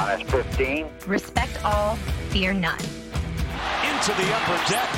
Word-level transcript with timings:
Minus 0.00 0.30
15. 0.30 0.88
Respect 1.06 1.62
all, 1.62 1.96
fear 2.30 2.54
none. 2.54 2.78
Into 2.80 4.12
the 4.16 4.34
upper 4.34 4.56
deck. 4.66 4.88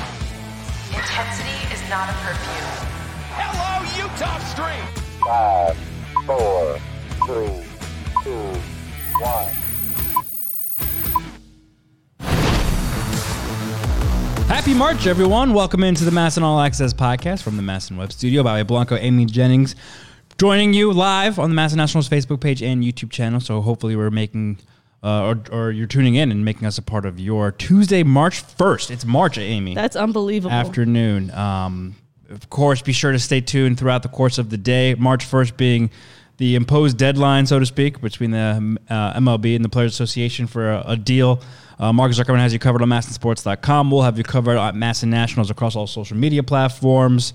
Intensity 0.95 1.73
is 1.73 1.89
not 1.89 2.07
a 2.07 2.13
perfume. 2.23 2.87
Hello, 3.35 3.83
Utah 4.01 4.39
Street. 4.47 4.87
Five, 5.27 5.77
four, 6.25 6.79
three, 7.27 7.65
two, 8.23 8.47
one. 9.19 9.51
Happy 14.47 14.73
March, 14.73 15.05
everyone. 15.05 15.53
Welcome 15.53 15.83
into 15.83 16.05
the 16.05 16.11
MASN 16.11 16.43
All 16.43 16.61
Access 16.61 16.93
podcast 16.93 17.41
from 17.41 17.57
the 17.57 17.63
MASN 17.63 17.97
Web 17.97 18.13
Studio. 18.13 18.41
Bobby 18.41 18.63
Blanco, 18.63 18.95
Amy 18.95 19.25
Jennings, 19.25 19.75
joining 20.37 20.73
you 20.73 20.93
live 20.93 21.39
on 21.39 21.53
the 21.53 21.61
MASN 21.61 21.75
Nationals 21.75 22.07
Facebook 22.07 22.39
page 22.39 22.63
and 22.63 22.81
YouTube 22.85 23.11
channel. 23.11 23.41
So 23.41 23.59
hopefully 23.59 23.97
we're 23.97 24.09
making, 24.09 24.59
uh, 25.03 25.23
or, 25.23 25.43
or 25.51 25.71
you're 25.71 25.87
tuning 25.87 26.15
in 26.15 26.31
and 26.31 26.45
making 26.45 26.65
us 26.65 26.77
a 26.77 26.81
part 26.81 27.05
of 27.05 27.19
your 27.19 27.51
Tuesday, 27.51 28.03
March 28.03 28.43
1st. 28.43 28.91
It's 28.91 29.05
March, 29.05 29.37
Amy. 29.37 29.75
That's 29.75 29.95
unbelievable. 29.95 30.53
afternoon. 30.53 31.29
Um, 31.31 31.95
of 32.29 32.49
course, 32.49 32.81
be 32.81 32.93
sure 32.93 33.11
to 33.11 33.19
stay 33.19 33.41
tuned 33.41 33.77
throughout 33.77 34.03
the 34.03 34.09
course 34.09 34.37
of 34.37 34.49
the 34.49 34.57
day. 34.57 34.95
March 34.95 35.29
1st 35.29 35.57
being 35.57 35.91
the 36.37 36.55
imposed 36.55 36.97
deadline, 36.97 37.45
so 37.45 37.59
to 37.59 37.65
speak, 37.65 38.01
between 38.01 38.31
the 38.31 38.77
uh, 38.89 39.13
MLB 39.19 39.55
and 39.55 39.63
the 39.63 39.69
Players 39.69 39.93
Association 39.93 40.47
for 40.47 40.71
a, 40.71 40.83
a 40.87 40.97
deal. 40.97 41.41
Uh, 41.79 41.91
Mark 41.91 42.11
Zuckerman 42.11 42.37
has 42.37 42.53
you 42.53 42.59
covered 42.59 42.81
on 42.81 42.87
MASNsports.com. 42.87 43.91
We'll 43.91 44.03
have 44.03 44.17
you 44.17 44.23
covered 44.23 44.57
at 44.57 44.73
MASN 44.73 45.09
Nationals 45.09 45.49
across 45.49 45.75
all 45.75 45.87
social 45.87 46.15
media 46.17 46.43
platforms. 46.43 47.33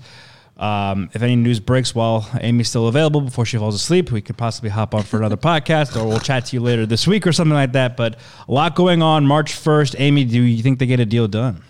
Um, 0.59 1.09
if 1.13 1.21
any 1.21 1.37
news 1.37 1.61
breaks 1.61 1.95
while 1.95 2.29
Amy's 2.41 2.67
still 2.67 2.87
available 2.89 3.21
before 3.21 3.45
she 3.45 3.57
falls 3.57 3.75
asleep, 3.75 4.11
we 4.11 4.21
could 4.21 4.35
possibly 4.35 4.69
hop 4.69 4.93
on 4.93 5.03
for 5.03 5.17
another 5.17 5.37
podcast 5.51 5.95
or 5.99 6.05
we'll 6.05 6.19
chat 6.19 6.47
to 6.47 6.55
you 6.57 6.61
later 6.61 6.85
this 6.85 7.07
week 7.07 7.25
or 7.25 7.31
something 7.31 7.53
like 7.53 7.71
that. 7.71 7.95
But 7.95 8.17
a 8.47 8.51
lot 8.51 8.75
going 8.75 9.01
on 9.01 9.25
March 9.25 9.53
1st. 9.53 9.95
Amy, 9.99 10.25
do 10.25 10.41
you 10.41 10.61
think 10.61 10.79
they 10.79 10.85
get 10.85 10.99
a 10.99 11.05
deal 11.05 11.29
done? 11.29 11.63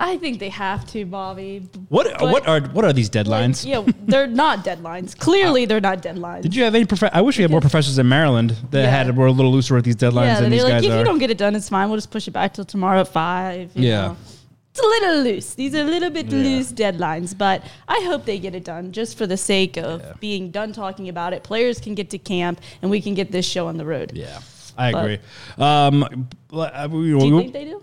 I 0.00 0.16
think 0.16 0.38
they 0.38 0.48
have 0.50 0.86
to, 0.92 1.04
Bobby. 1.04 1.68
What 1.88 2.06
But- 2.18 2.30
what 2.30 2.46
are 2.48 2.60
what 2.60 2.84
are 2.84 2.92
these 2.92 3.10
deadlines? 3.10 3.66
Like, 3.66 3.86
yeah, 3.86 3.92
they're 4.06 4.26
not 4.44 4.64
deadlines. 4.64 5.18
Clearly, 5.18 5.64
they're 5.66 5.80
not 5.80 6.02
deadlines. 6.02 6.42
Did 6.42 6.54
you 6.54 6.62
have 6.62 6.74
any? 6.76 6.84
Prof- 6.84 7.10
I 7.12 7.20
wish 7.20 7.36
we 7.36 7.42
had 7.42 7.50
more 7.50 7.60
professors 7.60 7.98
in 7.98 8.08
Maryland 8.08 8.54
that 8.70 8.84
Yeah. 8.84 8.90
had 8.90 9.16
were 9.16 9.26
a 9.26 9.32
little 9.32 9.50
looser 9.50 9.74
with 9.74 9.84
these 9.84 9.96
deadlines 9.96 10.26
yeah, 10.26 10.40
than 10.40 10.50
they're 10.50 10.60
these 10.60 10.62
like, 10.62 10.72
guys 10.74 10.84
if 10.84 10.92
are. 10.92 10.98
you 10.98 11.04
don't 11.04 11.18
get 11.18 11.30
it 11.30 11.36
done, 11.36 11.56
it's 11.56 11.68
fine. 11.68 11.88
We'll 11.88 11.98
just 11.98 12.12
push 12.12 12.28
it 12.28 12.30
back 12.30 12.54
till 12.54 12.64
tomorrow 12.64 13.00
at 13.00 13.08
five. 13.08 13.72
Yeah. 13.74 14.06
know. 14.08 14.16
It's 14.78 14.86
a 14.86 14.88
little 15.06 15.22
loose. 15.24 15.54
These 15.54 15.74
are 15.74 15.80
a 15.80 15.84
little 15.84 16.10
bit 16.10 16.26
Yeah. 16.26 16.38
loose 16.38 16.72
deadlines, 16.72 17.36
but 17.36 17.62
I 17.88 18.00
hope 18.06 18.24
they 18.24 18.38
get 18.38 18.54
it 18.54 18.64
done 18.64 18.92
just 18.92 19.18
for 19.18 19.26
the 19.26 19.36
sake 19.36 19.76
of 19.76 20.00
Yeah. 20.00 20.12
being 20.20 20.50
done 20.50 20.72
talking 20.72 21.08
about 21.08 21.32
it. 21.32 21.42
Players 21.42 21.80
can 21.80 21.94
get 21.96 22.10
to 22.10 22.18
camp, 22.18 22.60
and 22.80 22.90
we 22.90 23.00
can 23.00 23.14
get 23.14 23.32
this 23.32 23.44
show 23.46 23.66
on 23.66 23.76
the 23.76 23.84
road. 23.84 24.12
yeah, 24.14 24.38
I 24.76 24.92
But- 24.92 24.98
agree. 25.04 25.18
Um, 25.58 26.02
uh, 26.52 26.86
Do 26.86 27.04
you 27.04 27.18
think 27.40 27.52
they 27.52 27.64
do? 27.64 27.82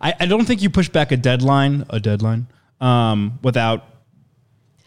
I, 0.00 0.12
I 0.20 0.26
don't 0.26 0.44
think 0.44 0.60
you 0.60 0.68
push 0.68 0.88
back 0.90 1.10
a 1.12 1.16
deadline, 1.16 1.86
a 1.88 2.00
deadline, 2.00 2.48
um, 2.80 3.38
without 3.42 3.84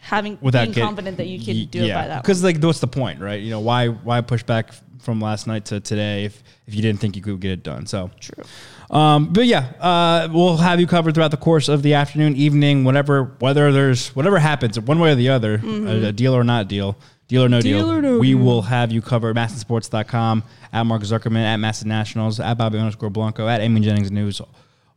Having 0.00 0.38
without 0.40 0.62
being 0.64 0.72
get- 0.72 0.84
confident 0.84 1.16
that 1.18 1.26
you 1.26 1.38
can 1.44 1.56
y- 1.56 1.68
do 1.70 1.84
it 1.84 1.94
by 1.94 2.06
that. 2.08 2.22
Because 2.22 2.42
like, 2.42 2.60
what's 2.62 2.80
the 2.80 2.86
point, 2.88 3.20
right? 3.20 3.40
You 3.40 3.50
know, 3.50 3.60
why 3.60 3.88
why 3.88 4.20
push 4.22 4.42
back 4.42 4.72
from 5.00 5.20
last 5.20 5.46
night 5.46 5.64
to 5.66 5.80
today 5.80 6.24
if 6.24 6.42
if 6.66 6.74
you 6.74 6.82
didn't 6.82 7.00
think 7.00 7.16
you 7.16 7.22
could 7.22 7.40
get 7.40 7.50
it 7.52 7.62
done? 7.62 7.86
So 7.86 8.10
True. 8.20 8.44
Um, 8.90 9.32
but 9.32 9.46
yeah, 9.46 9.72
uh, 9.78 10.28
we'll 10.32 10.56
have 10.56 10.80
you 10.80 10.86
covered 10.88 11.14
throughout 11.14 11.30
the 11.30 11.36
course 11.36 11.68
of 11.68 11.82
the 11.82 11.94
afternoon, 11.94 12.34
evening, 12.34 12.82
whatever, 12.82 13.36
whether 13.38 13.70
there's 13.70 14.08
whatever 14.16 14.38
happens, 14.40 14.80
one 14.80 14.98
way 14.98 15.12
or 15.12 15.14
the 15.14 15.28
other, 15.28 15.60
a, 15.64 16.06
a 16.06 16.12
deal 16.12 16.34
or 16.34 16.42
not 16.42 16.66
deal, 16.66 16.96
deal 17.28 17.44
or 17.44 17.48
no 17.48 17.60
deal, 17.60 17.78
Deal 17.86 17.92
or 17.92 18.02
no 18.02 18.18
we 18.18 18.28
deal. 18.34 18.38
will 18.38 18.62
have 18.62 18.90
you 18.90 19.00
covered. 19.00 19.36
MASNsports.com, 19.36 20.42
at 20.72 20.82
Mark 20.84 21.02
Zuckerman, 21.02 21.44
at 21.44 21.58
MASN 21.60 21.84
Nationals, 21.86 22.40
at 22.40 22.54
Bobby 22.58 22.78
underscore 22.78 23.10
Blanco, 23.10 23.46
at 23.46 23.60
Amy 23.60 23.80
Jennings 23.80 24.10
News, 24.10 24.40
uh, 24.40 24.44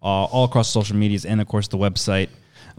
all 0.01 0.45
across 0.45 0.69
social 0.69 0.95
medias, 0.95 1.23
and 1.25 1.39
of 1.39 1.47
course 1.47 1.67
the 1.67 1.77
website. 1.77 2.29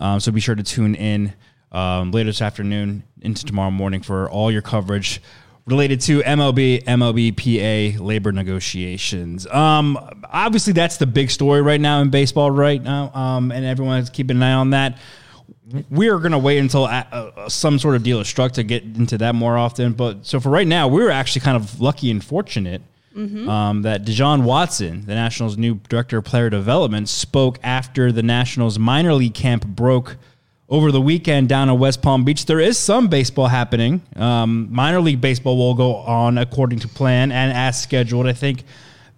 Um, 0.00 0.19
so 0.19 0.33
be 0.33 0.41
sure 0.41 0.56
to 0.56 0.62
tune 0.64 0.97
in 0.97 1.33
um, 1.74 2.12
later 2.12 2.29
this 2.29 2.40
afternoon 2.40 3.02
into 3.20 3.45
tomorrow 3.45 3.70
morning 3.70 4.01
for 4.01 4.30
all 4.30 4.51
your 4.51 4.62
coverage 4.62 5.20
related 5.67 6.01
to 6.02 6.20
MLB, 6.20 6.85
MLB 6.85 7.96
PA 7.96 8.02
labor 8.02 8.33
negotiations. 8.33 9.46
Um, 9.46 9.98
obviously, 10.30 10.73
that's 10.73 10.98
the 10.98 11.07
big 11.07 11.30
story 11.30 11.62
right 11.62 11.80
now 11.80 12.01
in 12.01 12.11
baseball 12.11 12.51
right 12.51 12.83
now, 12.83 13.12
um, 13.14 13.51
and 13.51 13.64
everyone's 13.64 14.11
keeping 14.11 14.36
an 14.36 14.42
eye 14.42 14.52
on 14.52 14.70
that. 14.70 14.98
We 15.90 16.08
are 16.11 16.18
going 16.18 16.33
to 16.33 16.39
wait 16.39 16.58
until 16.58 16.85
uh, 16.85 17.48
some 17.48 17.79
sort 17.79 17.96
of 17.96 18.02
deal 18.02 18.20
is 18.20 18.29
struck 18.29 18.52
to 18.52 18.62
get 18.62 18.83
into 18.85 19.18
that 19.18 19.35
more 19.35 19.56
often. 19.56 19.95
But 19.95 20.27
so 20.27 20.39
for 20.39 20.51
right 20.51 20.67
now, 20.67 20.89
we 20.89 21.02
were 21.02 21.11
actually 21.11 21.41
kind 21.41 21.56
of 21.56 21.80
lucky 21.80 22.11
and 22.11 22.23
fortunate 22.23 22.83
um, 23.48 23.83
that 23.83 24.05
De 24.05 24.12
Jon 24.12 24.45
Watson, 24.45 25.06
the 25.06 25.14
Nationals' 25.14 25.56
new 25.56 25.77
director 25.89 26.18
of 26.18 26.24
player 26.24 26.51
development, 26.51 27.08
spoke 27.08 27.58
after 27.62 28.12
the 28.12 28.23
Nationals 28.23 28.79
minor 28.79 29.14
league 29.14 29.35
camp 29.35 29.67
broke 29.67 30.17
over 30.69 30.91
the 30.91 31.01
weekend 31.01 31.48
down 31.48 31.69
in 31.69 31.79
West 31.79 32.02
Palm 32.02 32.25
Beach. 32.25 32.47
There 32.47 32.61
is 32.61 32.79
some 32.79 33.08
baseball 33.08 33.48
happening. 33.48 34.02
Um, 34.17 34.69
minor 34.73 35.01
league 35.01 35.20
baseball 35.20 35.57
will 35.57 35.75
go 35.75 35.97
on 35.97 36.39
according 36.39 36.80
to 36.80 36.89
plan 36.89 37.33
and 37.33 37.52
as 37.52 37.80
scheduled. 37.83 38.27
I 38.27 38.33
think 38.33 38.64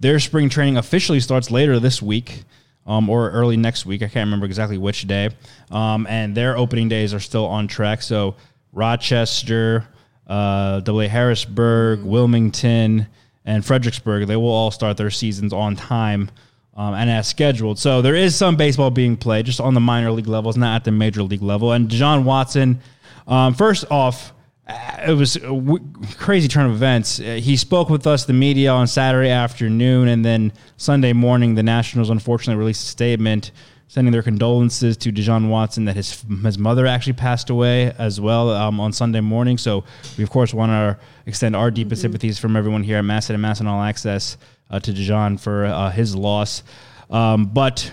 their 0.01 0.19
spring 0.19 0.49
training 0.49 0.77
officially 0.77 1.21
starts 1.21 1.51
later 1.51 1.79
this 1.79 2.03
week. 2.03 2.43
Um, 2.89 3.11
or 3.11 3.33
early 3.33 3.57
next 3.57 3.85
week. 3.85 4.03
I 4.03 4.07
can't 4.07 4.29
remember 4.29 4.47
exactly 4.47 4.79
which 4.79 5.09
day. 5.09 5.31
Um, 5.73 6.07
and 6.09 6.37
their 6.37 6.57
opening 6.57 6.89
days 6.89 7.13
are 7.13 7.19
still 7.19 7.45
on 7.45 7.67
track. 7.67 8.01
So 8.01 8.37
Rochester, 8.73 9.89
uh. 10.29 10.81
Harrisburg, 10.85 12.05
Wilmington, 12.05 13.09
and 13.45 13.65
Fredericksburg, 13.67 14.29
they 14.29 14.37
will 14.37 14.53
all 14.53 14.71
start 14.71 14.99
their 14.99 15.11
seasons 15.11 15.53
on 15.53 15.75
time 15.75 16.31
um, 16.77 16.95
and 16.95 17.11
as 17.11 17.27
scheduled. 17.27 17.79
So 17.79 18.03
there 18.03 18.15
is 18.15 18.37
some 18.37 18.57
baseball 18.57 18.91
being 18.91 19.17
played 19.17 19.47
just 19.47 19.61
on 19.61 19.75
the 19.75 19.81
minor 19.81 20.13
league 20.13 20.27
levels, 20.27 20.57
not 20.57 20.77
at 20.77 20.85
the 20.85 20.93
major 20.93 21.23
league 21.23 21.43
level. 21.43 21.73
And 21.73 21.89
John 21.89 22.25
Watson, 22.25 22.81
um, 23.27 23.55
first 23.55 23.91
off, 23.91 24.33
uh, 24.69 24.97
it 25.09 25.15
was 25.15 25.37
a 25.37 25.41
w- 25.41 25.85
crazy 26.19 26.49
turn 26.49 26.67
of 26.67 26.73
events. 26.73 27.19
Uh, 27.21 27.39
he 27.43 27.57
spoke 27.57 27.89
with 27.89 28.07
us, 28.07 28.25
the 28.25 28.33
media, 28.33 28.71
on 28.73 28.87
Saturday 28.87 29.31
afternoon, 29.31 30.09
and 30.09 30.25
then 30.25 30.53
Sunday 30.77 31.13
morning, 31.13 31.55
the 31.55 31.63
Nationals 31.63 32.11
unfortunately 32.11 32.59
released 32.59 32.85
a 32.85 32.91
statement 32.91 33.53
sending 33.89 34.11
their 34.11 34.23
condolences 34.23 34.97
to 34.97 35.13
De 35.13 35.23
Jon 35.23 35.49
Watson 35.49 35.85
that 35.85 35.95
his 35.95 36.25
his 36.43 36.59
mother 36.59 36.87
actually 36.87 37.13
passed 37.13 37.51
away 37.51 37.95
as 37.99 38.21
well 38.21 38.51
um, 38.51 38.81
on 38.81 38.93
Sunday 38.93 39.21
morning. 39.21 39.57
So 39.57 39.85
we 40.19 40.25
of 40.25 40.31
course 40.31 40.53
want 40.53 40.71
to 40.71 40.99
extend 41.25 41.55
our 41.55 41.71
deepest 41.71 42.03
sympathies 42.03 42.37
from 42.37 42.57
everyone 42.57 42.83
here 42.83 42.99
at 42.99 43.05
MASN 43.05 43.37
and 43.37 43.45
MASN 43.45 43.67
All 43.67 43.81
Access 43.81 44.37
uh, 44.71 44.81
to 44.81 44.93
De 44.93 45.03
Jon 45.03 45.37
for 45.39 45.65
uh, 45.65 45.91
his 45.91 46.15
loss. 46.15 46.63
Um, 47.11 47.47
but 47.47 47.93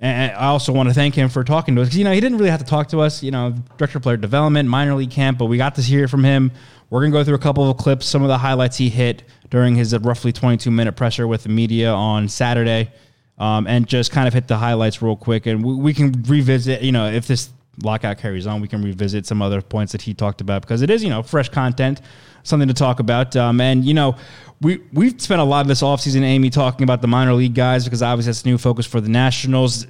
and 0.00 0.32
I 0.32 0.46
also 0.46 0.72
want 0.72 0.88
to 0.88 0.94
thank 0.94 1.14
him 1.14 1.28
for 1.28 1.44
talking 1.44 1.76
to 1.76 1.82
us 1.82 1.88
because 1.88 1.98
you 1.98 2.04
know 2.04 2.12
he 2.12 2.20
didn't 2.20 2.38
really 2.38 2.50
have 2.50 2.60
to 2.60 2.66
talk 2.66 2.88
to 2.88 3.00
us. 3.00 3.22
You 3.22 3.30
know, 3.30 3.54
director 3.76 3.98
of 3.98 4.02
player 4.02 4.16
development, 4.16 4.68
minor 4.68 4.94
league 4.94 5.10
camp, 5.10 5.38
but 5.38 5.46
we 5.46 5.58
got 5.58 5.74
to 5.74 5.82
hear 5.82 6.08
from 6.08 6.24
him. 6.24 6.52
We're 6.88 7.02
gonna 7.02 7.12
go 7.12 7.22
through 7.22 7.34
a 7.34 7.38
couple 7.40 7.68
of 7.70 7.76
clips, 7.76 8.06
some 8.06 8.22
of 8.22 8.28
the 8.28 8.38
highlights 8.38 8.78
he 8.78 8.88
hit 8.88 9.22
during 9.50 9.74
his 9.76 9.92
uh, 9.92 9.98
roughly 10.00 10.32
22 10.32 10.70
minute 10.70 10.92
presser 10.96 11.28
with 11.28 11.42
the 11.42 11.50
media 11.50 11.92
on 11.92 12.28
Saturday, 12.28 12.90
um, 13.38 13.66
and 13.66 13.86
just 13.86 14.10
kind 14.10 14.26
of 14.26 14.32
hit 14.32 14.48
the 14.48 14.56
highlights 14.56 15.02
real 15.02 15.16
quick. 15.16 15.44
And 15.46 15.62
we, 15.62 15.74
we 15.74 15.94
can 15.94 16.12
revisit. 16.26 16.80
You 16.80 16.92
know, 16.92 17.06
if 17.06 17.26
this 17.26 17.50
lockout 17.82 18.18
carries 18.18 18.46
on, 18.46 18.60
we 18.60 18.68
can 18.68 18.82
revisit 18.82 19.26
some 19.26 19.42
other 19.42 19.62
points 19.62 19.92
that 19.92 20.02
he 20.02 20.14
talked 20.14 20.40
about 20.40 20.62
because 20.62 20.82
it 20.82 20.90
is 20.90 21.02
you 21.02 21.10
know 21.10 21.22
fresh 21.22 21.48
content, 21.48 22.00
something 22.42 22.68
to 22.68 22.74
talk 22.74 23.00
about. 23.00 23.36
Um, 23.36 23.60
and 23.60 23.84
you 23.84 23.94
know, 23.94 24.16
we 24.60 24.82
we've 24.92 25.20
spent 25.20 25.40
a 25.40 25.44
lot 25.44 25.62
of 25.62 25.68
this 25.68 25.82
offseason, 25.82 26.22
Amy, 26.22 26.50
talking 26.50 26.84
about 26.84 27.00
the 27.02 27.08
minor 27.08 27.34
league 27.34 27.54
guys 27.54 27.84
because 27.84 28.02
obviously 28.02 28.30
that's 28.30 28.42
a 28.42 28.48
new 28.48 28.58
focus 28.58 28.86
for 28.86 29.00
the 29.00 29.08
Nationals. 29.08 29.86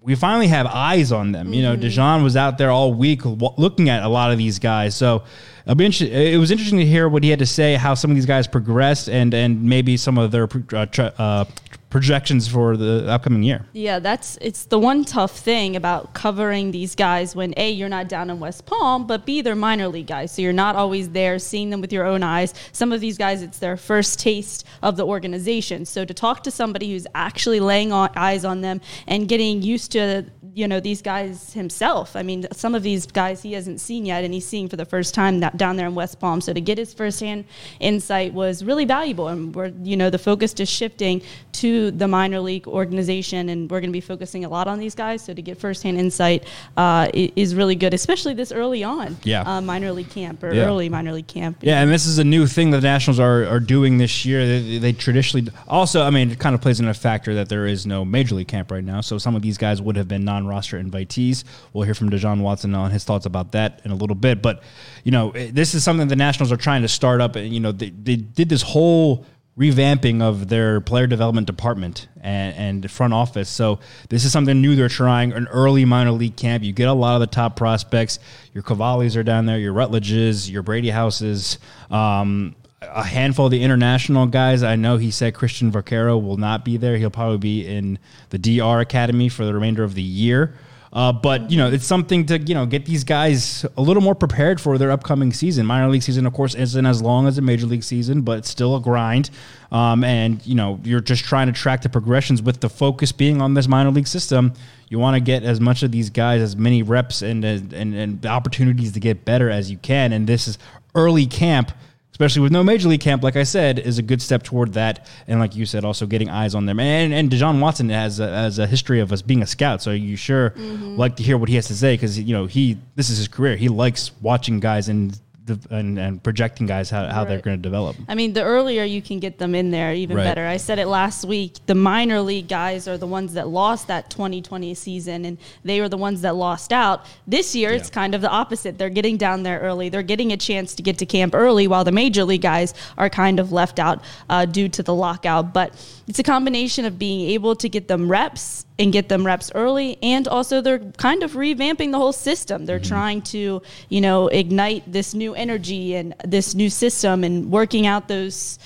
We 0.00 0.16
finally 0.16 0.48
have 0.48 0.66
eyes 0.66 1.12
on 1.12 1.30
them. 1.30 1.52
You 1.52 1.62
know, 1.62 1.76
De 1.76 1.88
Jon 1.88 2.24
was 2.24 2.36
out 2.36 2.58
there 2.58 2.70
all 2.70 2.92
week 2.92 3.24
looking 3.24 3.88
at 3.88 4.02
a 4.02 4.08
lot 4.08 4.32
of 4.32 4.38
these 4.38 4.58
guys. 4.58 4.96
So 4.96 5.22
it'll 5.64 5.76
be 5.76 5.84
inter- 5.84 6.06
it 6.06 6.38
was 6.38 6.50
interesting 6.50 6.80
to 6.80 6.84
hear 6.84 7.08
what 7.08 7.22
he 7.22 7.30
had 7.30 7.38
to 7.38 7.46
say, 7.46 7.74
how 7.74 7.94
some 7.94 8.10
of 8.10 8.16
these 8.16 8.26
guys 8.26 8.48
progressed, 8.48 9.08
and 9.08 9.32
and 9.32 9.62
maybe 9.62 9.96
some 9.96 10.18
of 10.18 10.32
their 10.32 10.48
uh, 10.72 10.86
tra- 10.86 11.14
uh, 11.18 11.44
projections 11.92 12.48
for 12.48 12.76
the 12.76 13.06
upcoming 13.06 13.42
year. 13.42 13.66
Yeah, 13.74 13.98
that's 13.98 14.38
it's 14.40 14.64
the 14.64 14.78
one 14.78 15.04
tough 15.04 15.38
thing 15.38 15.76
about 15.76 16.14
covering 16.14 16.70
these 16.70 16.94
guys 16.94 17.36
when 17.36 17.52
A, 17.58 17.70
you're 17.70 17.90
not 17.90 18.08
down 18.08 18.30
in 18.30 18.40
West 18.40 18.64
Palm, 18.64 19.06
but 19.06 19.26
B, 19.26 19.42
they're 19.42 19.54
minor 19.54 19.88
league 19.88 20.06
guys. 20.06 20.32
So 20.32 20.40
you're 20.40 20.54
not 20.54 20.74
always 20.74 21.10
there 21.10 21.38
seeing 21.38 21.68
them 21.68 21.82
with 21.82 21.92
your 21.92 22.06
own 22.06 22.22
eyes. 22.22 22.54
Some 22.72 22.92
of 22.92 23.02
these 23.02 23.18
guys, 23.18 23.42
it's 23.42 23.58
their 23.58 23.76
first 23.76 24.18
taste 24.18 24.66
of 24.82 24.96
the 24.96 25.06
organization. 25.06 25.84
So 25.84 26.06
to 26.06 26.14
talk 26.14 26.42
to 26.44 26.50
somebody 26.50 26.90
who's 26.90 27.06
actually 27.14 27.60
laying 27.60 27.92
on, 27.92 28.08
eyes 28.16 28.46
on 28.46 28.62
them 28.62 28.80
and 29.06 29.28
getting 29.28 29.60
used 29.60 29.92
to 29.92 30.24
you 30.54 30.68
know 30.68 30.80
these 30.80 31.00
guys 31.02 31.52
himself. 31.54 32.14
I 32.16 32.22
mean, 32.22 32.46
some 32.52 32.74
of 32.74 32.82
these 32.82 33.06
guys 33.06 33.42
he 33.42 33.52
hasn't 33.54 33.80
seen 33.80 34.04
yet, 34.06 34.24
and 34.24 34.34
he's 34.34 34.46
seeing 34.46 34.68
for 34.68 34.76
the 34.76 34.84
first 34.84 35.14
time 35.14 35.40
that 35.40 35.56
down 35.56 35.76
there 35.76 35.86
in 35.86 35.94
West 35.94 36.20
Palm. 36.20 36.40
So 36.40 36.52
to 36.52 36.60
get 36.60 36.78
his 36.78 36.92
firsthand 36.92 37.44
insight 37.80 38.32
was 38.34 38.64
really 38.64 38.84
valuable, 38.84 39.28
and 39.28 39.54
we're 39.54 39.72
you 39.82 39.96
know 39.96 40.10
the 40.10 40.18
focus 40.18 40.52
is 40.54 40.68
shifting 40.68 41.22
to 41.52 41.90
the 41.92 42.06
minor 42.08 42.40
league 42.40 42.66
organization, 42.66 43.48
and 43.48 43.70
we're 43.70 43.80
going 43.80 43.90
to 43.90 43.96
be 43.96 44.00
focusing 44.00 44.44
a 44.44 44.48
lot 44.48 44.68
on 44.68 44.78
these 44.78 44.94
guys. 44.94 45.22
So 45.24 45.32
to 45.34 45.42
get 45.42 45.58
firsthand 45.58 45.98
insight 45.98 46.44
uh, 46.76 47.08
is 47.14 47.54
really 47.54 47.74
good, 47.74 47.94
especially 47.94 48.34
this 48.34 48.52
early 48.52 48.84
on. 48.84 49.16
Yeah. 49.24 49.42
uh, 49.42 49.60
minor 49.60 49.92
league 49.92 50.10
camp 50.10 50.42
or 50.42 50.52
Yeah. 50.52 50.64
early 50.64 50.88
minor 50.88 51.12
league 51.12 51.26
camp. 51.26 51.58
Yeah, 51.62 51.80
and 51.80 51.90
this 51.90 52.06
is 52.06 52.18
a 52.18 52.24
new 52.24 52.46
thing 52.46 52.70
the 52.70 52.80
Nationals 52.80 53.20
are, 53.20 53.46
are 53.46 53.60
doing 53.60 53.98
this 53.98 54.24
year. 54.24 54.44
They, 54.46 54.78
they 54.78 54.92
traditionally 54.92 55.48
also, 55.68 56.02
I 56.02 56.10
mean, 56.10 56.30
it 56.30 56.38
kind 56.38 56.54
of 56.54 56.60
plays 56.60 56.80
in 56.80 56.88
a 56.88 56.94
factor 56.94 57.34
that 57.34 57.48
there 57.48 57.66
is 57.66 57.86
no 57.86 58.04
major 58.04 58.34
league 58.34 58.48
camp 58.48 58.70
right 58.70 58.84
now. 58.84 59.00
So 59.00 59.18
some 59.18 59.34
of 59.36 59.42
these 59.42 59.56
guys 59.58 59.80
would 59.80 59.96
have 59.96 60.08
been 60.08 60.24
non-roster 60.42 60.82
invitees. 60.82 61.44
We'll 61.72 61.84
hear 61.84 61.94
from 61.94 62.10
De 62.10 62.18
Jon 62.18 62.40
Watson 62.40 62.74
on 62.74 62.90
his 62.90 63.04
thoughts 63.04 63.26
about 63.26 63.52
that 63.52 63.80
in 63.84 63.90
a 63.90 63.94
little 63.94 64.16
bit. 64.16 64.42
But 64.42 64.62
you 65.04 65.12
know, 65.12 65.32
this 65.32 65.74
is 65.74 65.84
something 65.84 66.08
the 66.08 66.16
Nationals 66.16 66.52
are 66.52 66.56
trying 66.56 66.82
to 66.82 66.88
start 66.88 67.20
up. 67.20 67.36
And 67.36 67.52
you 67.52 67.60
know, 67.60 67.72
they, 67.72 67.90
they 67.90 68.16
did 68.16 68.48
this 68.48 68.62
whole 68.62 69.26
revamping 69.58 70.22
of 70.22 70.48
their 70.48 70.80
player 70.80 71.06
development 71.06 71.46
department 71.46 72.08
and, 72.22 72.82
and 72.82 72.90
front 72.90 73.12
office. 73.12 73.50
So 73.50 73.80
this 74.08 74.24
is 74.24 74.32
something 74.32 74.60
new 74.60 74.74
they're 74.76 74.88
trying. 74.88 75.32
An 75.32 75.46
early 75.48 75.84
minor 75.84 76.12
league 76.12 76.36
camp. 76.36 76.64
You 76.64 76.72
get 76.72 76.88
a 76.88 76.92
lot 76.92 77.14
of 77.14 77.20
the 77.20 77.26
top 77.26 77.56
prospects. 77.56 78.18
Your 78.54 78.62
Cavallis 78.62 79.16
are 79.16 79.22
down 79.22 79.46
there. 79.46 79.58
Your 79.58 79.74
Rutledges. 79.74 80.50
Your 80.50 80.62
Brady 80.62 80.90
Houses. 80.90 81.58
Um, 81.90 82.56
a 82.90 83.04
handful 83.04 83.46
of 83.46 83.50
the 83.50 83.62
international 83.62 84.26
guys. 84.26 84.62
I 84.62 84.76
know 84.76 84.96
he 84.96 85.10
said 85.10 85.34
Cristhian 85.34 85.70
Vaquero 85.70 86.18
will 86.18 86.36
not 86.36 86.64
be 86.64 86.76
there. 86.76 86.96
He'll 86.96 87.10
probably 87.10 87.38
be 87.38 87.66
in 87.66 87.98
the 88.30 88.38
DR 88.38 88.80
Academy 88.80 89.28
for 89.28 89.44
the 89.44 89.54
remainder 89.54 89.84
of 89.84 89.94
the 89.94 90.02
year. 90.02 90.54
Uh, 90.92 91.10
but 91.10 91.50
you 91.50 91.56
know, 91.56 91.70
it's 91.70 91.86
something 91.86 92.26
to 92.26 92.38
you 92.38 92.54
know 92.54 92.66
get 92.66 92.84
these 92.84 93.02
guys 93.02 93.64
a 93.78 93.82
little 93.82 94.02
more 94.02 94.14
prepared 94.14 94.60
for 94.60 94.76
their 94.76 94.90
upcoming 94.90 95.32
season. 95.32 95.64
Minor 95.64 95.88
league 95.88 96.02
season, 96.02 96.26
of 96.26 96.34
course, 96.34 96.54
isn't 96.54 96.84
as 96.84 97.00
long 97.00 97.26
as 97.26 97.38
a 97.38 97.40
major 97.40 97.64
league 97.64 97.82
season, 97.82 98.20
but 98.20 98.38
it's 98.38 98.50
still 98.50 98.76
a 98.76 98.80
grind. 98.80 99.30
Um, 99.70 100.04
and 100.04 100.46
you 100.46 100.54
know, 100.54 100.80
you're 100.84 101.00
just 101.00 101.24
trying 101.24 101.46
to 101.46 101.52
track 101.54 101.80
the 101.80 101.88
progressions 101.88 102.42
with 102.42 102.60
the 102.60 102.68
focus 102.68 103.10
being 103.10 103.40
on 103.40 103.54
this 103.54 103.68
minor 103.68 103.90
league 103.90 104.06
system. 104.06 104.52
You 104.90 104.98
want 104.98 105.14
to 105.14 105.20
get 105.20 105.44
as 105.44 105.62
much 105.62 105.82
of 105.82 105.92
these 105.92 106.10
guys 106.10 106.42
as 106.42 106.56
many 106.56 106.82
reps 106.82 107.22
and 107.22 107.42
and 107.42 107.72
and 107.72 108.26
opportunities 108.26 108.92
to 108.92 109.00
get 109.00 109.24
better 109.24 109.48
as 109.48 109.70
you 109.70 109.78
can. 109.78 110.12
And 110.12 110.26
this 110.26 110.46
is 110.46 110.58
early 110.94 111.24
camp 111.24 111.72
especially 112.22 112.42
with 112.42 112.52
no 112.52 112.62
major 112.62 112.88
league 112.88 113.00
camp, 113.00 113.24
like 113.24 113.34
I 113.34 113.42
said, 113.42 113.80
is 113.80 113.98
a 113.98 114.02
good 114.02 114.22
step 114.22 114.44
toward 114.44 114.74
that. 114.74 115.08
And 115.26 115.40
like 115.40 115.56
you 115.56 115.66
said, 115.66 115.84
also 115.84 116.06
getting 116.06 116.30
eyes 116.30 116.54
on 116.54 116.66
them. 116.66 116.78
And 116.78 117.12
and 117.12 117.28
De 117.28 117.36
Jon 117.36 117.58
Watson 117.58 117.88
has 117.88 118.20
a, 118.20 118.28
has 118.28 118.60
a 118.60 118.66
history 118.66 119.00
of 119.00 119.12
us 119.12 119.22
being 119.22 119.42
a 119.42 119.46
scout, 119.46 119.82
so 119.82 119.90
you 119.90 120.14
sure 120.14 120.50
mm-hmm. 120.50 120.96
like 120.96 121.16
to 121.16 121.24
hear 121.24 121.36
what 121.36 121.48
he 121.48 121.56
has 121.56 121.66
to 121.66 121.74
say 121.74 121.94
because 121.94 122.20
you 122.20 122.32
know 122.32 122.46
he 122.46 122.78
this 122.94 123.10
is 123.10 123.18
his 123.18 123.26
career. 123.26 123.56
He 123.56 123.68
likes 123.68 124.12
watching 124.20 124.60
guys 124.60 124.88
and 124.88 125.18
the, 125.44 125.58
and, 125.70 125.98
and 125.98 126.22
projecting 126.22 126.66
guys 126.66 126.90
how, 126.90 127.06
how 127.08 127.24
they're 127.24 127.40
going 127.40 127.56
to 127.56 127.62
develop. 127.62 127.96
I 128.08 128.14
mean, 128.14 128.32
the 128.32 128.42
earlier 128.42 128.84
you 128.84 129.02
can 129.02 129.18
get 129.18 129.38
them 129.38 129.54
in 129.54 129.70
there, 129.70 129.92
even 129.92 130.16
Right. 130.16 130.24
better. 130.24 130.46
I 130.46 130.56
said 130.56 130.78
it 130.78 130.86
last 130.86 131.24
week. 131.24 131.56
The 131.66 131.74
minor 131.74 132.20
league 132.20 132.48
guys 132.48 132.86
are 132.86 132.98
the 132.98 133.06
ones 133.06 133.34
that 133.34 133.48
lost 133.48 133.88
that 133.88 134.10
2020 134.10 134.74
season, 134.74 135.24
and 135.24 135.38
they 135.64 135.80
were 135.80 135.88
the 135.88 135.96
ones 135.96 136.20
that 136.22 136.36
lost 136.36 136.72
out. 136.72 137.06
This 137.26 137.54
year, 137.54 137.72
it's 137.72 137.90
kind 137.90 138.14
of 138.14 138.20
the 138.20 138.30
opposite. 138.30 138.78
They're 138.78 138.90
getting 138.90 139.16
down 139.16 139.42
there 139.42 139.58
early. 139.60 139.88
They're 139.88 140.02
getting 140.02 140.32
a 140.32 140.36
chance 140.36 140.74
to 140.74 140.82
get 140.82 140.98
to 140.98 141.06
camp 141.06 141.34
early, 141.34 141.66
while 141.66 141.84
the 141.84 141.92
major 141.92 142.24
league 142.24 142.42
guys 142.42 142.74
are 142.98 143.10
kind 143.10 143.40
of 143.40 143.52
left 143.52 143.78
out 143.78 144.02
uh, 144.28 144.44
due 144.44 144.68
to 144.68 144.82
the 144.82 144.94
lockout. 144.94 145.52
But 145.52 145.74
it's 146.06 146.18
a 146.18 146.22
combination 146.22 146.84
of 146.84 146.98
being 146.98 147.30
able 147.30 147.56
to 147.56 147.68
get 147.68 147.88
them 147.88 148.10
reps 148.10 148.64
and 148.78 148.92
get 148.92 149.08
them 149.08 149.24
reps 149.24 149.52
early 149.54 149.98
and 150.02 150.26
also 150.26 150.60
they're 150.60 150.78
kind 150.96 151.22
of 151.22 151.32
revamping 151.32 151.92
the 151.92 151.98
whole 151.98 152.12
system 152.12 152.64
they're 152.66 152.80
trying 152.80 153.20
to 153.20 153.62
you 153.90 154.00
know 154.00 154.28
ignite 154.28 154.82
this 154.90 155.12
new 155.14 155.31
energy 155.34 155.94
and 155.94 156.14
this 156.24 156.54
new 156.54 156.70
system 156.70 157.24
and 157.24 157.50
working 157.50 157.86
out 157.86 158.08
those 158.08 158.58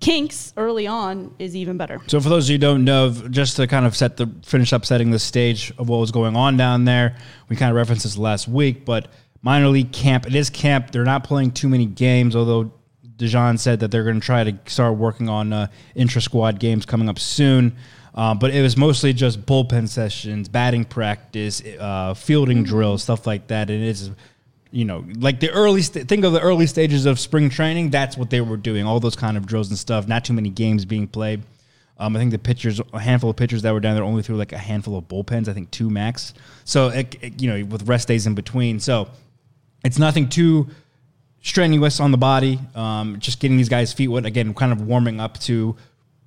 kinks 0.00 0.54
early 0.56 0.86
on 0.86 1.34
is 1.38 1.54
even 1.54 1.76
better 1.76 2.00
So 2.06 2.20
for 2.20 2.30
those 2.30 2.46
of 2.46 2.50
you 2.50 2.54
who 2.54 2.60
don't 2.60 2.84
know, 2.84 3.10
just 3.10 3.56
to 3.56 3.66
kind 3.66 3.84
of 3.84 3.94
set 3.94 4.16
the 4.16 4.30
finish 4.42 4.72
up 4.72 4.86
setting 4.86 5.10
the 5.10 5.18
stage 5.18 5.72
of 5.78 5.88
what 5.88 5.98
was 5.98 6.10
going 6.10 6.36
on 6.36 6.56
down 6.56 6.84
there, 6.84 7.16
we 7.48 7.56
kind 7.56 7.70
of 7.70 7.76
referenced 7.76 8.04
this 8.04 8.16
last 8.16 8.48
week, 8.48 8.84
but 8.84 9.08
minor 9.42 9.68
league 9.68 9.92
camp, 9.92 10.26
it 10.26 10.34
is 10.34 10.50
camp. 10.50 10.90
They're 10.90 11.04
not 11.04 11.24
playing 11.24 11.52
too 11.52 11.68
many 11.68 11.86
games, 11.86 12.34
although 12.34 12.72
De 13.16 13.28
Jon 13.28 13.58
said 13.58 13.80
that 13.80 13.90
they're 13.90 14.04
going 14.04 14.20
to 14.20 14.24
try 14.24 14.44
to 14.44 14.58
start 14.66 14.96
working 14.96 15.28
on 15.28 15.52
uh, 15.52 15.66
intra 15.94 16.22
squad 16.22 16.58
games 16.58 16.86
coming 16.86 17.08
up 17.08 17.18
soon. 17.18 17.76
Uh, 18.14 18.34
but 18.34 18.52
it 18.52 18.62
was 18.62 18.76
mostly 18.76 19.12
just 19.12 19.44
bullpen 19.46 19.88
sessions, 19.88 20.48
batting 20.48 20.84
practice, 20.84 21.62
uh, 21.78 22.14
fielding 22.14 22.64
drills, 22.64 23.02
stuff 23.02 23.26
like 23.26 23.46
that. 23.48 23.70
And 23.70 23.84
it's 23.84 24.10
you 24.72 24.84
know, 24.84 25.04
like 25.18 25.40
the 25.40 25.50
early 25.50 25.82
st- 25.82 26.08
think 26.08 26.24
of 26.24 26.32
the 26.32 26.40
early 26.40 26.66
stages 26.66 27.06
of 27.06 27.18
spring 27.18 27.50
training. 27.50 27.90
That's 27.90 28.16
what 28.16 28.30
they 28.30 28.40
were 28.40 28.56
doing. 28.56 28.86
All 28.86 29.00
those 29.00 29.16
kind 29.16 29.36
of 29.36 29.46
drills 29.46 29.68
and 29.68 29.78
stuff. 29.78 30.06
Not 30.06 30.24
too 30.24 30.32
many 30.32 30.48
games 30.48 30.84
being 30.84 31.08
played. 31.08 31.42
Um, 31.98 32.16
I 32.16 32.18
think 32.18 32.30
the 32.30 32.38
pitchers, 32.38 32.80
a 32.94 32.98
handful 32.98 33.28
of 33.30 33.36
pitchers 33.36 33.62
that 33.62 33.72
were 33.72 33.80
down 33.80 33.94
there, 33.94 34.04
only 34.04 34.22
threw 34.22 34.36
like 34.36 34.52
a 34.52 34.58
handful 34.58 34.96
of 34.96 35.04
bullpens. 35.08 35.48
I 35.48 35.52
think 35.52 35.70
two 35.70 35.90
max. 35.90 36.32
So 36.64 36.88
it, 36.88 37.16
it- 37.20 37.42
you 37.42 37.50
know, 37.50 37.64
with 37.66 37.88
rest 37.88 38.08
days 38.08 38.26
in 38.26 38.34
between. 38.34 38.80
So 38.80 39.08
it's 39.84 39.98
nothing 39.98 40.28
too 40.28 40.68
strenuous 41.42 42.00
on 42.00 42.10
the 42.10 42.18
body. 42.18 42.58
Um, 42.74 43.18
just 43.18 43.40
getting 43.40 43.56
these 43.56 43.68
guys' 43.68 43.92
feet 43.92 44.08
wet 44.08 44.24
again, 44.26 44.54
kind 44.54 44.72
of 44.72 44.82
warming 44.86 45.20
up 45.20 45.38
to 45.40 45.76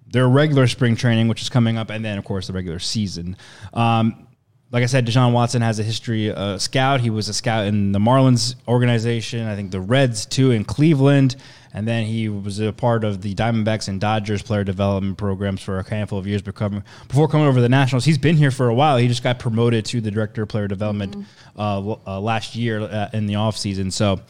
their 0.07 0.28
regular 0.28 0.68
spring 0.68 0.96
training, 0.96 1.28
which 1.28 1.42
is 1.42 1.50
coming 1.50 1.78
up, 1.78 1.89
and 1.89 2.04
then 2.06 2.18
of 2.18 2.25
course 2.25 2.48
the 2.48 2.54
regular 2.54 2.80
season. 2.80 3.36
Um, 3.74 4.28
like 4.74 4.81
I 4.81 4.88
said, 4.88 5.06
De 5.06 5.12
Jon 5.12 5.34
Watson 5.34 5.62
has 5.62 5.78
a 5.78 5.84
history 5.84 6.31
uh, 6.31 6.58
scout. 6.58 7.00
He 7.00 7.12
was 7.12 7.30
a 7.30 7.34
scout 7.34 7.68
in 7.68 7.92
the 7.92 8.00
Marlins 8.00 8.56
organization, 8.68 9.48
I 9.48 9.56
think 9.56 9.70
the 9.70 9.80
Reds 9.80 10.25
too 10.25 10.50
in 10.50 10.66
Cleveland, 10.66 11.36
and 11.75 11.88
then 11.88 12.06
he 12.06 12.28
was 12.28 12.60
a 12.60 12.74
part 12.74 13.04
of 13.04 13.22
the 13.22 13.36
Diamondbacks 13.36 13.88
and 13.88 14.02
Dodgers 14.02 14.42
player 14.42 14.64
development 14.64 15.20
programs 15.20 15.62
for 15.62 15.78
a 15.78 15.88
handful 15.88 16.18
of 16.18 16.25
years 16.25 16.42
before 16.42 16.84
before 17.08 17.28
coming 17.28 17.46
over 17.46 17.58
to 17.58 17.62
the 17.62 17.70
Nationals. 17.70 18.04
He's 18.04 18.18
been 18.18 18.36
here 18.36 18.50
for 18.50 18.68
a 18.68 18.74
while. 18.74 18.98
He 18.98 19.08
just 19.08 19.22
got 19.22 19.38
promoted 19.38 19.86
to 19.86 20.02
the 20.02 20.10
director 20.10 20.42
of 20.42 20.50
player 20.50 20.68
development 20.68 21.18
uh, 21.58 21.78
l- 21.78 22.02
uh, 22.08 22.20
last 22.20 22.56
year 22.56 22.81
uh, 22.81 23.10
in 23.14 23.28
the 23.28 23.36
offseason. 23.36 23.92
So, 23.92 24.22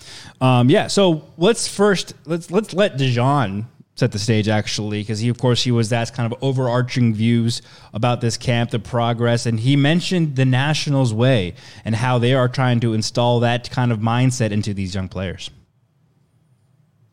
um, 0.41 0.69
yeah. 0.69 0.87
So 0.87 1.23
let's 1.37 1.69
first 1.69 2.15
let's 2.25 2.51
let's 2.51 2.73
let 2.73 2.97
De 2.97 3.09
Jon 3.09 3.67
set 3.95 4.11
the 4.11 4.19
stage 4.19 4.47
actually 4.47 5.01
because 5.01 5.19
he 5.19 5.29
of 5.29 5.37
course 5.37 5.63
he 5.63 5.71
was 5.71 5.93
asked 5.93 6.15
kind 6.15 6.31
of 6.31 6.43
overarching 6.43 7.13
views 7.13 7.61
about 7.93 8.21
this 8.21 8.37
camp 8.37 8.71
the 8.71 8.79
progress 8.79 9.45
and 9.45 9.59
he 9.59 9.75
mentioned 9.75 10.35
the 10.35 10.45
nationals 10.45 11.13
way 11.13 11.53
and 11.85 11.95
how 11.95 12.17
they 12.17 12.33
are 12.33 12.47
trying 12.47 12.79
to 12.79 12.93
install 12.93 13.39
that 13.39 13.69
kind 13.69 13.91
of 13.91 13.99
mindset 13.99 14.51
into 14.51 14.73
these 14.73 14.95
young 14.95 15.07
players 15.07 15.51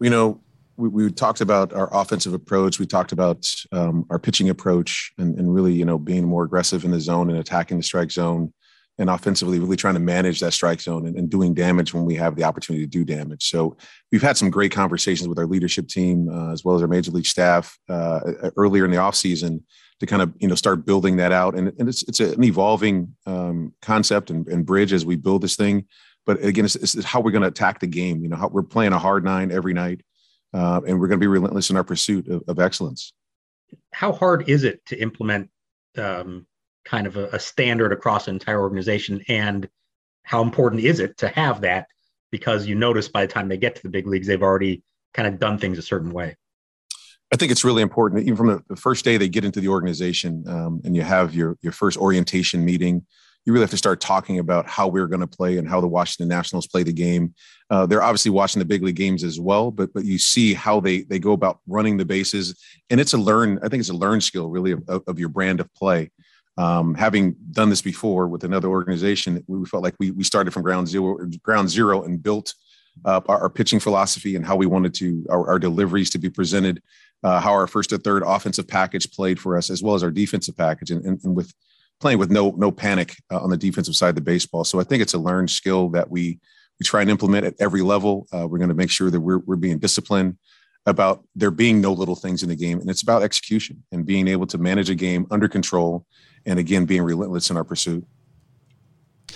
you 0.01 0.11
know, 0.11 0.41
we, 0.77 0.89
we 0.89 1.13
talked 1.13 1.41
about 1.41 1.73
our 1.73 1.89
offensive 1.95 2.33
approach. 2.33 2.79
We 2.79 2.87
talked 2.87 3.13
about 3.13 3.55
um, 3.71 4.07
our 4.11 4.19
pitching 4.19 4.49
approach 4.49 5.13
and, 5.19 5.39
and 5.39 5.55
really, 5.55 5.75
you 5.75 5.85
know, 5.85 5.99
being 5.99 6.25
more 6.25 6.45
aggressive 6.45 6.85
in 6.85 6.91
the 6.91 7.01
zone 7.01 7.31
and 7.31 7.39
attacking 7.39 7.77
the 7.77 7.83
strike 7.83 8.11
zone 8.11 8.53
and 9.01 9.11
offensively 9.11 9.59
really 9.59 9.77
trying 9.77 9.95
to 9.95 10.01
manage 10.01 10.39
that 10.41 10.53
strike 10.53 10.81
zone 10.81 11.07
and, 11.07 11.17
and 11.17 11.31
doing 11.31 11.55
damage 11.55 11.93
when 11.93 12.05
we 12.05 12.15
have 12.15 12.37
the 12.37 12.45
opportunity 12.45 12.85
to 12.85 12.91
do 12.91 13.05
damage. 13.05 13.51
So 13.51 13.77
we've 14.13 14.23
had 14.23 14.37
some 14.37 14.51
great 14.51 14.71
conversations 14.71 15.29
with 15.29 15.39
our 15.39 15.47
leadership 15.47 15.89
team 15.89 16.29
uh, 16.29 16.53
as 16.53 16.65
well 16.65 16.77
as 16.77 16.83
our 16.83 16.89
major 16.89 17.11
league 17.11 17.27
staff 17.27 17.77
uh, 17.89 18.21
earlier 18.57 18.85
in 18.85 18.93
the 18.93 18.99
offseason 18.99 19.63
to 19.99 20.07
kind 20.07 20.23
of, 20.23 20.33
you 20.39 20.47
know, 20.47 20.55
start 20.55 20.87
building 20.87 21.17
that 21.17 21.33
out. 21.33 21.55
And, 21.55 21.73
and 21.79 21.89
it's, 21.89 22.03
it's 22.05 22.21
an 22.21 22.45
evolving 22.45 23.17
um, 23.27 23.75
concept 23.83 24.31
and, 24.31 24.47
and 24.49 24.65
bridge 24.65 24.93
as 24.93 25.05
we 25.05 25.17
build 25.17 25.43
this 25.43 25.57
thing 25.57 25.87
but 26.27 26.45
again, 26.45 26.65
it's, 26.65 26.77
it's 26.77 27.05
how 27.05 27.21
we're 27.21 27.31
going 27.31 27.43
to 27.43 27.49
attack 27.49 27.81
the 27.81 27.87
game. 27.87 28.23
You 28.23 28.29
know, 28.29 28.37
how 28.37 28.49
we're 28.49 28.63
playing 28.63 28.93
a 28.93 28.99
hard 28.99 29.25
nine 29.25 29.51
every 29.51 29.73
night, 29.73 30.03
uh, 30.53 30.81
and 30.87 31.01
we're 31.01 31.09
going 31.09 31.19
to 31.19 31.25
be 31.25 31.27
relentless 31.27 31.71
in 31.71 31.77
our 31.77 31.85
pursuit 31.85 32.29
of, 32.29 32.43
of 32.47 32.59
excellence. 32.59 33.13
How 33.93 34.13
hard 34.13 34.49
is 34.49 34.65
it 34.65 34.85
to 34.87 34.97
implement 34.97 35.51
um, 35.97 36.47
kind 36.85 37.07
of 37.07 37.17
a, 37.17 37.27
a 37.29 37.39
standard 37.39 37.93
across 37.93 38.29
an 38.29 38.35
entire 38.35 38.61
organization, 38.61 39.23
and 39.29 39.69
how 40.23 40.43
important 40.43 40.83
is 40.83 41.01
it 41.01 41.17
to 41.19 41.29
have 41.29 41.63
that? 41.63 41.87
Because 42.31 42.67
you 42.67 42.75
notice 42.75 43.09
by 43.09 43.27
the 43.27 43.33
time 43.33 43.49
they 43.49 43.57
get 43.57 43.77
to 43.77 43.83
the 43.83 43.89
big 43.89 44.07
leagues, 44.07 44.27
they've 44.27 44.43
already 44.43 44.83
kind 45.15 45.27
of 45.27 45.39
done 45.39 45.59
things 45.59 45.79
a 45.79 45.83
certain 45.83 46.13
way. 46.13 46.37
I 47.33 47.37
think 47.37 47.53
it's 47.53 47.65
really 47.65 47.83
important, 47.83 48.23
even 48.23 48.37
from 48.37 48.65
the, 48.69 48.77
first 48.77 49.05
day 49.05 49.17
they 49.17 49.29
get 49.29 49.45
into 49.45 49.61
the 49.61 49.69
organization, 49.69 50.45
um, 50.49 50.81
and 50.85 50.97
you 50.97 51.03
have 51.03 51.35
your 51.35 51.57
your 51.63 51.73
first 51.73 51.97
orientation 51.97 52.65
meeting 52.65 53.07
you 53.47 53.53
really 53.53 53.63
have 53.63 53.71
to 53.71 53.77
start 53.77 54.01
talking 54.01 54.39
about 54.39 54.69
how 54.69 54.87
we're 54.87 55.07
going 55.07 55.21
to 55.21 55.27
play 55.27 55.57
and 55.57 55.69
how 55.69 55.81
the 55.81 55.89
Washington 55.89 56.29
Nationals 56.29 56.67
play 56.67 56.83
the 56.83 56.93
game. 56.93 57.35
Uh, 57.71 57.87
they're 57.87 58.03
obviously 58.03 58.31
watching 58.31 58.59
the 58.59 58.67
big 58.67 58.83
league 58.83 58.97
games 58.97 59.25
as 59.25 59.41
well, 59.41 59.71
but 59.71 59.93
but 59.95 60.05
you 60.05 60.19
see 60.19 60.53
how 60.53 60.81
they 60.81 61.03
they 61.03 61.19
go 61.19 61.33
about 61.33 61.61
running 61.67 61.97
the 61.97 62.05
bases, 62.05 62.61
and 62.91 63.01
it's 63.01 63.15
a 63.15 63.19
learn. 63.19 63.59
I 63.63 63.69
think 63.69 63.81
it's 63.81 63.89
a 63.89 63.95
learn 63.95 64.21
skill 64.21 64.51
really 64.51 64.73
of, 64.73 65.03
of 65.07 65.19
your 65.19 65.31
brand 65.31 65.61
of 65.61 65.73
play. 65.75 66.11
Um, 66.61 66.95
having 66.95 67.37
done 67.53 67.71
this 67.71 67.81
before 67.81 68.29
with 68.29 68.45
another 68.45 68.69
organization, 68.69 69.43
we 69.47 69.65
felt 69.65 69.83
like 69.83 69.95
we 69.99 70.11
we 70.11 70.25
started 70.25 70.51
from 70.53 70.63
ground 70.63 70.89
zero 70.89 71.17
ground 71.43 71.71
zero 71.71 72.03
and 72.03 72.23
built 72.23 72.55
up 73.05 73.31
our, 73.31 73.41
our 73.43 73.51
pitching 73.51 73.81
philosophy 73.81 74.37
and 74.37 74.45
how 74.45 74.57
we 74.57 74.67
wanted 74.67 74.93
to 75.01 75.25
our, 75.31 75.49
our 75.49 75.59
deliveries 75.59 76.11
to 76.11 76.19
be 76.19 76.29
presented, 76.29 76.83
uh, 77.23 77.41
how 77.41 77.53
our 77.53 77.67
first 77.67 77.91
to 77.91 77.99
third 77.99 78.23
offensive 78.27 78.69
package 78.69 79.11
played 79.11 79.39
for 79.41 79.57
us, 79.57 79.71
as 79.71 79.83
well 79.83 79.95
as 79.95 80.03
our 80.03 80.11
defensive 80.11 80.57
package, 80.57 80.91
and, 80.91 81.03
and, 81.07 81.25
and 81.25 81.35
with 81.35 81.51
playing 81.99 82.19
with 82.19 82.31
no 82.31 82.51
no 82.59 82.71
panic 82.71 83.17
uh, 83.33 83.39
on 83.39 83.49
the 83.49 83.57
defensive 83.57 83.97
side 83.97 84.11
of 84.11 84.15
the 84.17 84.21
baseball. 84.33 84.65
So 84.65 84.81
I 84.81 84.85
think 84.85 85.01
it's 85.03 85.15
a 85.15 85.19
learned 85.19 85.51
skill 85.51 85.89
that 85.91 86.11
we 86.11 86.41
we 86.79 86.85
try 86.85 87.01
and 87.01 87.11
implement 87.11 87.47
at 87.47 87.55
every 87.59 87.81
level. 87.81 88.27
Uh, 88.35 88.47
we're 88.47 88.59
going 88.59 88.75
to 88.77 88.83
make 88.83 88.91
sure 88.91 89.11
that 89.11 89.21
we're 89.21 89.43
we're 89.47 89.57
being 89.57 89.79
disciplined 89.79 90.37
about 90.85 91.25
there 91.35 91.51
being 91.51 91.81
no 91.81 91.93
little 91.93 92.17
things 92.17 92.43
in 92.43 92.51
the 92.51 92.57
game, 92.57 92.81
and 92.81 92.91
it's 92.91 93.03
about 93.03 93.23
execution 93.23 93.83
and 93.93 94.05
being 94.05 94.29
able 94.29 94.47
to 94.47 94.59
manage 94.59 94.91
a 94.91 94.95
game 94.95 95.27
under 95.31 95.49
control, 95.49 96.05
and 96.47 96.59
again 96.59 96.85
being 96.85 97.03
relentless 97.03 97.51
in 97.51 97.57
our 97.57 97.65
pursuit. 97.65 98.07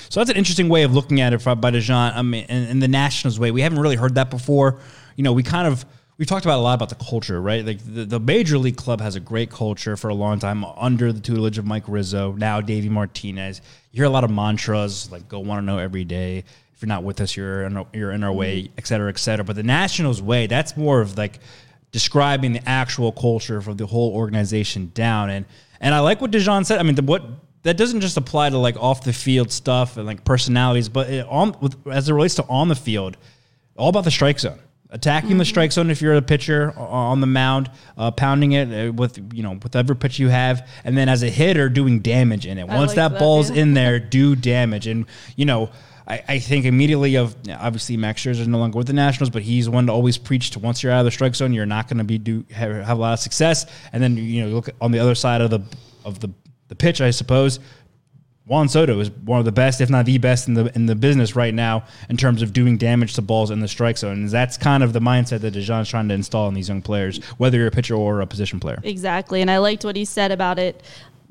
So 0.09 0.21
that's 0.21 0.31
an 0.31 0.37
interesting 0.37 0.69
way 0.69 0.83
of 0.83 0.93
looking 0.95 1.21
at 1.21 1.33
it 1.33 1.45
by 1.61 1.71
De 1.71 1.81
Jon. 1.81 2.13
I 2.15 2.23
mean, 2.23 2.45
in, 2.45 2.69
in 2.69 2.79
the 2.81 2.89
Nationals 2.89 3.39
way, 3.39 3.51
we 3.51 3.61
haven't 3.63 3.79
really 3.79 3.97
heard 3.97 4.17
that 4.17 4.31
before. 4.31 4.81
You 5.17 5.25
know, 5.25 5.33
we 5.33 5.43
kind 5.43 5.67
of 5.67 5.85
we've 6.19 6.29
talked 6.29 6.45
about 6.45 6.59
a 6.59 6.63
lot 6.63 6.75
about 6.75 6.89
the 6.89 7.05
culture, 7.05 7.41
right? 7.41 7.65
Like 7.65 7.79
the, 7.85 8.05
the 8.05 8.21
major 8.21 8.59
league 8.59 8.77
club 8.77 9.01
has 9.01 9.17
a 9.17 9.21
great 9.21 9.51
culture 9.51 9.97
for 9.97 10.09
a 10.09 10.15
long 10.15 10.39
time 10.39 10.65
under 10.65 11.13
the 11.13 11.21
tutelage 11.21 11.59
of 11.59 11.65
Mike 11.65 11.85
Rizzo, 11.89 12.33
now 12.33 12.61
Davey 12.61 12.89
Martinez. 12.89 13.61
You 13.93 13.99
hear 13.99 14.07
a 14.07 14.11
lot 14.11 14.25
of 14.25 14.31
mantras 14.31 15.11
like 15.11 15.29
"Go 15.29 15.41
want 15.41 15.61
to 15.61 15.65
know 15.65 15.79
every 15.79 16.05
day." 16.05 16.45
If 16.75 16.83
you're 16.83 16.89
not 16.89 17.05
with 17.05 17.21
us, 17.21 17.37
you're 17.37 17.63
in, 17.63 17.77
our- 17.77 17.87
you're 17.93 18.11
in 18.11 18.25
our 18.25 18.33
way, 18.33 18.69
et 18.77 18.85
cetera, 18.85 19.09
et 19.09 19.19
cetera. 19.19 19.45
But 19.45 19.55
the 19.55 19.63
Nationals 19.63 20.21
way, 20.21 20.49
that's 20.49 20.77
more 20.77 21.01
of 21.01 21.17
like 21.17 21.39
describing 21.93 22.53
the 22.53 22.69
actual 22.69 23.13
culture 23.13 23.61
for 23.61 23.75
the 23.75 23.87
whole 23.87 24.13
organization 24.13 24.91
down. 24.93 25.31
And 25.31 25.47
and 25.85 25.95
I 25.95 26.01
like 26.01 26.23
what 26.23 26.31
De 26.31 26.41
Jon 26.41 26.65
said. 26.65 26.81
I 26.81 26.83
mean, 26.83 26.95
the, 26.95 27.03
what 27.03 27.23
that 27.63 27.77
doesn't 27.77 28.01
just 28.01 28.17
apply 28.17 28.49
to 28.49 28.59
like 28.59 28.77
off 28.79 29.05
the 29.05 29.13
field 29.13 29.53
stuff 29.53 29.99
and 29.99 30.07
like 30.07 30.25
personalities, 30.25 30.89
but 30.89 31.11
it, 31.11 31.27
on 31.29 31.55
with, 31.61 31.77
as 31.87 32.09
it 32.09 32.15
relates 32.15 32.37
to 32.37 32.47
on 32.49 32.69
the 32.69 32.75
field, 32.75 33.19
all 33.77 33.91
about 33.91 34.05
the 34.05 34.11
strike 34.11 34.41
zone. 34.41 34.59
Attacking 34.89 35.39
the 35.39 35.45
strike 35.45 35.73
zone 35.73 35.91
if 35.91 36.01
you're 36.01 36.15
a 36.15 36.23
pitcher 36.23 36.73
on 36.79 37.21
the 37.21 37.27
mound, 37.27 37.69
uh, 37.99 38.13
pounding 38.13 38.53
it 38.53 38.89
uh, 38.89 38.93
with 38.93 39.19
you 39.35 39.43
know 39.43 39.59
with 39.63 39.77
every 39.77 39.97
pitch 39.97 40.19
you 40.19 40.29
have, 40.29 40.69
and 40.85 40.97
then 40.97 41.09
as 41.09 41.23
a 41.23 41.29
hitter 41.29 41.69
doing 41.69 41.99
damage 41.99 42.47
in 42.47 42.59
it. 42.59 42.63
I 42.63 42.77
Once 42.77 42.91
like 42.91 42.97
that, 42.97 43.09
that, 43.13 43.19
ball's 43.19 43.51
yeah. 43.51 43.63
in 43.63 43.75
there, 43.75 43.99
do 43.99 44.37
damage. 44.37 44.87
And 44.87 45.07
you 45.37 45.45
know, 45.45 45.71
I, 46.07 46.23
I 46.29 46.39
think 46.39 46.67
immediately 46.67 47.17
of 47.17 47.35
obviously 47.49 47.97
Max 47.97 48.23
Scherzer 48.23 48.41
is 48.41 48.49
no 48.49 48.59
longer 48.59 48.77
with 48.77 48.87
the 48.87 48.93
Nationals, 48.93 49.31
but 49.31 49.43
he's 49.43 49.69
one 49.69 49.87
to 49.87 49.93
always 49.93 50.19
preach 50.19 50.51
to 50.51 50.59
once 50.59 50.83
you're 50.83 50.93
out 50.93 51.01
of 51.01 51.05
the 51.07 51.11
strike 51.11 51.35
zone, 51.35 51.53
you're 51.53 51.67
not 51.67 51.89
going 51.89 51.99
to 51.99 52.05
be 52.05 52.19
do 52.19 52.45
have, 52.51 52.85
have 52.85 52.99
a 52.99 53.01
lot 53.01 53.15
of 53.15 53.21
success. 53.21 53.67
And 53.93 54.03
then 54.03 54.17
you 54.17 54.43
know 54.43 54.49
you 54.49 54.55
look 54.55 54.71
on 54.81 54.91
the 54.91 54.99
other 54.99 55.15
side 55.15 55.41
of 55.41 55.51
the 55.51 55.61
of 56.05 56.21
the 56.21 56.31
the 56.69 56.75
pitch, 56.75 57.01
I 57.01 57.11
suppose. 57.11 57.61
Juan 58.47 58.69
Soto 58.69 59.01
is 59.01 59.11
one 59.11 59.39
of 59.39 59.47
the 59.47 59.53
best, 59.53 59.81
if 59.81 59.89
not 59.89 60.05
the 60.05 60.19
best, 60.19 60.49
in 60.49 60.55
the 60.55 60.71
in 60.75 60.85
the 60.85 60.95
business 60.95 61.35
right 61.35 61.55
now 61.55 61.85
in 62.11 62.19
terms 62.19 62.43
of 62.43 62.53
doing 62.53 62.77
damage 62.77 63.15
to 63.15 63.23
balls 63.23 63.51
in 63.51 63.61
the 63.61 63.69
strike 63.69 63.97
zone. 63.97 64.13
And 64.13 64.29
that's 64.29 64.59
kind 64.59 64.83
of 64.83 64.93
the 64.93 65.01
mindset 65.01 65.41
that 65.41 65.53
De 65.53 65.63
Jon's 65.63 65.89
trying 65.89 66.09
to 66.09 66.15
install 66.15 66.49
in 66.49 66.55
these 66.55 66.69
young 66.69 66.83
players, 66.83 67.25
whether 67.39 67.57
you're 67.57 67.69
a 67.69 67.71
pitcher 67.71 67.95
or 67.95 68.21
a 68.21 68.27
position 68.27 68.61
player. 68.61 68.79
Exactly. 68.83 69.41
And 69.41 69.51
I 69.51 69.59
liked 69.59 69.83
what 69.87 69.97
he 69.97 70.05
said 70.05 70.31
about 70.31 70.59
it 70.59 70.83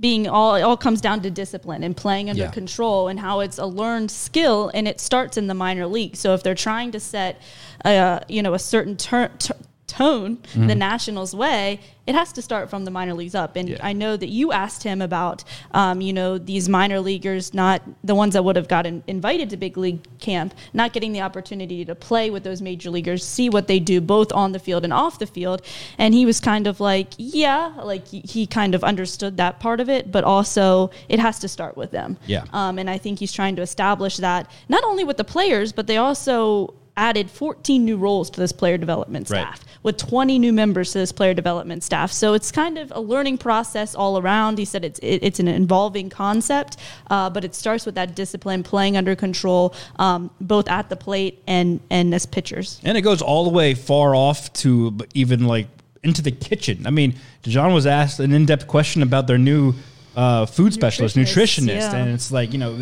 being 0.03 0.27
all 0.27 0.55
it 0.55 0.61
all 0.61 0.75
comes 0.75 0.99
down 0.99 1.21
to 1.21 1.31
discipline 1.31 1.81
and 1.81 1.95
playing 1.95 2.29
under 2.29 2.43
Yeah. 2.43 2.51
control 2.51 3.07
and 3.07 3.17
how 3.19 3.39
it's 3.39 3.57
a 3.57 3.65
learned 3.65 4.11
skill 4.11 4.69
and 4.73 4.85
it 4.85 4.99
starts 4.99 5.37
in 5.37 5.47
the 5.47 5.53
minor 5.53 5.87
league. 5.87 6.17
So 6.17 6.33
if 6.33 6.43
they're 6.43 6.53
trying 6.69 6.91
to 6.91 6.99
set 6.99 7.41
uh, 7.85 8.19
you 8.27 8.43
know 8.43 8.53
a 8.53 8.59
certain 8.59 8.97
ter- 8.97 9.31
ter- 9.39 9.55
tone 9.99 10.37
the 10.55 10.75
Nationals 10.75 11.33
way, 11.35 11.79
it 12.05 12.15
has 12.15 12.33
to 12.33 12.41
start 12.41 12.69
from 12.69 12.83
the 12.87 12.91
minor 12.91 13.13
leagues 13.13 13.35
up. 13.43 13.55
And 13.55 13.69
Yeah. 13.69 13.77
I 13.89 13.93
know 13.93 14.13
that 14.17 14.29
you 14.39 14.51
asked 14.51 14.83
him 14.83 15.01
about 15.01 15.43
um, 15.79 16.01
you 16.07 16.13
know 16.19 16.37
these 16.37 16.65
minor 16.79 16.99
leaguers, 17.09 17.53
not 17.53 17.81
the 18.03 18.15
ones 18.15 18.33
that 18.33 18.43
would 18.45 18.57
have 18.61 18.67
gotten 18.67 19.03
invited 19.07 19.49
to 19.51 19.57
big 19.57 19.77
league 19.77 20.01
camp, 20.19 20.53
not 20.73 20.91
getting 20.93 21.11
the 21.13 21.21
opportunity 21.21 21.85
to 21.85 21.95
play 21.95 22.25
with 22.29 22.43
those 22.43 22.61
major 22.61 22.89
leaguers, 22.89 23.21
see 23.25 23.47
what 23.55 23.65
they 23.67 23.79
do 23.79 24.01
both 24.01 24.31
on 24.33 24.51
the 24.51 24.59
field 24.67 24.83
and 24.83 24.93
off 24.93 25.19
the 25.19 25.27
field. 25.37 25.61
And 25.97 26.13
he 26.13 26.25
was 26.25 26.39
kind 26.39 26.65
of 26.67 26.79
like, 26.79 27.09
yeah, 27.17 27.71
like 27.91 28.05
he- 28.07 28.23
he 28.35 28.47
kind 28.47 28.73
of 28.75 28.83
understood 28.83 29.37
that 29.37 29.59
part 29.59 29.79
of 29.79 29.87
it, 29.89 30.11
but 30.11 30.23
also 30.23 30.89
it 31.07 31.19
has 31.19 31.39
to 31.39 31.47
start 31.47 31.77
with 31.77 31.91
them. 31.91 32.17
Yeah. 32.25 32.43
Um, 32.51 32.77
and 32.79 32.89
I 32.89 32.97
think 32.97 33.19
he's 33.19 33.31
trying 33.39 33.55
to 33.57 33.61
establish 33.61 34.17
that 34.17 34.49
not 34.67 34.83
only 34.83 35.03
with 35.03 35.17
the 35.17 35.23
players, 35.35 35.71
but 35.71 35.87
they 35.87 35.97
also 35.97 36.73
added 36.95 37.29
14 37.29 37.83
new 37.83 37.97
roles 37.97 38.29
to 38.29 38.39
this 38.39 38.51
player 38.51 38.77
development 38.77 39.29
Right. 39.29 39.41
staff 39.41 39.65
with 39.81 39.97
20 39.97 40.39
new 40.39 40.53
members 40.53 40.91
to 40.93 40.99
this 40.99 41.11
player 41.11 41.33
development 41.33 41.83
staff. 41.83 42.11
So 42.11 42.33
it's 42.33 42.51
kind 42.51 42.77
of 42.77 42.91
a 42.95 43.01
learning 43.01 43.37
process 43.39 43.95
all 43.95 44.17
around. 44.17 44.57
He 44.57 44.65
said 44.65 44.85
it's 44.85 44.99
it, 44.99 45.19
it's 45.21 45.39
an 45.39 45.47
involving 45.47 46.09
concept, 46.09 46.77
uh, 47.09 47.29
but 47.29 47.43
it 47.43 47.53
starts 47.55 47.85
with 47.85 47.95
that 47.95 48.15
discipline, 48.15 48.63
playing 48.63 48.95
under 48.95 49.15
control, 49.15 49.73
um, 49.97 50.29
both 50.39 50.69
at 50.69 50.89
the 50.89 50.95
plate 50.95 51.41
and 51.47 51.79
and 51.89 52.13
as 52.13 52.25
pitchers. 52.25 52.79
And 52.83 52.97
it 52.97 53.01
goes 53.01 53.21
all 53.21 53.43
the 53.43 53.49
way 53.49 53.73
far 53.73 54.15
off 54.15 54.51
to 54.53 54.97
even 55.13 55.45
like 55.47 55.67
into 56.03 56.21
the 56.21 56.31
kitchen. 56.31 56.85
I 56.85 56.89
mean, 56.91 57.15
John 57.43 57.73
was 57.73 57.85
asked 57.85 58.19
an 58.19 58.33
in-depth 58.33 58.67
question 58.67 59.01
about 59.03 59.25
their 59.25 59.37
new 59.37 59.73
uh, 60.15 60.45
food 60.45 60.73
specialist, 60.73 61.15
Nutritionist, 61.15 61.63
nutritionist, 61.63 61.91
yeah. 61.91 61.95
and 61.95 62.11
it's 62.13 62.31
like 62.31 62.53
you 62.53 62.59
know, 62.59 62.77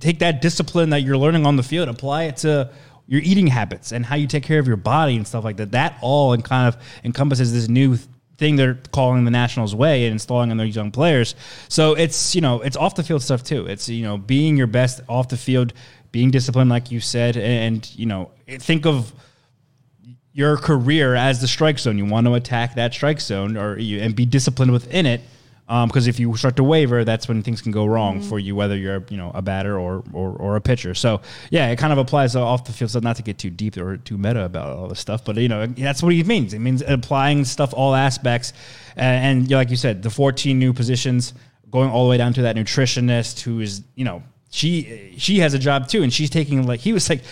take 0.00 0.18
that 0.18 0.42
discipline 0.42 0.90
that 0.90 1.00
you're 1.02 1.16
learning 1.18 1.46
on 1.46 1.56
the 1.56 1.62
field, 1.62 1.88
apply 1.88 2.24
it 2.24 2.38
to 2.38 2.70
your 3.06 3.20
eating 3.22 3.46
habits 3.46 3.92
and 3.92 4.04
how 4.06 4.16
you 4.16 4.26
take 4.26 4.42
care 4.42 4.58
of 4.58 4.66
your 4.66 4.76
body 4.76 5.16
and 5.16 5.26
stuff 5.26 5.44
like 5.44 5.56
that. 5.56 5.72
That 5.72 5.98
all 6.00 6.32
and 6.32 6.44
kind 6.44 6.68
of 6.68 6.80
encompasses 7.04 7.52
this 7.52 7.68
new 7.68 7.96
th- 7.96 8.08
thing 8.38 8.56
they're 8.56 8.78
calling 8.92 9.24
the 9.24 9.30
Nationals 9.30 9.74
way 9.74 10.04
and 10.04 10.12
installing 10.12 10.50
on 10.50 10.56
their 10.56 10.66
young 10.66 10.90
players. 10.90 11.34
So 11.68 11.94
it's 11.94 12.34
you 12.34 12.40
know 12.40 12.60
it's 12.60 12.76
off 12.76 12.94
the 12.94 13.02
field 13.02 13.22
stuff 13.22 13.42
too. 13.42 13.66
It's 13.66 13.88
you 13.88 14.04
know 14.04 14.18
being 14.18 14.56
your 14.56 14.66
best 14.66 15.00
off 15.08 15.28
the 15.28 15.36
field, 15.36 15.72
being 16.10 16.30
disciplined 16.30 16.70
like 16.70 16.90
you 16.90 17.00
said, 17.00 17.36
and 17.36 17.88
you 17.94 18.06
know 18.06 18.30
think 18.46 18.86
of 18.86 19.12
your 20.32 20.56
career 20.56 21.14
as 21.14 21.40
the 21.40 21.48
strike 21.48 21.78
zone. 21.78 21.98
You 21.98 22.06
want 22.06 22.26
to 22.26 22.34
attack 22.34 22.74
that 22.76 22.94
strike 22.94 23.20
zone 23.20 23.56
or 23.56 23.78
you, 23.78 24.00
and 24.00 24.16
be 24.16 24.26
disciplined 24.26 24.72
within 24.72 25.06
it. 25.06 25.20
Um, 25.72 25.88
because 25.88 26.06
if 26.06 26.20
you 26.20 26.36
start 26.36 26.56
to 26.56 26.64
waver, 26.64 27.02
that's 27.02 27.28
when 27.28 27.42
things 27.42 27.62
can 27.62 27.72
go 27.72 27.86
wrong 27.86 28.18
mm-hmm. 28.18 28.28
for 28.28 28.38
you, 28.38 28.54
whether 28.54 28.76
you're 28.76 29.06
you 29.08 29.16
know 29.16 29.30
a 29.34 29.40
batter 29.40 29.78
or, 29.78 30.04
or 30.12 30.32
or 30.32 30.56
a 30.56 30.60
pitcher. 30.60 30.92
So 30.92 31.22
yeah, 31.48 31.70
it 31.70 31.78
kind 31.78 31.94
of 31.94 31.98
applies 31.98 32.36
uh, 32.36 32.44
off 32.44 32.66
the 32.66 32.72
field. 32.72 32.90
So 32.90 33.00
not 33.00 33.16
to 33.16 33.22
get 33.22 33.38
too 33.38 33.48
deep 33.48 33.78
or 33.78 33.96
too 33.96 34.18
meta 34.18 34.44
about 34.44 34.76
all 34.76 34.86
this 34.88 35.00
stuff, 35.00 35.24
but 35.24 35.36
you 35.36 35.48
know 35.48 35.66
that's 35.66 36.02
what 36.02 36.12
it 36.12 36.26
means. 36.26 36.52
It 36.52 36.58
means 36.58 36.82
applying 36.86 37.46
stuff 37.46 37.72
all 37.72 37.94
aspects, 37.94 38.52
and, 38.96 39.40
and 39.40 39.50
like 39.50 39.70
you 39.70 39.76
said, 39.76 40.02
the 40.02 40.10
14 40.10 40.58
new 40.58 40.74
positions 40.74 41.32
going 41.70 41.88
all 41.88 42.04
the 42.04 42.10
way 42.10 42.18
down 42.18 42.34
to 42.34 42.42
that 42.42 42.54
nutritionist 42.54 43.40
who 43.40 43.60
is 43.60 43.82
you 43.94 44.04
know 44.04 44.22
she 44.54 45.14
she 45.16 45.38
has 45.38 45.54
a 45.54 45.58
job 45.58 45.88
too, 45.88 46.02
and 46.02 46.12
she's 46.12 46.28
taking 46.28 46.66
like 46.66 46.80
he 46.80 46.92
was 46.92 47.08
like 47.08 47.22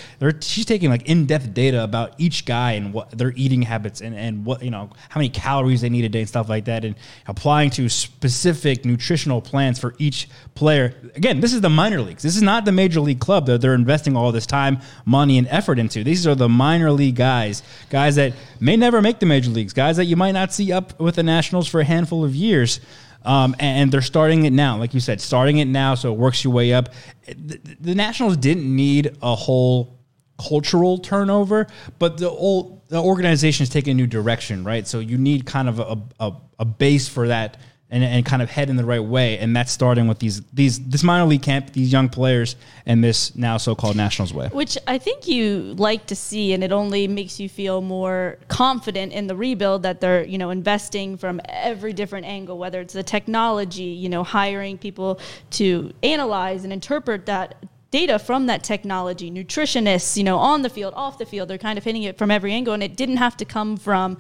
she's 0.41 0.65
taking 0.65 0.89
like 0.89 1.07
in 1.07 1.27
depth 1.27 1.53
data 1.53 1.85
about 1.85 2.15
each 2.17 2.47
guy 2.47 2.73
and 2.73 2.95
what 2.95 3.11
their 3.11 3.35
eating 3.37 3.61
habits 3.61 4.01
and 4.01 4.15
and 4.15 4.47
what 4.47 4.63
you 4.63 4.71
know 4.71 4.89
how 5.11 5.21
many 5.21 5.29
calories 5.29 5.83
they 5.83 5.91
need 5.91 6.03
a 6.03 6.09
day 6.09 6.21
and 6.21 6.29
stuff 6.31 6.49
like 6.49 6.65
that, 6.65 6.83
and 6.83 6.95
applying 7.27 7.69
to 7.69 7.91
specific 7.91 8.87
nutritional 8.87 9.43
plans 9.43 9.79
for 9.79 9.95
each 9.99 10.31
player. 10.55 10.95
Again, 11.15 11.41
this 11.41 11.53
is 11.53 11.61
the 11.61 11.69
minor 11.69 12.01
leagues. 12.01 12.23
This 12.23 12.37
is 12.37 12.43
not 12.43 12.65
the 12.65 12.73
major 12.73 13.01
league 13.01 13.21
club 13.21 13.45
that 13.47 13.61
they're 13.61 13.75
investing 13.75 14.17
all 14.17 14.33
this 14.33 14.47
time, 14.47 14.81
money, 15.05 15.37
and 15.37 15.47
effort 15.49 15.79
into. 15.79 16.03
These 16.03 16.27
are 16.27 16.35
the 16.35 16.49
minor 16.49 16.91
league 16.91 17.17
guys, 17.17 17.63
guys 17.91 18.17
that 18.17 18.33
may 18.61 18.79
never 18.79 19.03
make 19.03 19.19
the 19.19 19.27
major 19.27 19.51
leagues, 19.51 19.75
guys 19.75 19.99
that 19.99 20.07
you 20.07 20.17
might 20.17 20.33
not 20.33 20.55
see 20.55 20.73
up 20.73 20.99
with 20.99 21.17
the 21.17 21.23
Nationals 21.23 21.69
for 21.69 21.81
a 21.81 21.85
handful 21.85 22.25
of 22.25 22.35
years. 22.35 22.81
Um, 23.23 23.55
and 23.59 23.93
they're 23.93 24.01
starting 24.01 24.45
it 24.47 24.53
now, 24.53 24.79
like 24.79 24.95
you 24.95 25.01
said, 25.01 25.21
starting 25.21 25.59
it 25.59 25.67
now, 25.67 25.95
so 25.95 26.13
it 26.13 26.19
works 26.19 26.43
your 26.43 26.53
way 26.53 26.73
up. 26.73 26.91
The, 27.27 27.61
the 27.81 27.95
Nationals 27.95 28.37
didn't 28.37 28.75
need 28.75 29.17
a 29.23 29.35
whole 29.35 30.01
cultural 30.39 30.99
turnover, 30.99 31.67
but 31.99 32.17
the 32.19 32.31
old 32.31 32.81
the 32.89 33.01
organization 33.01 33.63
is 33.63 33.69
taking 33.69 33.93
a 33.93 33.95
new 33.95 34.07
direction, 34.07 34.65
right? 34.65 34.87
So 34.87 34.99
you 34.99 35.17
need 35.17 35.47
kind 35.47 35.69
of 35.69 35.79
a, 35.79 35.99
a, 36.19 36.33
a 36.59 36.65
base 36.65 37.09
for 37.09 37.29
that 37.29 37.59
and, 37.91 38.05
and 38.05 38.25
kind 38.25 38.41
of 38.43 38.51
head 38.51 38.71
in 38.71 38.77
the 38.77 38.85
right 38.85 39.03
way, 39.03 39.39
and 39.39 39.55
that's 39.55 39.73
starting 39.73 40.07
with 40.07 40.19
these 40.21 40.43
these 40.53 40.79
this 40.89 41.03
minor 41.03 41.27
league 41.27 41.43
camp, 41.43 41.73
these 41.73 41.91
young 41.93 42.09
players, 42.09 42.57
and 42.87 43.03
this 43.03 43.35
now 43.35 43.57
so 43.57 43.75
called 43.75 43.97
Nationals 43.97 44.33
way. 44.33 44.49
Which 44.49 44.79
I 44.87 44.99
think 44.99 45.27
you 45.27 45.75
like 45.77 46.07
to 46.07 46.17
see, 46.17 46.53
and 46.53 46.63
it 46.63 46.73
only 46.73 47.09
makes 47.09 47.41
you 47.41 47.49
feel 47.49 47.81
more 47.81 48.39
confident 48.49 49.13
in 49.13 49.27
the 49.27 49.35
rebuild 49.35 49.83
that 49.83 50.01
they're, 50.01 50.25
you 50.25 50.39
know, 50.39 50.51
investing 50.51 51.17
from 51.17 51.41
every 51.49 51.93
different 51.93 52.27
angle, 52.27 52.59
whether 52.59 52.81
it's 52.81 52.95
the 52.95 53.03
technology, 53.03 53.85
you 53.85 54.09
know, 54.09 54.23
hiring 54.23 54.79
people 54.79 55.19
to 55.51 55.93
analyze 56.03 56.65
and 56.65 56.73
interpret 56.73 57.27
that 57.27 57.57
data 57.91 58.21
from 58.21 58.47
that 58.47 58.63
technology, 58.63 59.31
nutritionists, 59.31 60.17
you 60.17 60.23
know, 60.23 60.39
on 60.39 60.63
the 60.63 60.71
field, 60.71 60.95
off 60.95 61.19
the 61.19 61.27
field, 61.27 61.49
they're 61.49 61.59
kind 61.59 61.77
of 61.77 61.83
hitting 61.83 62.05
it 62.05 62.17
from 62.17 62.31
every 62.31 62.53
angle, 62.53 62.73
and 62.73 62.83
it 62.83 62.97
didn't 62.97 63.17
have 63.17 63.37
to 63.37 63.45
come 63.45 63.77
from. 63.77 64.17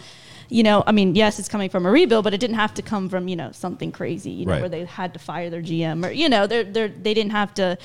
You 0.50 0.62
know, 0.62 0.82
I 0.86 0.92
mean, 0.92 1.14
yes, 1.14 1.38
it's 1.38 1.48
coming 1.48 1.70
from 1.70 1.86
a 1.86 1.90
rebuild, 1.90 2.24
but 2.24 2.34
it 2.34 2.38
didn't 2.40 2.56
have 2.56 2.74
to 2.74 2.82
come 2.82 3.08
from 3.08 3.28
you 3.28 3.36
know 3.36 3.52
something 3.52 3.92
crazy, 3.92 4.30
you 4.30 4.46
know, 4.46 4.52
Right. 4.52 4.60
where 4.60 4.68
they 4.68 4.84
had 4.84 5.12
to 5.14 5.18
fire 5.20 5.48
their 5.50 5.62
GM 5.62 6.04
or 6.06 6.10
you 6.10 6.28
know, 6.28 6.46
they're 6.46 6.64
they're 6.64 6.88
they 6.88 7.14
didn't 7.14 7.32
have 7.32 7.54
to 7.54 7.78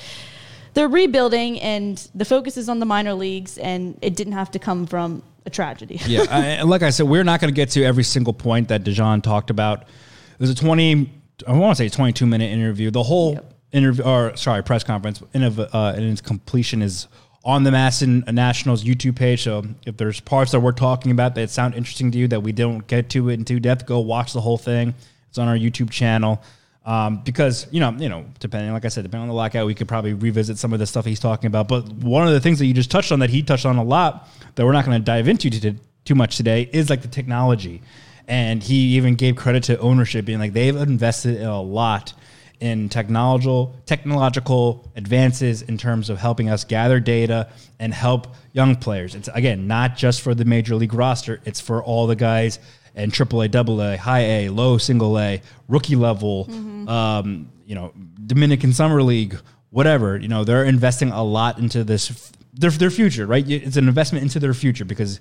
they're 0.74 0.88
rebuilding 0.88 1.58
and 1.60 2.06
the 2.14 2.24
focus 2.24 2.56
is 2.58 2.68
on 2.68 2.80
the 2.80 2.86
minor 2.86 3.14
leagues 3.14 3.56
and 3.56 3.96
it 4.02 4.14
didn't 4.14 4.34
have 4.34 4.50
to 4.50 4.58
come 4.58 4.86
from 4.86 5.22
a 5.46 5.50
tragedy. 5.50 5.98
yeah, 6.06 6.24
I, 6.28 6.40
and 6.60 6.68
like 6.68 6.82
I 6.82 6.90
said, 6.90 7.06
we're 7.06 7.24
not 7.24 7.40
going 7.40 7.52
to 7.52 7.56
get 7.56 7.70
to 7.70 7.84
every 7.84 8.04
single 8.04 8.32
point 8.34 8.68
that 8.68 8.84
De 8.84 8.92
Jon 8.92 9.22
talked 9.22 9.48
about. 9.50 9.82
It 9.82 10.40
was 10.40 10.50
a 10.50 10.54
twenty, 10.54 11.10
I 11.46 11.52
want 11.52 11.76
to 11.76 11.82
say 11.82 11.88
twenty-two 11.88 12.26
minute 12.26 12.50
interview. 12.50 12.90
The 12.90 13.04
whole 13.04 13.40
interview, 13.72 14.04
or 14.04 14.36
sorry, 14.36 14.62
press 14.62 14.84
conference, 14.84 15.22
in, 15.32 15.44
of, 15.44 15.58
uh, 15.60 15.94
in 15.96 16.02
its 16.02 16.20
completion 16.20 16.82
is 16.82 17.06
on 17.46 17.62
the 17.62 17.70
MASN 17.70 18.30
Nationals 18.32 18.82
YouTube 18.82 19.14
page. 19.14 19.44
So 19.44 19.64
if 19.86 19.96
there's 19.96 20.18
parts 20.18 20.50
that 20.50 20.58
we're 20.58 20.72
talking 20.72 21.12
about 21.12 21.36
that 21.36 21.48
sound 21.48 21.74
interesting 21.74 22.10
to 22.10 22.18
you 22.18 22.26
that 22.28 22.40
we 22.40 22.50
don't 22.50 22.84
get 22.88 23.08
to 23.10 23.28
in 23.28 23.44
too 23.44 23.60
depth, 23.60 23.86
go 23.86 24.00
watch 24.00 24.32
the 24.32 24.40
whole 24.40 24.58
thing. 24.58 24.94
It's 25.28 25.38
on 25.38 25.46
our 25.46 25.56
YouTube 25.56 25.90
channel. 25.90 26.42
Um, 26.84 27.22
because 27.24 27.68
you 27.70 27.78
know, 27.78 27.92
you 27.92 28.08
know, 28.08 28.26
depending, 28.40 28.72
like 28.72 28.84
I 28.84 28.88
said, 28.88 29.04
depending 29.04 29.22
on 29.22 29.28
the 29.28 29.34
lockout, 29.34 29.64
we 29.66 29.74
could 29.74 29.86
probably 29.86 30.12
revisit 30.12 30.58
some 30.58 30.72
of 30.72 30.80
the 30.80 30.86
stuff 30.86 31.04
he's 31.04 31.20
talking 31.20 31.46
about. 31.46 31.68
But 31.68 31.88
one 31.92 32.26
of 32.26 32.32
the 32.32 32.40
things 32.40 32.58
that 32.58 32.66
you 32.66 32.74
just 32.74 32.90
touched 32.90 33.12
on 33.12 33.20
that 33.20 33.30
he 33.30 33.42
touched 33.44 33.64
on 33.64 33.76
a 33.76 33.84
lot 33.84 34.28
that 34.56 34.66
we're 34.66 34.72
not 34.72 34.84
going 34.84 34.98
to 35.00 35.04
dive 35.04 35.28
into 35.28 35.48
to, 35.48 35.74
too 36.04 36.14
much 36.16 36.36
today 36.36 36.68
is 36.72 36.90
like 36.90 37.02
the 37.02 37.08
technology. 37.08 37.80
And 38.26 38.60
he 38.60 38.96
even 38.96 39.14
gave 39.14 39.36
credit 39.36 39.62
to 39.64 39.78
ownership, 39.78 40.24
being 40.24 40.40
like 40.40 40.52
they've 40.52 40.74
invested 40.74 41.40
a 41.42 41.56
lot 41.56 42.12
in 42.60 42.88
technological 42.88 43.76
technological 43.86 44.90
advances 44.96 45.62
in 45.62 45.76
terms 45.76 46.10
of 46.10 46.18
helping 46.18 46.48
us 46.48 46.64
gather 46.64 47.00
data 47.00 47.48
and 47.78 47.92
help 47.92 48.34
young 48.52 48.76
players. 48.76 49.14
It's 49.14 49.28
again 49.28 49.66
not 49.66 49.96
just 49.96 50.22
for 50.22 50.34
the 50.34 50.44
major 50.44 50.74
league 50.74 50.94
roster; 50.94 51.40
it's 51.44 51.60
for 51.60 51.82
all 51.82 52.06
the 52.06 52.16
guys 52.16 52.58
and 52.94 53.12
AAA, 53.12 53.54
AA, 53.54 53.96
high 53.98 54.20
A, 54.20 54.48
low 54.48 54.78
single 54.78 55.18
A, 55.18 55.42
rookie 55.68 55.96
level, 55.96 56.48
um, 56.88 57.52
you 57.66 57.74
know, 57.74 57.92
Dominican 58.26 58.72
Summer 58.72 59.02
League, 59.02 59.38
whatever. 59.70 60.16
You 60.16 60.28
know, 60.28 60.44
they're 60.44 60.64
investing 60.64 61.10
a 61.10 61.22
lot 61.22 61.58
into 61.58 61.84
this 61.84 62.32
their 62.54 62.70
their 62.70 62.90
future, 62.90 63.26
right? 63.26 63.48
It's 63.48 63.76
an 63.76 63.86
investment 63.86 64.22
into 64.22 64.40
their 64.40 64.54
future 64.54 64.84
because 64.84 65.20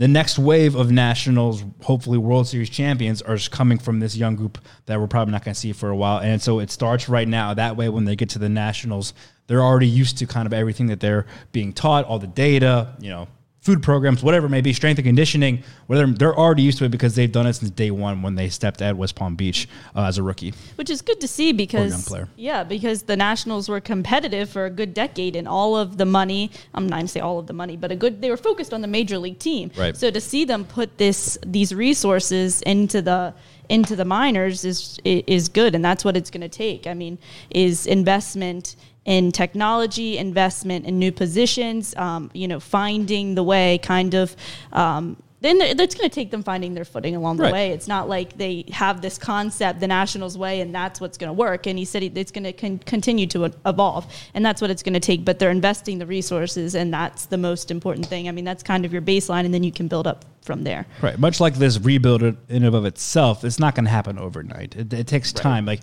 the 0.00 0.08
next 0.08 0.38
wave 0.38 0.76
of 0.76 0.90
nationals, 0.90 1.62
hopefully 1.82 2.16
World 2.16 2.48
Series 2.48 2.70
champions, 2.70 3.20
are 3.20 3.36
coming 3.36 3.76
from 3.76 4.00
this 4.00 4.16
young 4.16 4.34
group 4.34 4.56
that 4.86 4.98
we're 4.98 5.06
probably 5.06 5.32
not 5.32 5.44
going 5.44 5.52
to 5.52 5.60
see 5.60 5.72
for 5.74 5.90
a 5.90 5.96
while. 5.96 6.20
And 6.20 6.40
so 6.40 6.58
it 6.58 6.70
starts 6.70 7.06
right 7.06 7.28
now. 7.28 7.52
That 7.52 7.76
way, 7.76 7.90
when 7.90 8.06
they 8.06 8.16
get 8.16 8.30
to 8.30 8.38
the 8.38 8.48
nationals, 8.48 9.12
they're 9.46 9.60
already 9.60 9.88
used 9.88 10.16
to 10.16 10.26
kind 10.26 10.46
of 10.46 10.54
everything 10.54 10.86
that 10.86 11.00
they're 11.00 11.26
being 11.52 11.74
taught, 11.74 12.06
all 12.06 12.18
the 12.18 12.26
data, 12.26 12.96
you 12.98 13.10
know, 13.10 13.28
food 13.60 13.82
programs, 13.82 14.22
whatever 14.22 14.46
it 14.46 14.50
may 14.50 14.60
be, 14.60 14.72
strength 14.72 14.98
and 14.98 15.06
conditioning, 15.06 15.62
whatever. 15.86 16.12
They're 16.12 16.36
already 16.36 16.62
used 16.62 16.78
to 16.78 16.84
it 16.84 16.90
because 16.90 17.14
they've 17.14 17.30
done 17.30 17.46
it 17.46 17.54
since 17.54 17.70
day 17.70 17.90
one 17.90 18.22
when 18.22 18.34
they 18.34 18.48
stepped 18.48 18.80
at 18.80 18.96
West 18.96 19.14
Palm 19.14 19.36
Beach 19.36 19.68
uh, 19.94 20.04
as 20.04 20.18
a 20.18 20.22
rookie. 20.22 20.54
which 20.76 20.90
is 20.90 21.02
good 21.02 21.20
to 21.20 21.28
see 21.28 21.52
because 21.52 22.14
yeah, 22.36 22.64
because 22.64 23.02
the 23.02 23.16
Nationals 23.16 23.68
were 23.68 23.80
competitive 23.80 24.48
for 24.48 24.66
a 24.66 24.70
good 24.70 24.94
decade, 24.94 25.36
and 25.36 25.46
all 25.46 25.76
of 25.76 25.98
the 25.98 26.06
money. 26.06 26.50
I'm 26.74 26.86
not 26.86 26.96
going 26.96 27.06
to 27.06 27.12
say 27.12 27.20
all 27.20 27.38
of 27.38 27.46
the 27.46 27.52
money, 27.52 27.76
but 27.76 27.92
a 27.92 27.96
good. 27.96 28.20
They 28.20 28.30
were 28.30 28.36
focused 28.36 28.72
on 28.72 28.80
the 28.80 28.88
major 28.88 29.18
league 29.18 29.38
team. 29.38 29.70
Right. 29.76 29.96
So 29.96 30.10
to 30.10 30.20
see 30.20 30.44
them 30.44 30.64
put 30.64 30.96
this 30.98 31.38
these 31.44 31.74
resources 31.74 32.62
into 32.62 33.02
the 33.02 33.34
into 33.68 33.94
the 33.94 34.04
minors 34.04 34.64
is 34.64 34.98
is 35.04 35.48
good, 35.48 35.74
and 35.74 35.84
that's 35.84 36.04
what 36.04 36.16
it's 36.16 36.30
going 36.30 36.40
to 36.42 36.48
take. 36.48 36.86
I 36.86 36.94
mean, 36.94 37.18
is 37.50 37.86
investment 37.86 38.76
in 39.04 39.32
technology, 39.32 40.18
investment 40.18 40.86
in 40.86 40.98
new 40.98 41.12
positions. 41.12 41.96
Um, 41.96 42.30
you 42.34 42.48
know, 42.48 42.60
finding 42.60 43.34
the 43.34 43.42
way, 43.42 43.78
kind 43.78 44.14
of. 44.14 44.36
Um, 44.72 45.16
then 45.42 45.56
that's 45.74 45.94
going 45.94 46.06
to 46.08 46.14
take 46.14 46.30
them 46.30 46.42
finding 46.42 46.74
their 46.74 46.84
footing 46.84 47.16
along 47.16 47.38
the 47.38 47.44
Right. 47.44 47.52
way. 47.52 47.70
It's 47.70 47.88
not 47.88 48.10
like 48.10 48.36
they 48.36 48.66
have 48.72 49.00
this 49.00 49.16
concept, 49.16 49.80
the 49.80 49.86
Nationals 49.86 50.36
way, 50.36 50.60
and 50.60 50.74
that's 50.74 51.00
what's 51.00 51.16
going 51.16 51.28
to 51.30 51.32
work. 51.32 51.66
And 51.66 51.78
he 51.78 51.86
said 51.86 52.02
it's 52.02 52.30
going 52.30 52.44
to 52.44 52.52
con- 52.52 52.78
continue 52.84 53.26
to 53.28 53.50
evolve, 53.64 54.06
and 54.34 54.44
that's 54.44 54.60
what 54.60 54.70
it's 54.70 54.82
going 54.82 54.92
to 54.92 55.00
take. 55.00 55.24
But 55.24 55.38
they're 55.38 55.50
investing 55.50 55.98
the 55.98 56.04
resources, 56.04 56.74
and 56.74 56.92
that's 56.92 57.24
the 57.24 57.38
most 57.38 57.70
important 57.70 58.04
thing. 58.04 58.28
I 58.28 58.32
mean, 58.32 58.44
that's 58.44 58.62
kind 58.62 58.84
of 58.84 58.92
your 58.92 59.00
baseline, 59.00 59.46
and 59.46 59.54
then 59.54 59.62
you 59.64 59.72
can 59.72 59.88
build 59.88 60.06
up 60.06 60.26
from 60.42 60.64
there. 60.64 60.84
Right. 61.00 61.18
Much 61.18 61.40
like 61.40 61.54
this 61.54 61.80
rebuild 61.80 62.22
in 62.22 62.36
and 62.50 62.66
of 62.66 62.84
itself, 62.84 63.42
it's 63.42 63.58
not 63.58 63.74
going 63.74 63.86
to 63.86 63.90
happen 63.90 64.18
overnight. 64.18 64.76
It, 64.76 64.92
it 64.92 65.06
takes 65.06 65.32
time. 65.32 65.64
Like, 65.64 65.80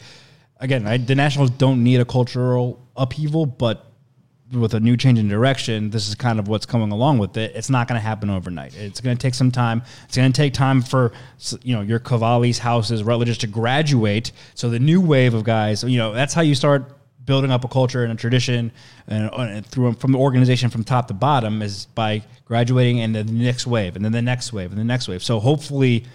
again, 0.60 0.88
I, 0.88 0.98
the 0.98 1.16
Nationals 1.16 1.50
don't 1.52 1.84
need 1.84 2.00
a 2.00 2.06
cultural 2.06 2.86
upheaval, 2.96 3.46
but 3.46 3.86
with 4.52 4.74
a 4.74 4.80
new 4.80 4.96
change 4.96 5.20
in 5.20 5.28
direction, 5.28 5.90
this 5.90 6.08
is 6.08 6.16
kind 6.16 6.40
of 6.40 6.48
what's 6.48 6.66
coming 6.66 6.92
along 6.92 7.18
with 7.18 7.36
it. 7.36 7.54
It's 7.56 7.70
not 7.70 7.88
going 7.88 8.00
to 8.00 8.04
happen 8.04 8.30
overnight. 8.30 8.76
It's 8.78 9.02
going 9.02 9.16
to 9.18 9.22
take 9.22 9.34
some 9.34 9.52
time. 9.52 9.82
It's 10.06 10.16
going 10.16 10.32
to 10.32 10.36
take 10.36 10.54
time 10.54 10.82
for 10.82 11.12
you 11.64 11.76
know 11.76 11.82
your 11.82 12.00
Cavalli's, 12.00 12.60
Houses, 12.60 13.04
Rutledges 13.04 13.38
to 13.40 13.48
graduate. 13.48 14.32
So 14.56 14.70
the 14.70 14.80
new 14.80 15.02
wave 15.02 15.34
of 15.34 15.44
guys, 15.44 15.84
you 15.84 15.98
know, 15.98 16.14
that's 16.14 16.34
how 16.34 16.42
you 16.42 16.56
start 16.56 16.94
building 17.26 17.52
up 17.52 17.66
a 17.66 17.68
culture 17.68 18.04
and 18.04 18.14
a 18.14 18.16
tradition 18.16 18.72
and, 19.08 19.30
and 19.34 19.66
through 19.66 19.92
from 19.94 20.14
the 20.14 20.18
organization 20.18 20.70
from 20.70 20.84
top 20.86 21.10
to 21.10 21.14
bottom 21.14 21.62
is 21.62 21.88
by 21.88 22.24
graduating 22.46 23.02
and 23.02 23.14
then 23.14 23.28
the 23.28 23.34
next 23.34 23.68
wave 23.68 23.98
and 23.98 24.06
then 24.06 24.14
the 24.14 24.22
next 24.22 24.54
wave 24.54 24.72
and 24.72 24.80
the 24.80 24.86
next 24.86 25.10
wave. 25.10 25.22
So 25.22 25.40
hopefully, 25.42 26.06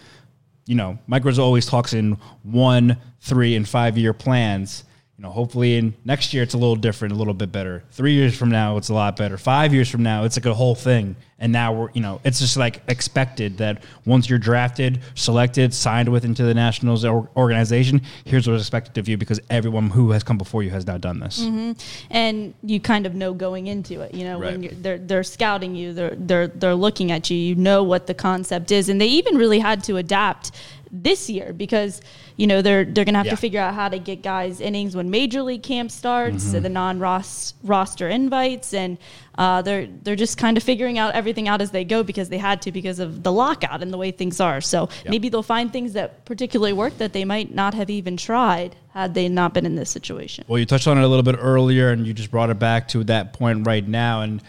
you 0.66 0.74
know, 0.74 0.98
Rizzo 1.24 1.42
always 1.42 1.66
talks 1.66 1.92
in 1.92 2.18
one, 2.42 2.96
three, 3.20 3.56
and 3.56 3.68
five 3.68 3.98
year 3.98 4.12
plans. 4.12 4.84
You 5.22 5.28
know, 5.28 5.34
hopefully 5.34 5.76
in 5.76 5.94
next 6.04 6.34
year 6.34 6.42
it's 6.42 6.54
a 6.54 6.58
little 6.58 6.74
different, 6.74 7.14
a 7.14 7.16
little 7.16 7.32
bit 7.32 7.52
better. 7.52 7.84
Three 7.92 8.14
years 8.14 8.36
from 8.36 8.50
now 8.50 8.76
it's 8.76 8.88
a 8.88 8.94
lot 8.94 9.14
better. 9.14 9.38
Five 9.38 9.72
years 9.72 9.88
from 9.88 10.02
now 10.02 10.24
it's 10.24 10.36
like 10.36 10.46
a 10.46 10.52
whole 10.54 10.74
thing. 10.74 11.14
And 11.38 11.52
now 11.52 11.72
we're, 11.72 11.90
you 11.92 12.00
know, 12.00 12.20
it's 12.24 12.40
just 12.40 12.56
like 12.56 12.82
expected 12.88 13.58
that 13.58 13.84
once 14.04 14.28
you're 14.28 14.38
drafted, 14.40 15.00
selected, 15.14 15.72
signed 15.74 16.08
with 16.08 16.24
into 16.24 16.42
the 16.42 16.54
Nationals 16.54 17.04
organization, 17.04 18.02
here's 18.24 18.48
what's 18.48 18.62
expected 18.62 18.98
of 18.98 19.08
you 19.08 19.16
because 19.16 19.40
everyone 19.48 19.90
who 19.90 20.10
has 20.10 20.24
come 20.24 20.38
before 20.38 20.64
you 20.64 20.70
has 20.70 20.86
now 20.88 20.98
done 20.98 21.20
this. 21.20 21.40
Mm-hmm. 21.40 21.72
and 22.10 22.54
you 22.64 22.80
kind 22.80 23.06
of 23.06 23.14
know 23.14 23.32
going 23.32 23.68
into 23.68 24.00
it. 24.00 24.14
You 24.14 24.24
know, 24.24 24.38
when 24.40 24.54
Right. 24.60 24.62
you're, 24.72 24.72
they're 24.80 24.98
they're 24.98 25.22
scouting 25.24 25.76
you, 25.76 25.92
they're 25.92 26.14
they're 26.16 26.48
they're 26.48 26.74
looking 26.74 27.12
at 27.12 27.30
you. 27.30 27.36
You 27.36 27.54
know 27.54 27.84
what 27.84 28.08
the 28.08 28.14
concept 28.14 28.72
is, 28.72 28.88
and 28.88 29.00
they 29.00 29.06
even 29.06 29.36
really 29.36 29.60
had 29.60 29.84
to 29.84 29.98
adapt 29.98 30.50
this 30.94 31.30
year 31.30 31.54
because 31.54 32.02
you 32.36 32.46
know 32.46 32.60
they're 32.60 32.84
they're 32.84 33.04
gonna 33.06 33.16
have 33.18 33.24
Yeah. 33.26 33.30
to 33.32 33.36
figure 33.38 33.60
out 33.60 33.74
how 33.74 33.88
to 33.88 33.98
get 33.98 34.22
guys 34.22 34.60
innings 34.60 34.94
when 34.94 35.10
major 35.10 35.42
league 35.42 35.62
camp 35.62 35.90
starts, 35.90 36.52
the 36.52 36.68
non 36.68 36.98
roster 37.62 38.08
invites, 38.08 38.74
and 38.74 38.98
uh, 39.38 39.62
they're 39.62 39.86
they're 40.02 40.16
just 40.16 40.36
kind 40.36 40.56
of 40.58 40.62
figuring 40.62 40.98
out 40.98 41.14
everything 41.14 41.48
out 41.48 41.62
as 41.62 41.70
they 41.70 41.84
go 41.84 42.02
because 42.02 42.28
they 42.28 42.36
had 42.38 42.60
to 42.62 42.72
because 42.72 42.98
of 42.98 43.22
the 43.22 43.32
lockout 43.32 43.82
and 43.82 43.92
the 43.92 43.96
way 43.96 44.10
things 44.10 44.38
are. 44.40 44.60
So 44.60 44.88
maybe 45.08 45.28
they'll 45.30 45.42
find 45.42 45.72
things 45.72 45.94
that 45.94 46.24
particularly 46.26 46.74
work 46.74 46.98
that 46.98 47.12
they 47.14 47.24
might 47.24 47.54
not 47.54 47.72
have 47.74 47.88
even 47.88 48.16
tried 48.18 48.76
had 48.92 49.14
they 49.14 49.28
not 49.28 49.54
been 49.54 49.64
in 49.64 49.74
this 49.74 49.88
situation. 49.90 50.44
Well, 50.46 50.58
you 50.58 50.66
touched 50.66 50.86
on 50.86 50.98
it 50.98 51.02
a 51.04 51.08
little 51.08 51.22
bit 51.22 51.36
earlier, 51.38 51.90
and 51.90 52.06
you 52.06 52.12
just 52.12 52.30
brought 52.30 52.50
it 52.50 52.58
back 52.58 52.88
to 52.88 53.02
that 53.04 53.32
point 53.32 53.66
right 53.66 53.86
now. 53.88 54.20
And 54.20 54.42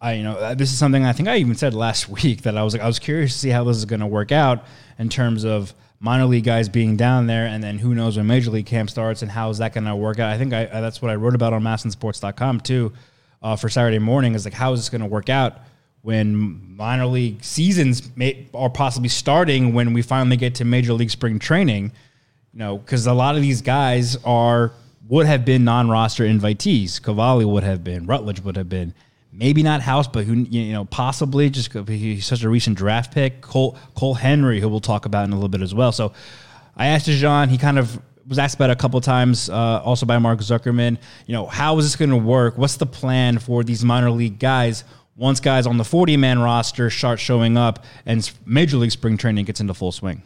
I, 0.00 0.14
you 0.14 0.22
know, 0.22 0.32
uh, 0.36 0.54
this 0.54 0.72
is 0.72 0.78
something 0.78 1.04
I 1.04 1.12
think 1.12 1.28
I 1.28 1.36
even 1.36 1.54
said 1.54 1.74
last 1.74 2.08
week 2.22 2.42
that 2.42 2.56
I 2.56 2.62
was 2.62 2.72
like, 2.72 2.82
I 2.82 2.86
was 2.86 2.98
curious 2.98 3.34
to 3.34 3.38
see 3.38 3.50
how 3.50 3.64
this 3.64 3.76
is 3.76 3.84
going 3.84 4.00
to 4.00 4.06
work 4.06 4.32
out 4.32 4.64
in 4.98 5.10
terms 5.10 5.44
of 5.44 5.74
minor 6.00 6.24
league 6.24 6.44
guys 6.44 6.68
being 6.68 6.96
down 6.96 7.26
there, 7.26 7.46
and 7.46 7.62
then 7.62 7.78
who 7.78 7.94
knows 7.94 8.16
when 8.16 8.26
major 8.26 8.50
league 8.50 8.66
camp 8.66 8.90
starts 8.90 9.22
and 9.22 9.30
how 9.30 9.50
is 9.50 9.58
that 9.58 9.74
going 9.74 9.84
to 9.84 9.94
work 9.94 10.18
out. 10.18 10.32
I 10.32 10.38
think 10.38 10.52
I, 10.54 10.62
I, 10.62 10.80
that's 10.80 11.00
what 11.02 11.10
I 11.10 11.14
wrote 11.14 11.34
about 11.34 11.52
on 11.52 11.62
MASNsports.com 11.62 12.60
too 12.60 12.92
uh, 13.42 13.54
for 13.56 13.68
Saturday 13.68 13.98
morning. 13.98 14.34
Is 14.34 14.44
like, 14.44 14.54
how 14.54 14.72
is 14.72 14.80
this 14.80 14.88
going 14.88 15.02
to 15.02 15.06
work 15.06 15.28
out? 15.28 15.58
When 16.02 16.74
minor 16.76 17.06
league 17.06 17.44
seasons 17.44 18.16
may, 18.16 18.48
are 18.54 18.70
possibly 18.70 19.10
starting 19.10 19.74
when 19.74 19.92
we 19.92 20.00
finally 20.00 20.38
get 20.38 20.54
to 20.56 20.64
major 20.64 20.94
league 20.94 21.10
spring 21.10 21.38
training, 21.38 21.92
you 22.54 22.58
know, 22.58 22.78
because 22.78 23.06
a 23.06 23.12
lot 23.12 23.36
of 23.36 23.42
these 23.42 23.60
guys 23.60 24.16
are 24.24 24.72
would 25.10 25.26
have 25.26 25.44
been 25.44 25.64
non-roster 25.64 26.24
invitees. 26.24 27.02
Cavalli 27.02 27.44
would 27.44 27.64
have 27.64 27.84
been, 27.84 28.06
Rutledge 28.06 28.40
would 28.40 28.56
have 28.56 28.68
been, 28.68 28.94
maybe 29.32 29.62
not 29.62 29.80
House, 29.80 30.08
but 30.08 30.24
who 30.24 30.34
you 30.34 30.72
know 30.72 30.84
possibly 30.84 31.50
just 31.50 31.72
he's 31.88 32.26
such 32.26 32.42
a 32.42 32.48
recent 32.48 32.76
draft 32.76 33.12
pick. 33.12 33.40
Cole 33.40 33.76
Cole 33.94 34.14
Henry, 34.14 34.60
who 34.60 34.68
we'll 34.68 34.80
talk 34.80 35.06
about 35.06 35.24
in 35.24 35.32
a 35.32 35.34
little 35.34 35.48
bit 35.48 35.62
as 35.62 35.74
well. 35.74 35.92
So 35.92 36.12
I 36.76 36.86
asked 36.86 37.06
John. 37.06 37.48
He 37.48 37.58
kind 37.58 37.78
of 37.78 38.00
was 38.26 38.38
asked 38.38 38.54
about 38.54 38.70
a 38.70 38.76
couple 38.76 39.00
times, 39.00 39.50
uh, 39.50 39.82
also 39.84 40.06
by 40.06 40.18
Mark 40.18 40.38
Zuckerman. 40.38 40.98
You 41.26 41.34
know, 41.34 41.46
how 41.46 41.76
is 41.78 41.84
this 41.84 41.96
going 41.96 42.10
to 42.10 42.16
work? 42.16 42.56
What's 42.56 42.76
the 42.76 42.86
plan 42.86 43.38
for 43.38 43.64
these 43.64 43.84
minor 43.84 44.10
league 44.10 44.38
guys? 44.38 44.84
Once 45.16 45.40
guys 45.40 45.66
on 45.66 45.76
the 45.76 45.84
40 45.84 46.16
man 46.16 46.38
roster 46.38 46.88
start 46.88 47.20
showing 47.20 47.58
up 47.58 47.84
and 48.06 48.30
major 48.46 48.78
league 48.78 48.92
spring 48.92 49.18
training 49.18 49.44
gets 49.44 49.60
into 49.60 49.74
full 49.74 49.92
swing. 49.92 50.22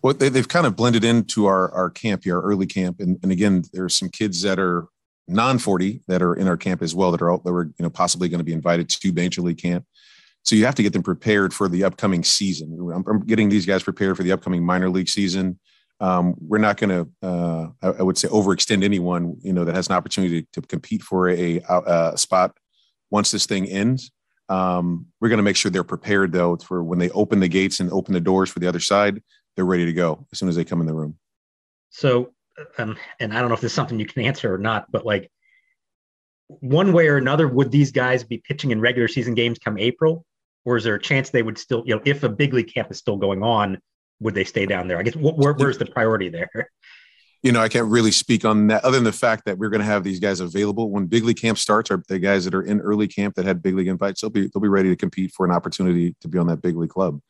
Well, 0.00 0.14
they, 0.14 0.28
they've 0.28 0.48
kind 0.48 0.66
of 0.66 0.76
blended 0.76 1.04
into 1.04 1.46
our, 1.46 1.70
our 1.72 1.90
camp 1.90 2.24
here, 2.24 2.36
our 2.36 2.42
early 2.42 2.66
camp. 2.66 3.00
And, 3.00 3.18
and 3.22 3.32
again, 3.32 3.64
there's 3.72 3.94
some 3.94 4.08
kids 4.08 4.40
that 4.42 4.58
are 4.58 4.86
non 5.28 5.58
40 5.58 6.02
that 6.08 6.22
are 6.22 6.34
in 6.34 6.48
our 6.48 6.56
camp 6.56 6.82
as 6.82 6.94
well 6.94 7.10
that 7.12 7.22
are, 7.22 7.38
that 7.38 7.52
were, 7.52 7.64
you 7.64 7.82
know, 7.82 7.90
possibly 7.90 8.28
going 8.28 8.38
to 8.38 8.44
be 8.44 8.52
invited 8.52 8.88
to 8.88 9.12
major 9.12 9.42
league 9.42 9.58
camp. 9.58 9.84
So 10.42 10.56
you 10.56 10.66
have 10.66 10.74
to 10.74 10.82
get 10.82 10.92
them 10.92 11.02
prepared 11.02 11.54
for 11.54 11.68
the 11.68 11.84
upcoming 11.84 12.22
season. 12.22 12.90
I'm, 12.94 13.04
I'm 13.08 13.20
getting 13.24 13.48
these 13.48 13.64
guys 13.64 13.82
prepared 13.82 14.16
for 14.16 14.22
the 14.22 14.32
upcoming 14.32 14.64
minor 14.64 14.90
league 14.90 15.08
season. 15.08 15.58
Um, 16.00 16.34
we're 16.38 16.58
not 16.58 16.76
going 16.76 16.90
to, 16.90 17.26
uh, 17.26 17.68
I, 17.80 18.00
I 18.00 18.02
would 18.02 18.18
say, 18.18 18.28
overextend 18.28 18.84
anyone, 18.84 19.38
you 19.40 19.52
know, 19.52 19.64
that 19.64 19.74
has 19.74 19.88
an 19.88 19.94
opportunity 19.94 20.46
to, 20.52 20.60
compete 20.62 21.02
for 21.02 21.30
a, 21.30 21.60
a, 21.68 22.12
a 22.12 22.18
spot 22.18 22.56
once 23.10 23.30
this 23.30 23.46
thing 23.46 23.66
ends. 23.66 24.10
Um, 24.50 25.06
we're 25.20 25.30
going 25.30 25.38
to 25.38 25.44
make 25.44 25.56
sure 25.56 25.70
they're 25.70 25.84
prepared 25.84 26.32
though 26.32 26.56
for 26.56 26.84
when 26.84 26.98
they 26.98 27.08
open 27.10 27.40
the 27.40 27.48
gates 27.48 27.80
and 27.80 27.90
open 27.90 28.12
the 28.12 28.20
doors 28.20 28.50
for 28.50 28.58
the 28.58 28.66
other 28.66 28.80
side 28.80 29.22
they're 29.56 29.64
ready 29.64 29.86
to 29.86 29.92
go 29.92 30.26
as 30.32 30.38
soon 30.38 30.48
as 30.48 30.56
they 30.56 30.64
come 30.64 30.80
in 30.80 30.86
the 30.86 30.94
room. 30.94 31.16
So, 31.90 32.32
um, 32.78 32.96
and 33.20 33.32
I 33.32 33.40
don't 33.40 33.48
know 33.48 33.54
if 33.54 33.60
this 33.60 33.72
is 33.72 33.76
something 33.76 33.98
you 33.98 34.06
can 34.06 34.22
answer 34.22 34.52
or 34.52 34.58
not, 34.58 34.90
but 34.90 35.04
like 35.04 35.30
one 36.48 36.92
way 36.92 37.08
or 37.08 37.16
another, 37.16 37.48
would 37.48 37.70
these 37.70 37.92
guys 37.92 38.24
be 38.24 38.38
pitching 38.38 38.70
in 38.70 38.80
regular 38.80 39.08
season 39.08 39.34
games 39.34 39.58
come 39.58 39.78
April? 39.78 40.24
Or 40.64 40.76
is 40.76 40.84
there 40.84 40.94
a 40.94 41.00
chance 41.00 41.30
they 41.30 41.42
would 41.42 41.58
still, 41.58 41.82
you 41.86 41.94
know, 41.94 42.02
if 42.04 42.22
a 42.22 42.28
big 42.28 42.54
league 42.54 42.72
camp 42.72 42.90
is 42.90 42.98
still 42.98 43.16
going 43.16 43.42
on, 43.42 43.78
would 44.20 44.34
they 44.34 44.44
stay 44.44 44.66
down 44.66 44.88
there? 44.88 44.98
I 44.98 45.02
guess 45.02 45.14
wh- 45.14 45.36
where, 45.36 45.52
where's 45.52 45.78
the 45.78 45.86
priority 45.86 46.28
there? 46.28 46.70
You 47.42 47.52
know, 47.52 47.60
I 47.60 47.68
can't 47.68 47.88
really 47.88 48.10
speak 48.10 48.46
on 48.46 48.68
that 48.68 48.82
other 48.84 48.96
than 48.96 49.04
the 49.04 49.12
fact 49.12 49.44
that 49.44 49.58
we're 49.58 49.68
going 49.68 49.80
to 49.80 49.86
have 49.86 50.02
these 50.02 50.18
guys 50.18 50.40
available 50.40 50.90
when 50.90 51.04
big 51.04 51.24
league 51.24 51.36
camp 51.38 51.58
starts. 51.58 51.90
Are 51.90 52.02
the 52.08 52.18
guys 52.18 52.46
that 52.46 52.54
are 52.54 52.62
in 52.62 52.80
early 52.80 53.06
camp 53.06 53.34
that 53.34 53.44
had 53.44 53.62
big 53.62 53.74
league 53.74 53.88
invites? 53.88 54.22
They'll 54.22 54.30
be 54.30 54.48
they'll 54.48 54.62
be 54.62 54.68
ready 54.68 54.88
to 54.88 54.96
compete 54.96 55.32
for 55.32 55.44
an 55.44 55.52
opportunity 55.52 56.16
to 56.22 56.28
be 56.28 56.38
on 56.38 56.46
that 56.46 56.62
big 56.62 56.74
league 56.74 56.88
club. 56.88 57.20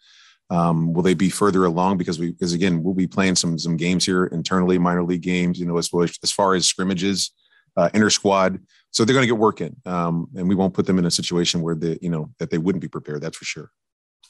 Um, 0.50 0.92
will 0.92 1.02
they 1.02 1.14
be 1.14 1.30
further 1.30 1.64
along 1.64 1.96
because 1.96 2.18
we 2.18 2.32
because 2.32 2.52
again 2.52 2.82
we'll 2.82 2.94
be 2.94 3.06
playing 3.06 3.36
some 3.36 3.58
some 3.58 3.76
games 3.76 4.04
here 4.04 4.26
internally, 4.26 4.78
minor 4.78 5.02
league 5.02 5.22
games. 5.22 5.58
You 5.58 5.66
know, 5.66 5.78
as 5.78 5.88
far 5.88 6.04
as, 6.04 6.18
as 6.22 6.30
far 6.30 6.54
as 6.54 6.66
scrimmages, 6.66 7.30
uh, 7.76 7.90
inter 7.94 8.10
squad. 8.10 8.58
So 8.90 9.04
they're 9.04 9.14
going 9.14 9.24
to 9.24 9.32
get 9.32 9.38
work 9.38 9.60
in, 9.60 9.74
um, 9.86 10.28
and 10.36 10.48
we 10.48 10.54
won't 10.54 10.74
put 10.74 10.86
them 10.86 10.98
in 10.98 11.06
a 11.06 11.10
situation 11.10 11.62
where 11.62 11.74
they 11.74 11.98
you 12.00 12.10
know 12.10 12.30
that 12.38 12.50
they 12.50 12.58
wouldn't 12.58 12.82
be 12.82 12.88
prepared. 12.88 13.22
That's 13.22 13.36
for 13.36 13.44
sure. 13.44 13.70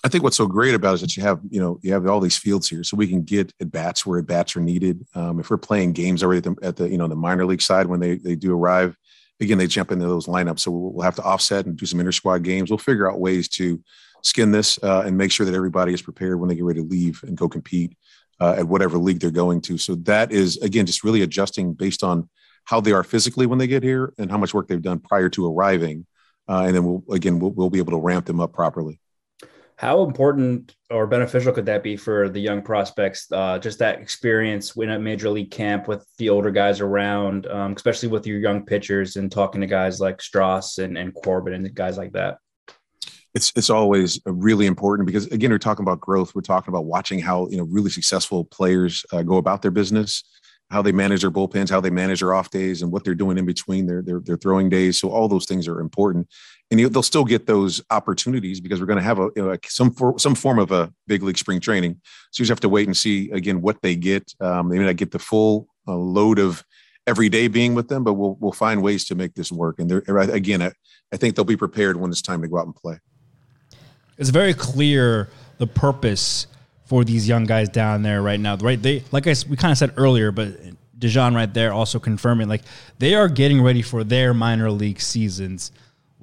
I 0.05 0.09
think 0.09 0.22
what's 0.22 0.37
so 0.37 0.46
great 0.46 0.74
about 0.74 0.90
it 0.90 0.94
is 0.96 1.00
that 1.00 1.16
you 1.16 1.22
have, 1.22 1.40
you 1.48 1.59
know, 1.59 1.79
you 1.83 1.90
have 1.94 2.07
all 2.07 2.20
these 2.20 2.37
fields 2.37 2.68
here, 2.68 2.85
so 2.85 2.94
we 2.94 3.09
can 3.09 3.22
get 3.22 3.53
at 3.59 3.72
bats 3.72 4.05
where 4.05 4.18
at 4.18 4.27
bats 4.27 4.55
are 4.55 4.61
needed. 4.61 5.07
Um, 5.14 5.40
if 5.40 5.48
we're 5.48 5.57
playing 5.57 5.94
games 5.94 6.22
already 6.22 6.38
at 6.38 6.44
the, 6.44 6.66
at 6.66 6.77
the, 6.77 6.90
you 6.90 6.98
know, 6.98 7.09
the 7.09 7.16
minor 7.16 7.46
league 7.46 7.62
side 7.62 7.87
when 7.87 8.00
they 8.00 8.16
they 8.16 8.37
do 8.37 8.55
arrive, 8.55 8.96
again 9.40 9.59
they 9.59 9.66
jump 9.66 9.90
into 9.90 10.07
those 10.07 10.27
lineups. 10.27 10.61
So 10.61 10.70
we'll 10.70 11.05
have 11.05 11.16
to 11.16 11.22
offset 11.22 11.64
and 11.64 11.77
do 11.77 11.87
some 11.87 12.00
inter 12.00 12.12
squad 12.12 12.42
games. 12.42 12.70
We'll 12.70 12.79
figure 12.79 13.11
out 13.11 13.18
ways 13.18 13.48
to 13.50 13.83
skin 14.25 14.51
this 14.51 14.79
uh, 14.83 15.03
and 15.07 15.17
make 15.17 15.31
sure 15.31 15.47
that 15.47 15.55
everybody 15.55 15.93
is 15.95 16.03
prepared 16.03 16.41
when 16.41 16.49
they 16.49 16.55
get 16.55 16.65
ready 16.65 16.81
to 16.81 16.89
leave 16.89 17.23
and 17.23 17.37
go 17.37 17.49
compete 17.49 17.97
uh, 18.41 18.57
at 18.59 18.67
whatever 18.67 18.99
league 18.99 19.21
they're 19.21 19.31
going 19.31 19.61
to. 19.63 19.79
So 19.79 19.95
that 19.97 20.33
is 20.33 20.57
again 20.59 20.87
just 20.87 21.05
really 21.05 21.23
adjusting 21.23 21.75
based 21.75 22.03
on 22.03 22.29
how 22.65 22.81
they 22.81 22.93
are 22.93 23.05
physically 23.05 23.47
when 23.47 23.59
they 23.59 23.67
get 23.67 23.83
here 23.83 24.13
and 24.19 24.31
how 24.31 24.39
much 24.39 24.55
work 24.55 24.69
they've 24.69 24.81
done 24.81 24.99
prior 24.99 25.29
to 25.31 25.47
arriving, 25.47 26.07
uh, 26.49 26.65
and 26.67 26.75
then 26.75 26.85
we'll 26.85 27.05
again 27.11 27.39
we'll, 27.39 27.51
we'll 27.51 27.71
be 27.71 27.79
able 27.79 27.93
to 27.93 27.99
ramp 27.99 28.27
them 28.27 28.41
up 28.41 28.53
properly. 28.53 29.01
How 29.77 30.05
important 30.05 30.77
or 30.89 31.07
beneficial 31.09 31.53
could 31.53 31.67
that 31.67 31.83
be 31.83 31.97
for 31.97 32.29
the 32.29 32.41
young 32.41 32.63
prospects? 32.63 33.27
Uh, 33.31 33.59
just 33.59 33.81
that 33.81 34.01
experience 34.01 34.77
in 34.77 34.91
a 34.91 34.99
major 35.01 35.29
league 35.29 35.51
camp 35.51 35.89
with 35.89 36.07
the 36.19 36.29
older 36.31 36.53
guys 36.53 36.81
around, 36.81 37.49
um, 37.49 37.73
especially 37.73 38.09
with 38.09 38.25
your 38.25 38.39
young 38.39 38.65
pitchers 38.65 39.17
and 39.17 39.33
talking 39.33 39.61
to 39.61 39.67
guys 39.67 40.01
like 40.01 40.19
Stras 40.19 40.83
and, 40.83 40.97
and 40.97 41.13
Corbin 41.13 41.55
and 41.55 41.75
guys 41.75 41.99
like 41.99 42.13
that. 42.13 42.39
It's 43.35 43.53
it's 43.57 43.70
always 43.70 44.20
really 44.27 44.66
important 44.66 45.07
because 45.07 45.27
again 45.27 45.51
we're 45.51 45.59
talking 45.59 45.85
about 45.85 46.01
growth. 46.01 46.35
We're 46.35 46.42
talking 46.42 46.73
about 46.73 46.85
watching 46.85 47.18
how 47.18 47.49
you 47.49 47.57
know 47.57 47.64
really 47.64 47.90
successful 47.90 48.44
players 48.44 49.05
uh, 49.12 49.23
go 49.23 49.37
about 49.37 49.62
their 49.62 49.70
business, 49.70 50.23
how 50.70 50.83
they 50.83 50.92
manage 50.92 51.23
their 51.23 51.31
bullpens, 51.31 51.68
how 51.68 51.81
they 51.81 51.90
manage 51.90 52.20
their 52.20 52.35
off 52.35 52.51
days, 52.51 52.83
and 52.83 52.92
what 52.92 53.05
they're 53.05 53.14
doing 53.14 53.37
in 53.38 53.47
between 53.47 53.87
their 53.87 54.03
their, 54.03 54.20
their 54.20 54.37
throwing 54.37 54.68
days. 54.68 54.99
So 54.99 55.11
all 55.11 55.29
those 55.29 55.47
things 55.47 55.66
are 55.66 55.81
important 55.81 56.29
and 56.70 56.92
they'll 56.92 57.03
still 57.03 57.25
get 57.25 57.47
those 57.47 57.83
opportunities 57.90 58.61
because 58.61 58.81
we're 58.81 58.87
going 58.87 58.99
to 58.99 59.05
have 59.05 59.18
a, 59.18 59.31
you 59.37 59.44
know, 59.44 59.57
some 59.66 59.92
for, 59.92 60.18
some 60.18 60.35
form 60.35 60.59
of 60.59 60.73
a 60.73 60.92
big 61.07 61.23
league 61.23 61.38
spring 61.38 61.61
training. 61.61 62.01
So 62.31 62.40
you 62.40 62.44
just 62.44 62.51
have 62.51 62.61
to 62.61 62.68
wait 62.68 62.87
and 62.87 62.97
see 62.97 63.31
again 63.31 63.61
what 63.61 63.81
they 63.83 63.94
get. 63.97 64.35
Um, 64.40 64.68
they 64.68 64.79
may 64.79 64.87
not 64.87 64.97
get 64.97 65.11
the 65.11 65.18
full 65.18 65.68
uh, 65.87 65.94
load 65.94 66.38
of 66.38 66.64
every 67.07 67.29
day 67.29 67.49
being 67.49 67.75
with 67.75 67.88
them, 67.88 68.03
but 68.03 68.14
we'll 68.14 68.37
we'll 68.40 68.53
find 68.53 68.83
ways 68.83 69.05
to 69.07 69.14
make 69.14 69.35
this 69.35 69.53
work. 69.53 69.79
And 69.79 69.90
they're 69.90 70.18
again, 70.18 70.62
I, 70.62 70.73
I 71.12 71.16
think 71.16 71.37
they'll 71.37 71.44
be 71.44 71.57
prepared 71.57 71.97
when 71.97 72.11
it's 72.11 72.23
time 72.23 72.42
to 72.42 72.49
go 72.49 72.59
out 72.59 72.66
and 72.66 72.75
play. 72.75 72.99
It's 74.18 74.31
very 74.31 74.55
clear 74.55 75.29
the 75.59 75.66
purpose 75.66 76.46
for 76.85 77.05
these 77.05 77.27
young 77.27 77.44
guys 77.44 77.68
down 77.68 78.03
there 78.03 78.22
right 78.22 78.38
now. 78.38 78.57
Right, 78.57 78.81
they 78.81 79.03
like 79.11 79.27
I 79.27 79.35
we 79.48 79.57
kind 79.57 79.72
of 79.72 79.79
said 79.79 79.94
earlier, 79.96 80.31
but 80.31 80.48
De 80.98 81.09
Jon 81.09 81.35
right 81.35 81.53
there 81.53 81.72
also 81.72 81.98
confirming 81.98 82.48
like 82.48 82.62
they 82.98 83.14
are 83.14 83.29
getting 83.29 83.62
ready 83.62 83.83
for 83.83 84.05
their 84.05 84.33
minor 84.35 84.70
league 84.70 85.00
seasons 85.00 85.72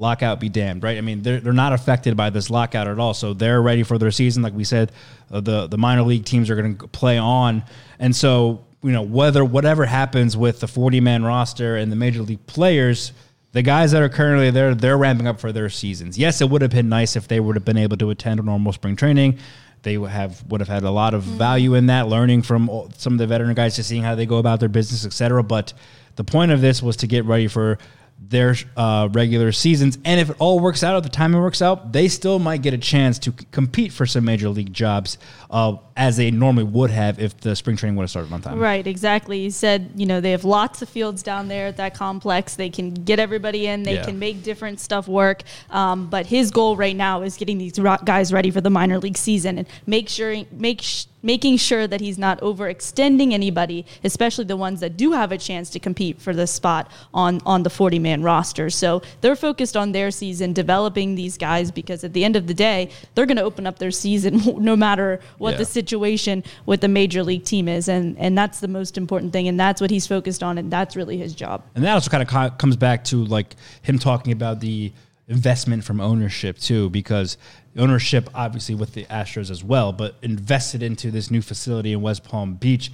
lockout 0.01 0.39
be 0.39 0.49
damned, 0.49 0.83
right? 0.83 0.97
I 0.97 1.01
mean, 1.01 1.21
they're, 1.21 1.39
they're 1.39 1.53
not 1.53 1.73
affected 1.73 2.17
by 2.17 2.31
this 2.31 2.49
lockout 2.49 2.87
at 2.87 2.99
all. 2.99 3.13
So 3.13 3.33
they're 3.33 3.61
ready 3.61 3.83
for 3.83 3.97
their 3.97 4.11
season. 4.11 4.41
Like 4.41 4.53
we 4.53 4.63
said, 4.63 4.91
uh, 5.31 5.39
the, 5.39 5.67
the 5.67 5.77
minor 5.77 6.01
league 6.01 6.25
teams 6.25 6.49
are 6.49 6.55
going 6.55 6.77
to 6.77 6.87
play 6.87 7.17
on. 7.19 7.63
And 7.99 8.13
so, 8.13 8.65
you 8.81 8.91
know, 8.91 9.03
whether 9.03 9.45
whatever 9.45 9.85
happens 9.85 10.35
with 10.35 10.59
the 10.59 10.67
40 10.67 10.99
man 10.99 11.23
roster 11.23 11.77
and 11.77 11.91
the 11.91 11.95
major 11.95 12.23
league 12.23 12.45
players, 12.47 13.13
the 13.53 13.61
guys 13.61 13.91
that 13.91 14.01
are 14.01 14.09
currently 14.09 14.49
there, 14.51 14.73
they're 14.73 14.97
ramping 14.97 15.27
up 15.27 15.39
for 15.39 15.51
their 15.51 15.69
seasons. 15.69 16.17
Yes, 16.17 16.41
it 16.41 16.49
would 16.49 16.61
have 16.61 16.71
been 16.71 16.89
nice 16.89 17.15
if 17.15 17.27
they 17.27 17.39
would 17.39 17.55
have 17.55 17.65
been 17.65 17.77
able 17.77 17.97
to 17.97 18.09
attend 18.09 18.39
a 18.39 18.43
normal 18.43 18.71
spring 18.71 18.95
training. 18.95 19.39
They 19.83 19.97
would 19.97 20.11
have 20.11 20.43
would 20.47 20.61
have 20.61 20.67
had 20.67 20.83
a 20.83 20.91
lot 20.91 21.13
of 21.13 21.23
mm-hmm. 21.23 21.37
value 21.37 21.73
in 21.73 21.87
that, 21.87 22.07
learning 22.07 22.43
from 22.43 22.69
some 22.97 23.13
of 23.13 23.19
the 23.19 23.27
veteran 23.27 23.53
guys, 23.53 23.75
just 23.75 23.89
seeing 23.89 24.03
how 24.03 24.15
they 24.15 24.25
go 24.25 24.37
about 24.37 24.59
their 24.59 24.69
business, 24.69 25.05
etc. 25.05 25.43
But 25.43 25.73
the 26.15 26.23
point 26.23 26.51
of 26.51 26.61
this 26.61 26.81
was 26.81 26.95
to 26.97 27.07
get 27.07 27.25
ready 27.25 27.47
for 27.47 27.77
their 28.21 28.55
uh, 28.77 29.09
regular 29.11 29.51
seasons. 29.51 29.97
And 30.05 30.19
if 30.19 30.29
it 30.29 30.35
all 30.39 30.59
works 30.59 30.83
out 30.83 30.95
at 30.95 31.03
the 31.03 31.09
time 31.09 31.33
it 31.33 31.39
works 31.39 31.61
out, 31.61 31.91
they 31.91 32.07
still 32.07 32.39
might 32.39 32.61
get 32.61 32.73
a 32.73 32.77
chance 32.77 33.17
to 33.19 33.31
c- 33.31 33.47
compete 33.51 33.91
for 33.91 34.05
some 34.05 34.25
major 34.25 34.47
league 34.47 34.71
jobs 34.71 35.17
uh, 35.49 35.77
as 35.97 36.17
they 36.17 36.29
normally 36.29 36.63
would 36.63 36.91
have 36.91 37.19
if 37.19 37.35
the 37.37 37.55
spring 37.55 37.75
training 37.75 37.95
would 37.95 38.03
have 38.03 38.09
started 38.11 38.31
on 38.31 38.41
time. 38.41 38.59
Right, 38.59 38.85
exactly. 38.85 39.39
You 39.39 39.51
said, 39.51 39.91
you 39.95 40.05
know, 40.05 40.21
they 40.21 40.31
have 40.31 40.45
lots 40.45 40.81
of 40.81 40.89
fields 40.89 41.23
down 41.23 41.47
there 41.47 41.67
at 41.67 41.77
that 41.77 41.95
complex. 41.95 42.55
They 42.55 42.69
can 42.69 42.93
get 42.93 43.19
everybody 43.19 43.67
in, 43.67 43.83
they 43.83 43.95
yeah. 43.95 44.05
can 44.05 44.19
make 44.19 44.43
different 44.43 44.79
stuff 44.79 45.07
work. 45.07 45.43
Um, 45.71 46.07
but 46.07 46.27
his 46.27 46.51
goal 46.51 46.75
right 46.75 46.95
now 46.95 47.23
is 47.23 47.37
getting 47.37 47.57
these 47.57 47.77
guys 48.05 48.31
ready 48.31 48.51
for 48.51 48.61
the 48.61 48.69
minor 48.69 48.99
league 48.99 49.17
season 49.17 49.57
and 49.57 49.67
make 49.87 50.07
sure, 50.07 50.35
make 50.51 50.81
sh- 50.81 51.05
making 51.23 51.57
sure 51.57 51.87
that 51.87 52.01
he's 52.01 52.17
not 52.17 52.39
overextending 52.41 53.33
anybody, 53.33 53.85
especially 54.03 54.45
the 54.45 54.57
ones 54.57 54.79
that 54.79 54.97
do 54.97 55.11
have 55.11 55.31
a 55.31 55.37
chance 55.37 55.69
to 55.71 55.79
compete 55.79 56.21
for 56.21 56.33
the 56.33 56.47
spot 56.47 56.91
on, 57.13 57.41
on 57.45 57.63
the 57.63 57.69
40 57.69 57.99
man 57.99 58.23
roster. 58.23 58.69
So 58.69 59.01
they're 59.21 59.35
focused 59.35 59.77
on 59.77 59.91
their 59.91 60.11
season, 60.11 60.53
developing 60.53 61.15
these 61.15 61.37
guys 61.37 61.71
because 61.71 62.03
at 62.03 62.13
the 62.13 62.23
end 62.23 62.35
of 62.35 62.47
the 62.47 62.53
day, 62.53 62.89
they're 63.15 63.25
going 63.25 63.37
to 63.37 63.43
open 63.43 63.67
up 63.67 63.79
their 63.79 63.91
season 63.91 64.41
no 64.63 64.75
matter 64.75 65.19
what 65.37 65.51
yeah. 65.51 65.57
the 65.57 65.65
situation 65.65 66.43
with 66.65 66.81
the 66.81 66.87
major 66.87 67.23
league 67.23 67.43
team 67.43 67.67
is. 67.67 67.87
And, 67.87 68.17
and 68.17 68.37
that's 68.37 68.59
the 68.59 68.67
most 68.67 68.97
important 68.97 69.33
thing. 69.33 69.47
And 69.47 69.59
that's 69.59 69.81
what 69.81 69.91
he's 69.91 70.07
focused 70.07 70.43
on. 70.43 70.57
And 70.57 70.71
that's 70.71 70.95
really 70.95 71.17
his 71.17 71.33
job. 71.33 71.63
And 71.75 71.83
that 71.83 71.93
also 71.93 72.09
kind 72.09 72.23
of 72.23 72.57
comes 72.57 72.77
back 72.77 73.03
to 73.05 73.23
like 73.25 73.55
him 73.81 73.99
talking 73.99 74.33
about 74.33 74.59
the 74.59 74.91
investment 75.27 75.83
from 75.83 76.01
ownership 76.01 76.57
too, 76.57 76.89
because 76.89 77.37
ownership 77.77 78.29
obviously 78.33 78.75
with 78.75 78.93
the 78.93 79.05
Astros 79.05 79.49
as 79.49 79.63
well, 79.63 79.93
but 79.93 80.15
invested 80.21 80.83
into 80.83 81.11
this 81.11 81.31
new 81.31 81.41
facility 81.41 81.93
in 81.93 82.01
West 82.01 82.23
Palm 82.23 82.55
Beach. 82.55 82.91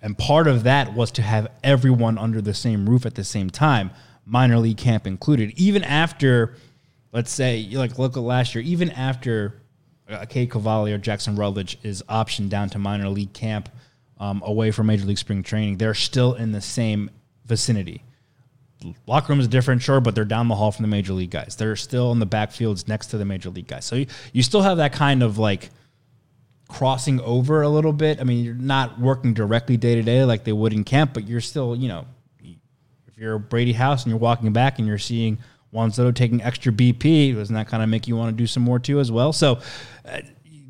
And 0.00 0.16
part 0.16 0.46
of 0.46 0.62
that 0.64 0.94
was 0.94 1.10
to 1.12 1.22
have 1.22 1.48
everyone 1.64 2.18
under 2.18 2.40
the 2.40 2.54
same 2.54 2.88
roof 2.88 3.04
at 3.04 3.14
the 3.14 3.24
same 3.24 3.50
time, 3.50 3.90
minor 4.24 4.58
league 4.58 4.76
camp 4.76 5.06
included. 5.06 5.58
Even 5.58 5.82
after, 5.82 6.54
let's 7.12 7.32
say, 7.32 7.66
like 7.72 7.98
look 7.98 8.16
at 8.16 8.22
last 8.22 8.54
year, 8.54 8.62
even 8.62 8.90
after 8.90 9.60
uh, 10.08 10.24
Cade 10.26 10.50
Cavalli 10.50 10.92
or 10.92 10.98
Jackson 10.98 11.34
Rutledge 11.36 11.78
is 11.82 12.02
optioned 12.08 12.48
down 12.48 12.70
to 12.70 12.78
minor 12.78 13.08
league 13.08 13.32
camp 13.32 13.68
um, 14.18 14.42
away 14.44 14.70
from 14.70 14.86
major 14.86 15.06
league 15.06 15.18
spring 15.18 15.42
training, 15.42 15.78
they're 15.78 15.94
still 15.94 16.34
in 16.34 16.52
the 16.52 16.60
same 16.60 17.10
vicinity 17.44 18.02
locker 19.06 19.32
room 19.32 19.40
is 19.40 19.48
different, 19.48 19.82
sure, 19.82 20.00
but 20.00 20.14
they're 20.14 20.24
down 20.24 20.48
the 20.48 20.54
hall 20.54 20.72
from 20.72 20.82
the 20.82 20.88
major 20.88 21.12
league 21.12 21.30
guys. 21.30 21.56
They're 21.56 21.76
still 21.76 22.12
in 22.12 22.18
the 22.18 22.26
backfields 22.26 22.88
next 22.88 23.08
to 23.08 23.18
the 23.18 23.24
major 23.24 23.50
league 23.50 23.66
guys. 23.66 23.84
So 23.84 23.96
you, 23.96 24.06
you 24.32 24.42
still 24.42 24.62
have 24.62 24.76
that 24.78 24.92
kind 24.92 25.22
of 25.22 25.38
like 25.38 25.70
crossing 26.68 27.20
over 27.20 27.62
a 27.62 27.68
little 27.68 27.92
bit. 27.92 28.20
I 28.20 28.24
mean, 28.24 28.44
you're 28.44 28.54
not 28.54 29.00
working 29.00 29.34
directly 29.34 29.76
day 29.76 29.94
to 29.96 30.02
day 30.02 30.24
like 30.24 30.44
they 30.44 30.52
would 30.52 30.72
in 30.72 30.84
camp, 30.84 31.14
but 31.14 31.26
you're 31.26 31.40
still, 31.40 31.74
you 31.74 31.88
know, 31.88 32.06
if 32.40 33.16
you're 33.16 33.38
Brady 33.38 33.72
House 33.72 34.04
and 34.04 34.10
you're 34.10 34.18
walking 34.18 34.52
back 34.52 34.78
and 34.78 34.86
you're 34.86 34.98
seeing 34.98 35.38
Juan 35.70 35.90
Soto 35.90 36.12
taking 36.12 36.42
extra 36.42 36.72
BP, 36.72 37.34
doesn't 37.34 37.54
that 37.54 37.68
kind 37.68 37.82
of 37.82 37.88
make 37.88 38.06
you 38.06 38.16
want 38.16 38.30
to 38.30 38.36
do 38.36 38.46
some 38.46 38.62
more 38.62 38.78
too 38.78 39.00
as 39.00 39.10
well? 39.10 39.32
So, 39.32 39.60
uh, 40.04 40.20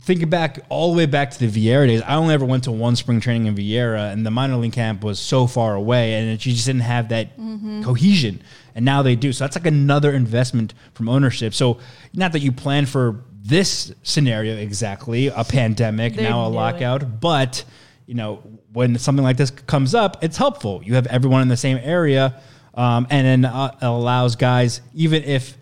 thinking 0.09 0.31
back 0.31 0.59
all 0.71 0.91
the 0.91 0.97
way 0.97 1.05
back 1.05 1.31
to 1.31 1.47
the 1.47 1.69
Viera 1.69 1.87
days, 1.87 2.01
I 2.01 2.15
only 2.15 2.33
ever 2.33 2.47
went 2.47 2.65
to 2.65 2.73
one 2.73 2.97
spring 2.97 3.21
training 3.21 3.47
in 3.47 3.55
Viera, 3.55 4.11
and 4.11 4.25
the 4.25 4.31
minor 4.31 4.57
league 4.57 4.73
camp 4.73 5.05
was 5.05 5.19
so 5.19 5.47
far 5.47 5.75
away, 5.75 6.15
and 6.15 6.31
it, 6.31 6.47
you 6.47 6.55
just 6.55 6.65
didn't 6.65 6.81
have 6.81 7.11
that 7.11 7.37
mm-hmm. 7.39 7.83
cohesion. 7.83 8.43
And 8.75 8.87
now 8.87 9.03
they 9.03 9.17
do. 9.17 9.35
So 9.35 9.45
that's 9.45 9.55
like 9.55 9.67
another 9.67 10.13
investment 10.13 10.73
from 10.95 11.11
ownership. 11.11 11.53
So 11.53 11.81
not 12.15 12.33
that 12.33 12.41
you 12.41 12.53
plan 12.53 12.87
for 12.87 13.23
this 13.39 13.93
scenario 14.03 14.57
exactly, 14.57 15.27
a 15.27 15.45
pandemic, 15.49 16.15
they 16.15 16.23
now 16.23 16.47
a 16.47 16.49
lockout, 16.49 17.03
it. 17.03 17.21
but 17.21 17.65
you 18.07 18.15
know 18.15 18.37
when 18.73 18.99
something 18.99 19.23
like 19.23 19.37
this 19.37 19.51
comes 19.51 19.95
up, 19.95 20.25
it's 20.25 20.39
helpful. 20.39 20.81
You 20.83 20.95
have 20.95 21.07
everyone 21.09 21.43
in 21.43 21.49
the 21.49 21.57
same 21.57 21.79
area, 21.83 22.41
um, 22.73 23.07
and 23.11 23.27
then 23.27 23.45
uh, 23.45 23.77
it 23.81 23.85
allows 23.85 24.37
guys, 24.37 24.81
even 24.95 25.23
if 25.25 25.55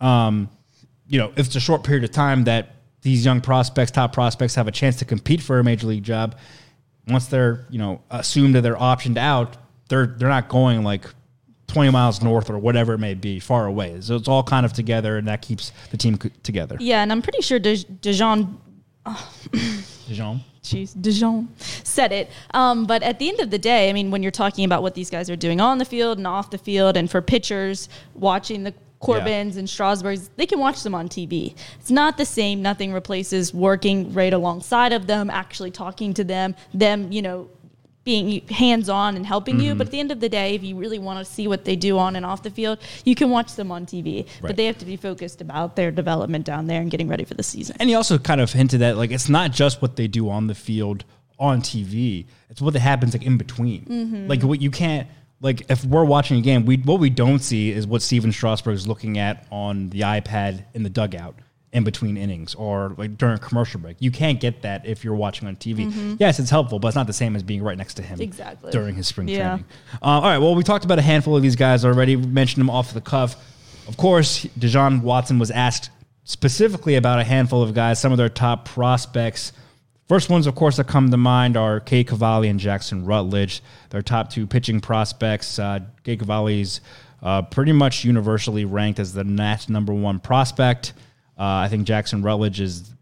um, 0.00 0.48
you 1.06 1.18
know 1.18 1.32
if 1.36 1.48
it's 1.48 1.56
a 1.56 1.60
short 1.60 1.84
period 1.84 2.04
of 2.04 2.12
time 2.12 2.44
that 2.44 2.79
these 3.02 3.24
young 3.24 3.40
prospects, 3.40 3.90
top 3.90 4.12
prospects, 4.12 4.54
have 4.54 4.68
a 4.68 4.72
chance 4.72 4.96
to 4.96 5.04
compete 5.04 5.40
for 5.40 5.58
a 5.58 5.64
major 5.64 5.86
league 5.86 6.02
job. 6.02 6.36
Once 7.08 7.26
they're 7.26 7.66
you 7.70 7.78
know 7.78 8.02
assumed 8.10 8.54
that 8.54 8.60
they're 8.62 8.76
optioned 8.76 9.16
out, 9.16 9.56
they're 9.88 10.06
they're 10.06 10.28
not 10.28 10.48
going 10.48 10.82
like 10.84 11.04
20 11.68 11.90
miles 11.90 12.22
north 12.22 12.50
or 12.50 12.58
whatever 12.58 12.94
it 12.94 12.98
may 12.98 13.14
be, 13.14 13.38
far 13.40 13.66
away. 13.66 14.00
So 14.00 14.16
it's 14.16 14.28
all 14.28 14.42
kind 14.42 14.66
of 14.66 14.72
together, 14.72 15.16
and 15.16 15.28
that 15.28 15.42
keeps 15.42 15.72
the 15.90 15.96
team 15.96 16.18
together. 16.42 16.76
Yeah, 16.80 17.02
and 17.02 17.12
I'm 17.12 17.22
pretty 17.22 17.42
sure 17.42 17.58
De- 17.58 17.84
Dijon. 17.84 18.60
Oh. 19.06 19.32
Dijon. 20.08 20.40
Jeez, 20.62 21.00
Dijon 21.00 21.48
said 21.58 22.12
it. 22.12 22.30
Um, 22.52 22.84
but 22.84 23.02
at 23.02 23.18
the 23.18 23.28
end 23.28 23.40
of 23.40 23.50
the 23.50 23.58
day, 23.58 23.88
I 23.88 23.92
mean, 23.92 24.10
when 24.10 24.22
you're 24.22 24.30
talking 24.30 24.64
about 24.64 24.82
what 24.82 24.94
these 24.94 25.08
guys 25.08 25.30
are 25.30 25.36
doing 25.36 25.60
on 25.60 25.78
the 25.78 25.84
field 25.84 26.18
and 26.18 26.26
off 26.26 26.50
the 26.50 26.58
field, 26.58 26.96
and 26.96 27.10
for 27.10 27.22
pitchers 27.22 27.88
watching 28.14 28.64
the 28.64 28.74
Corbins 29.00 29.56
yeah. 29.56 29.60
and 29.60 29.68
Strasburgs, 29.68 30.30
they 30.36 30.46
can 30.46 30.58
watch 30.58 30.82
them 30.82 30.94
on 30.94 31.08
TV. 31.08 31.54
It's 31.80 31.90
not 31.90 32.18
the 32.18 32.26
same. 32.26 32.62
Nothing 32.62 32.92
replaces 32.92 33.52
working 33.52 34.12
right 34.12 34.32
alongside 34.32 34.92
of 34.92 35.06
them, 35.06 35.30
actually 35.30 35.70
talking 35.70 36.14
to 36.14 36.24
them, 36.24 36.54
them, 36.74 37.10
you 37.10 37.22
know, 37.22 37.48
being 38.04 38.46
hands 38.48 38.88
on 38.88 39.16
and 39.16 39.26
helping 39.26 39.60
you. 39.60 39.70
Mm-hmm. 39.70 39.78
But 39.78 39.86
at 39.88 39.90
the 39.90 40.00
end 40.00 40.10
of 40.10 40.20
the 40.20 40.28
day, 40.28 40.54
if 40.54 40.62
you 40.62 40.76
really 40.76 40.98
want 40.98 41.18
to 41.18 41.24
see 41.24 41.46
what 41.48 41.64
they 41.64 41.76
do 41.76 41.98
on 41.98 42.16
and 42.16 42.24
off 42.24 42.42
the 42.42 42.50
field, 42.50 42.78
you 43.04 43.14
can 43.14 43.30
watch 43.30 43.54
them 43.54 43.70
on 43.70 43.86
TV. 43.86 44.24
Right. 44.24 44.42
But 44.42 44.56
they 44.56 44.66
have 44.66 44.78
to 44.78 44.86
be 44.86 44.96
focused 44.96 45.40
about 45.40 45.76
their 45.76 45.90
development 45.90 46.44
down 46.44 46.66
there 46.66 46.80
and 46.80 46.90
getting 46.90 47.08
ready 47.08 47.24
for 47.24 47.34
the 47.34 47.42
season. 47.42 47.76
And 47.78 47.88
he 47.88 47.94
also 47.94 48.18
kind 48.18 48.40
of 48.40 48.52
hinted 48.52 48.80
that 48.80 48.96
like 48.96 49.10
it's 49.10 49.28
not 49.28 49.52
just 49.52 49.82
what 49.82 49.96
they 49.96 50.08
do 50.08 50.30
on 50.30 50.46
the 50.46 50.54
field 50.54 51.04
on 51.38 51.60
TV; 51.62 52.26
it's 52.48 52.60
what 52.60 52.74
happens 52.74 53.12
like 53.12 53.24
in 53.24 53.38
between. 53.38 53.84
Mm-hmm. 53.84 54.28
Like 54.28 54.42
what 54.42 54.60
you 54.60 54.70
can't 54.70 55.06
like 55.40 55.70
if 55.70 55.84
we're 55.84 56.04
watching 56.04 56.38
a 56.38 56.40
game, 56.42 56.64
we 56.66 56.76
what 56.78 57.00
we 57.00 57.10
don't 57.10 57.38
see 57.40 57.70
is 57.70 57.86
what 57.86 58.02
Stephen 58.02 58.32
Strasburg 58.32 58.74
is 58.74 58.86
looking 58.86 59.18
at 59.18 59.46
on 59.50 59.88
the 59.90 60.00
iPad 60.00 60.64
in 60.74 60.82
the 60.82 60.90
dugout 60.90 61.34
in 61.72 61.84
between 61.84 62.16
innings 62.16 62.54
or 62.56 62.94
like 62.98 63.16
during 63.16 63.36
a 63.36 63.38
commercial 63.38 63.80
break. 63.80 63.96
You 64.00 64.10
can't 64.10 64.40
get 64.40 64.62
that 64.62 64.86
if 64.86 65.04
you're 65.04 65.14
watching 65.14 65.46
on 65.46 65.54
TV. 65.56 66.16
Yes, 66.18 66.40
it's 66.40 66.50
helpful, 66.50 66.78
but 66.80 66.88
it's 66.88 66.96
not 66.96 67.06
the 67.06 67.12
same 67.12 67.36
as 67.36 67.42
being 67.44 67.62
right 67.62 67.78
next 67.78 67.94
to 67.94 68.02
him 68.02 68.20
Exactly. 68.20 68.72
during 68.72 68.96
his 68.96 69.06
spring 69.06 69.28
Yeah. 69.28 69.48
training. 69.50 69.64
Uh, 69.94 70.06
all 70.06 70.22
right. 70.22 70.38
Well, 70.38 70.54
we 70.56 70.64
talked 70.64 70.84
about 70.84 70.98
a 70.98 71.02
handful 71.02 71.36
of 71.36 71.42
these 71.42 71.54
guys 71.56 71.84
already. 71.84 72.16
We 72.16 72.26
mentioned 72.26 72.60
them 72.60 72.70
off 72.70 72.92
the 72.92 73.00
cuff. 73.00 73.36
Of 73.86 73.96
course, 73.96 74.42
De 74.58 74.68
Jon 74.68 75.00
Watson 75.02 75.38
was 75.38 75.50
asked 75.52 75.90
specifically 76.24 76.96
about 76.96 77.18
a 77.20 77.24
handful 77.24 77.62
of 77.62 77.72
guys, 77.72 78.00
some 78.00 78.10
of 78.12 78.18
their 78.18 78.28
top 78.28 78.64
prospects. 78.66 79.52
First 80.10 80.28
ones, 80.28 80.48
of 80.48 80.56
course, 80.56 80.76
that 80.78 80.88
come 80.88 81.08
to 81.12 81.16
mind 81.16 81.56
are 81.56 81.78
Cade 81.78 82.08
Cavalli 82.08 82.48
and 82.48 82.58
Jackson 82.58 83.04
Rutledge. 83.04 83.62
Their 83.90 84.02
top 84.02 84.28
two 84.28 84.44
pitching 84.44 84.80
prospects. 84.80 85.56
Uh, 85.56 85.78
Cade 86.02 86.18
Cavalli's 86.18 86.80
uh, 87.22 87.42
pretty 87.42 87.70
much 87.70 88.02
universally 88.04 88.64
ranked 88.64 88.98
as 88.98 89.14
the 89.14 89.22
Nats' 89.22 89.68
number 89.68 89.94
one 89.94 90.18
prospect. 90.18 90.94
Uh, 91.38 91.44
I 91.62 91.68
think 91.68 91.86
Jackson 91.86 92.22
Rutledge 92.22 92.60
is 92.60 92.92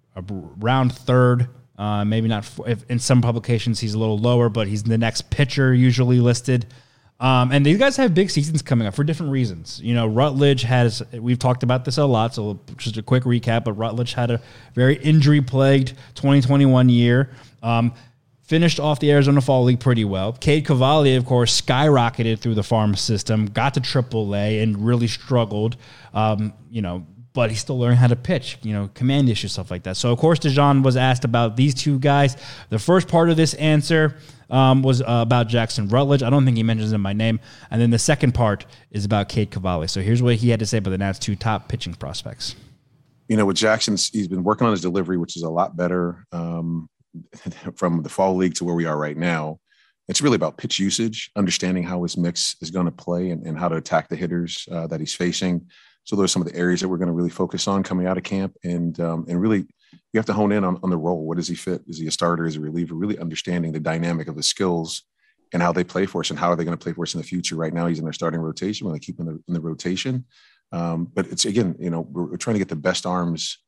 around 0.60 0.92
third. 0.92 1.48
Uh, 1.78 2.04
maybe 2.04 2.28
not 2.28 2.46
if 2.66 2.84
in 2.90 2.98
some 2.98 3.22
publications 3.22 3.80
he's 3.80 3.94
a 3.94 3.98
little 3.98 4.18
lower, 4.18 4.50
but 4.50 4.68
he's 4.68 4.82
the 4.82 4.98
next 4.98 5.30
pitcher 5.30 5.72
usually 5.72 6.20
listed. 6.20 6.66
Um, 7.20 7.50
and 7.50 7.66
these 7.66 7.78
guys 7.78 7.96
have 7.96 8.14
big 8.14 8.30
seasons 8.30 8.62
coming 8.62 8.86
up 8.86 8.94
for 8.94 9.02
different 9.02 9.32
reasons. 9.32 9.80
You 9.82 9.94
know, 9.94 10.06
Rutledge 10.06 10.62
has, 10.62 11.02
we've 11.12 11.38
talked 11.38 11.64
about 11.64 11.84
this 11.84 11.98
a 11.98 12.04
lot, 12.04 12.34
so 12.34 12.60
just 12.76 12.96
a 12.96 13.02
quick 13.02 13.24
recap, 13.24 13.64
but 13.64 13.72
Rutledge 13.72 14.14
had 14.14 14.30
a 14.30 14.40
very 14.74 14.96
injury 14.98 15.40
plagued 15.40 15.88
2021 16.14 16.88
year. 16.88 17.30
Um, 17.62 17.92
finished 18.44 18.78
off 18.78 19.00
the 19.00 19.10
Arizona 19.10 19.40
Fall 19.40 19.64
League 19.64 19.80
pretty 19.80 20.04
well. 20.04 20.32
Cade 20.32 20.64
Cavalli, 20.64 21.16
of 21.16 21.26
course, 21.26 21.60
skyrocketed 21.60 22.38
through 22.38 22.54
the 22.54 22.62
farm 22.62 22.94
system, 22.94 23.46
got 23.46 23.74
to 23.74 23.80
AAA, 23.80 24.62
and 24.62 24.86
really 24.86 25.08
struggled. 25.08 25.76
Um, 26.14 26.54
you 26.70 26.82
know, 26.82 27.04
but 27.32 27.50
he's 27.50 27.60
still 27.60 27.78
learning 27.78 27.98
how 27.98 28.06
to 28.06 28.16
pitch, 28.16 28.58
you 28.62 28.72
know, 28.72 28.90
command 28.94 29.28
issues, 29.28 29.52
stuff 29.52 29.70
like 29.70 29.82
that. 29.84 29.96
So, 29.96 30.12
of 30.12 30.18
course, 30.18 30.38
De 30.38 30.50
Jon 30.50 30.82
was 30.82 30.96
asked 30.96 31.24
about 31.24 31.56
these 31.56 31.74
two 31.74 31.98
guys. 31.98 32.36
The 32.70 32.78
first 32.78 33.06
part 33.08 33.30
of 33.30 33.36
this 33.36 33.54
answer 33.54 34.16
um, 34.50 34.82
was 34.82 35.02
uh, 35.02 35.04
about 35.08 35.48
Jackson 35.48 35.88
Rutledge. 35.88 36.22
I 36.22 36.30
don't 36.30 36.44
think 36.44 36.56
he 36.56 36.62
mentions 36.62 36.92
him 36.92 37.02
by 37.02 37.12
name. 37.12 37.38
And 37.70 37.80
then 37.80 37.90
the 37.90 37.98
second 37.98 38.32
part 38.32 38.66
is 38.90 39.04
about 39.04 39.28
Cade 39.28 39.50
Cavalli. 39.50 39.88
So, 39.88 40.00
here's 40.00 40.22
what 40.22 40.36
he 40.36 40.48
had 40.48 40.60
to 40.60 40.66
say 40.66 40.78
about 40.78 40.90
the 40.90 40.98
Nats' 40.98 41.18
two 41.18 41.36
top 41.36 41.68
pitching 41.68 41.94
prospects. 41.94 42.56
you 43.28 43.36
know, 43.36 43.44
with 43.44 43.56
Jackson, 43.56 43.94
he's 43.94 44.28
been 44.28 44.42
working 44.42 44.66
on 44.66 44.72
his 44.72 44.80
delivery, 44.80 45.18
which 45.18 45.36
is 45.36 45.42
a 45.42 45.50
lot 45.50 45.76
better 45.76 46.24
um, 46.32 46.88
from 47.76 48.02
the 48.02 48.08
fall 48.08 48.34
league 48.36 48.54
to 48.54 48.64
where 48.64 48.74
we 48.74 48.86
are 48.86 48.96
right 48.96 49.16
now. 49.16 49.60
It's 50.08 50.22
really 50.22 50.36
about 50.36 50.56
pitch 50.56 50.78
usage, 50.78 51.30
understanding 51.36 51.84
how 51.84 52.02
his 52.02 52.16
mix 52.16 52.56
is 52.62 52.70
going 52.70 52.86
to 52.86 52.92
play 52.92 53.30
and, 53.30 53.46
and 53.46 53.58
how 53.58 53.68
to 53.68 53.76
attack 53.76 54.08
the 54.08 54.16
hitters 54.16 54.66
uh, 54.72 54.86
that 54.86 55.00
he's 55.00 55.14
facing. 55.14 55.66
So 56.08 56.16
those 56.16 56.24
are 56.24 56.28
some 56.28 56.40
of 56.40 56.50
the 56.50 56.58
areas 56.58 56.80
that 56.80 56.88
we're 56.88 56.96
going 56.96 57.08
to 57.08 57.12
really 57.12 57.28
focus 57.28 57.68
on 57.68 57.82
coming 57.82 58.06
out 58.06 58.16
of 58.16 58.24
camp, 58.24 58.56
and 58.64 58.98
um, 58.98 59.26
and 59.28 59.38
really 59.38 59.66
you 59.92 60.16
have 60.16 60.24
to 60.24 60.32
hone 60.32 60.52
in 60.52 60.64
on, 60.64 60.80
on 60.82 60.88
the 60.88 60.96
role. 60.96 61.26
What 61.26 61.36
does 61.36 61.48
he 61.48 61.54
fit? 61.54 61.82
Is 61.86 61.98
he 61.98 62.06
a 62.06 62.10
starter? 62.10 62.46
Is 62.46 62.54
he 62.54 62.60
a 62.60 62.62
reliever? 62.62 62.94
Really 62.94 63.18
understanding 63.18 63.72
the 63.72 63.78
dynamic 63.78 64.26
of 64.26 64.34
the 64.34 64.42
skills 64.42 65.02
and 65.52 65.62
how 65.62 65.70
they 65.70 65.84
play 65.84 66.06
for 66.06 66.22
us 66.22 66.30
and 66.30 66.38
how 66.38 66.48
are 66.48 66.56
they 66.56 66.64
going 66.64 66.76
to 66.76 66.82
play 66.82 66.94
for 66.94 67.02
us 67.02 67.12
in 67.12 67.20
the 67.20 67.26
future. 67.26 67.56
Right 67.56 67.74
now, 67.74 67.86
he's 67.86 67.98
in 67.98 68.04
their 68.04 68.14
starting 68.14 68.40
rotation. 68.40 68.86
We're 68.86 68.92
going 68.92 69.00
to 69.00 69.06
keep 69.06 69.20
him 69.20 69.28
in 69.28 69.34
the, 69.34 69.42
in 69.48 69.54
the 69.54 69.60
rotation. 69.60 70.24
Um, 70.72 71.10
but 71.12 71.26
it's 71.26 71.44
again, 71.44 71.76
you 71.78 71.90
know, 71.90 72.00
we're, 72.00 72.24
we're 72.24 72.36
trying 72.38 72.54
to 72.54 72.60
get 72.60 72.68
the 72.68 72.76
best 72.76 73.04
arms 73.04 73.58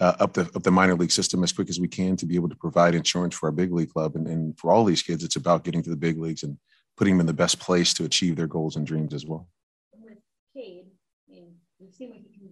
uh, 0.00 0.14
up 0.18 0.32
the 0.32 0.50
up 0.56 0.64
the 0.64 0.72
minor 0.72 0.96
league 0.96 1.12
system 1.12 1.44
as 1.44 1.52
quick 1.52 1.68
as 1.68 1.78
we 1.78 1.86
can 1.86 2.16
to 2.16 2.26
be 2.26 2.34
able 2.34 2.48
to 2.48 2.56
provide 2.56 2.96
insurance 2.96 3.36
for 3.36 3.46
our 3.46 3.52
big 3.52 3.72
league 3.72 3.92
club. 3.92 4.16
And, 4.16 4.26
and 4.26 4.58
for 4.58 4.72
all 4.72 4.84
these 4.84 5.02
kids, 5.02 5.22
it's 5.22 5.36
about 5.36 5.62
getting 5.62 5.82
to 5.84 5.90
the 5.90 5.96
big 5.96 6.18
leagues 6.18 6.42
and 6.42 6.58
putting 6.96 7.14
them 7.14 7.20
in 7.20 7.26
the 7.26 7.32
best 7.32 7.60
place 7.60 7.94
to 7.94 8.04
achieve 8.04 8.34
their 8.34 8.48
goals 8.48 8.74
and 8.74 8.84
dreams 8.84 9.14
as 9.14 9.24
well. 9.24 9.46
with 9.92 10.18
Cade, 10.54 10.86
I 11.28 11.32
mean, 11.32 11.54
we've 11.80 11.92
seen 11.92 12.10
what 12.10 12.18
he 12.18 12.38
can 12.38 12.44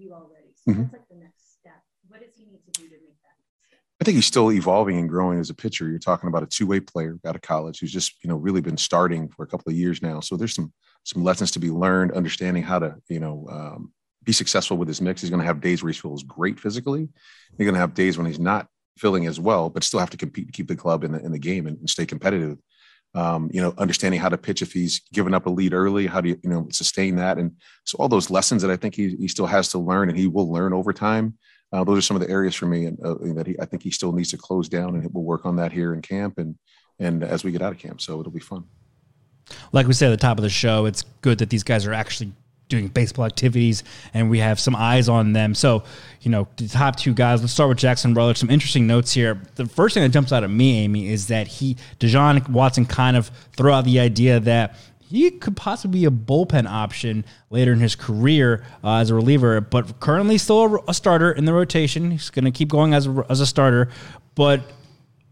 do 0.66 0.72
already. 0.72 0.82
So 0.82 0.88
Mhm. 0.88 0.90
that's 0.90 0.92
like 0.92 1.08
the 1.08 1.24
next 1.24 1.52
step. 1.60 1.82
What 2.08 2.20
does 2.20 2.30
he 2.36 2.44
need 2.44 2.60
to 2.64 2.80
do 2.80 2.88
to 2.88 2.94
make 2.94 3.16
that? 3.22 3.78
I 4.00 4.04
think 4.04 4.16
he's 4.16 4.26
still 4.26 4.50
evolving 4.52 4.98
and 4.98 5.08
growing 5.08 5.38
as 5.38 5.50
a 5.50 5.54
pitcher. 5.54 5.88
You're 5.88 5.98
talking 5.98 6.28
about 6.28 6.42
a 6.42 6.46
two-way 6.46 6.80
player 6.80 7.18
out 7.24 7.36
of 7.36 7.42
college 7.42 7.80
who's 7.80 7.92
just, 7.92 8.14
you 8.24 8.28
know, 8.28 8.36
really 8.36 8.60
been 8.60 8.76
starting 8.76 9.28
for 9.28 9.42
a 9.44 9.46
couple 9.46 9.70
of 9.70 9.76
years 9.76 10.02
now. 10.02 10.20
So 10.20 10.36
there's 10.36 10.54
some 10.54 10.72
some 11.04 11.24
lessons 11.24 11.50
to 11.50 11.58
be 11.58 11.68
learned, 11.70 12.12
understanding 12.12 12.62
how 12.62 12.78
to, 12.78 12.94
you 13.08 13.18
know, 13.18 13.46
um, 13.50 13.92
be 14.22 14.30
successful 14.32 14.76
with 14.76 14.86
his 14.86 15.00
mix. 15.00 15.20
He's 15.20 15.30
going 15.30 15.40
to 15.40 15.46
have 15.46 15.60
days 15.60 15.82
where 15.82 15.92
he 15.92 15.98
feels 15.98 16.22
great 16.22 16.60
physically. 16.60 17.08
He's 17.58 17.64
going 17.64 17.74
to 17.74 17.80
have 17.80 17.92
days 17.94 18.16
when 18.16 18.26
he's 18.26 18.38
not 18.38 18.68
feeling 18.98 19.26
as 19.26 19.40
well, 19.40 19.68
but 19.68 19.82
still 19.82 19.98
have 19.98 20.10
to 20.10 20.16
compete 20.16 20.46
to 20.46 20.52
keep 20.52 20.68
the 20.68 20.76
club 20.76 21.02
in 21.02 21.10
the 21.10 21.18
in 21.24 21.32
the 21.32 21.40
game 21.40 21.66
and, 21.66 21.76
and 21.78 21.90
stay 21.90 22.06
competitive. 22.06 22.56
Um, 23.14 23.50
you 23.52 23.60
know, 23.60 23.74
understanding 23.76 24.20
how 24.20 24.30
to 24.30 24.38
pitch 24.38 24.62
if 24.62 24.72
he's 24.72 25.00
given 25.12 25.34
up 25.34 25.44
a 25.44 25.50
lead 25.50 25.74
early, 25.74 26.06
how 26.06 26.22
do 26.22 26.30
you, 26.30 26.40
you 26.42 26.48
know, 26.48 26.66
sustain 26.70 27.16
that? 27.16 27.36
And 27.36 27.52
so 27.84 27.96
all 27.98 28.08
those 28.08 28.30
lessons 28.30 28.62
that 28.62 28.70
I 28.70 28.76
think 28.76 28.94
he, 28.94 29.16
he 29.16 29.28
still 29.28 29.46
has 29.46 29.68
to 29.70 29.78
learn 29.78 30.08
and 30.08 30.18
he 30.18 30.26
will 30.26 30.50
learn 30.50 30.72
over 30.72 30.94
time. 30.94 31.36
Uh, 31.72 31.84
those 31.84 31.98
are 31.98 32.02
some 32.02 32.16
of 32.16 32.22
the 32.22 32.30
areas 32.30 32.54
for 32.54 32.66
me 32.66 32.86
and 32.86 32.98
uh, 33.04 33.14
that 33.34 33.46
he, 33.46 33.60
I 33.60 33.66
think 33.66 33.82
he 33.82 33.90
still 33.90 34.12
needs 34.12 34.30
to 34.30 34.38
close 34.38 34.68
down 34.68 34.94
and 34.94 35.12
we'll 35.12 35.24
work 35.24 35.44
on 35.44 35.56
that 35.56 35.72
here 35.72 35.92
in 35.92 36.00
camp 36.00 36.38
and, 36.38 36.56
and 36.98 37.22
as 37.22 37.44
we 37.44 37.52
get 37.52 37.62
out 37.62 37.72
of 37.72 37.78
camp. 37.78 38.00
So 38.00 38.18
it'll 38.18 38.32
be 38.32 38.40
fun. 38.40 38.64
like 39.72 39.86
we 39.86 39.92
said 39.92 40.10
at 40.10 40.18
the 40.18 40.22
top 40.22 40.38
of 40.38 40.42
the 40.42 40.50
show, 40.50 40.86
it's 40.86 41.02
good 41.20 41.38
that 41.38 41.50
these 41.50 41.62
guys 41.62 41.86
are 41.86 41.92
actually 41.92 42.32
doing 42.72 42.88
baseball 42.88 43.24
activities 43.24 43.84
and 44.14 44.28
we 44.28 44.38
have 44.40 44.58
some 44.58 44.74
eyes 44.74 45.08
on 45.08 45.32
them. 45.32 45.54
So, 45.54 45.84
you 46.22 46.30
know, 46.30 46.48
the 46.56 46.68
top 46.68 46.96
two 46.96 47.14
guys, 47.14 47.40
let's 47.40 47.52
start 47.52 47.68
with 47.68 47.78
Jackson 47.78 48.14
Rutledge. 48.14 48.38
Some 48.38 48.50
interesting 48.50 48.86
notes 48.86 49.12
here. 49.12 49.40
The 49.54 49.66
first 49.66 49.94
thing 49.94 50.02
that 50.02 50.08
jumps 50.08 50.32
out 50.32 50.42
at 50.42 50.50
me, 50.50 50.80
Amy, 50.80 51.08
is 51.08 51.28
that 51.28 51.46
he, 51.46 51.76
De 51.98 52.08
Jon 52.08 52.44
Watson 52.52 52.86
kind 52.86 53.16
of 53.16 53.30
throw 53.56 53.72
out 53.72 53.84
the 53.84 54.00
idea 54.00 54.40
that 54.40 54.76
he 55.00 55.30
could 55.30 55.56
possibly 55.56 56.00
be 56.00 56.06
a 56.06 56.10
bullpen 56.10 56.66
option 56.66 57.24
later 57.50 57.72
in 57.72 57.80
his 57.80 57.94
career 57.94 58.64
uh, 58.82 58.96
as 58.96 59.10
a 59.10 59.14
reliever, 59.14 59.60
but 59.60 60.00
currently 60.00 60.38
still 60.38 60.76
a, 60.76 60.78
a 60.88 60.94
starter 60.94 61.30
in 61.30 61.44
the 61.44 61.52
rotation. 61.52 62.10
He's 62.10 62.30
going 62.30 62.46
to 62.46 62.50
keep 62.50 62.70
going 62.70 62.94
as 62.94 63.06
a, 63.06 63.26
as 63.28 63.40
a 63.40 63.46
starter, 63.46 63.90
but 64.34 64.62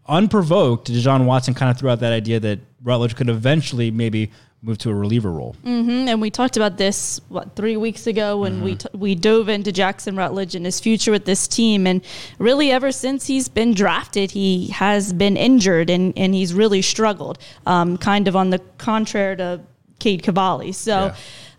unprovoked, 0.07 0.85
De 0.85 1.01
Jon 1.01 1.25
Watson 1.25 1.55
kind 1.55 1.71
of 1.71 1.79
threw 1.79 1.89
out 1.89 1.99
that 2.01 2.13
idea 2.13 2.39
that 2.39 2.59
Rutledge 2.83 3.15
could 3.15 3.29
eventually 3.29 3.89
maybe 3.89 4.31
move 4.63 4.77
to 4.77 4.89
a 4.91 4.93
reliever 4.93 5.31
role. 5.31 5.55
Mhm, 5.65 6.07
And 6.07 6.21
we 6.21 6.29
talked 6.29 6.55
about 6.55 6.77
this 6.77 7.19
what 7.29 7.55
three 7.55 7.77
weeks 7.77 8.05
ago 8.05 8.37
when 8.37 8.63
we 8.63 8.75
t- 8.75 8.87
we 8.93 9.15
dove 9.15 9.49
into 9.49 9.71
Jackson 9.71 10.15
Rutledge 10.15 10.53
and 10.53 10.65
his 10.65 10.79
future 10.79 11.11
with 11.11 11.25
this 11.25 11.47
team, 11.47 11.87
and 11.87 12.01
really 12.37 12.71
ever 12.71 12.91
since 12.91 13.25
he's 13.27 13.47
been 13.49 13.73
drafted, 13.73 14.31
he 14.31 14.67
has 14.67 15.13
been 15.13 15.35
injured 15.35 15.89
and 15.89 16.13
and 16.15 16.35
he's 16.35 16.53
really 16.53 16.81
struggled. 16.83 17.39
Um, 17.65 17.97
kind 17.97 18.27
of 18.27 18.35
on 18.35 18.51
the 18.51 18.59
contrary 18.77 19.35
to 19.37 19.61
Cade 19.99 20.21
Cavalli. 20.23 20.71
So. 20.73 21.13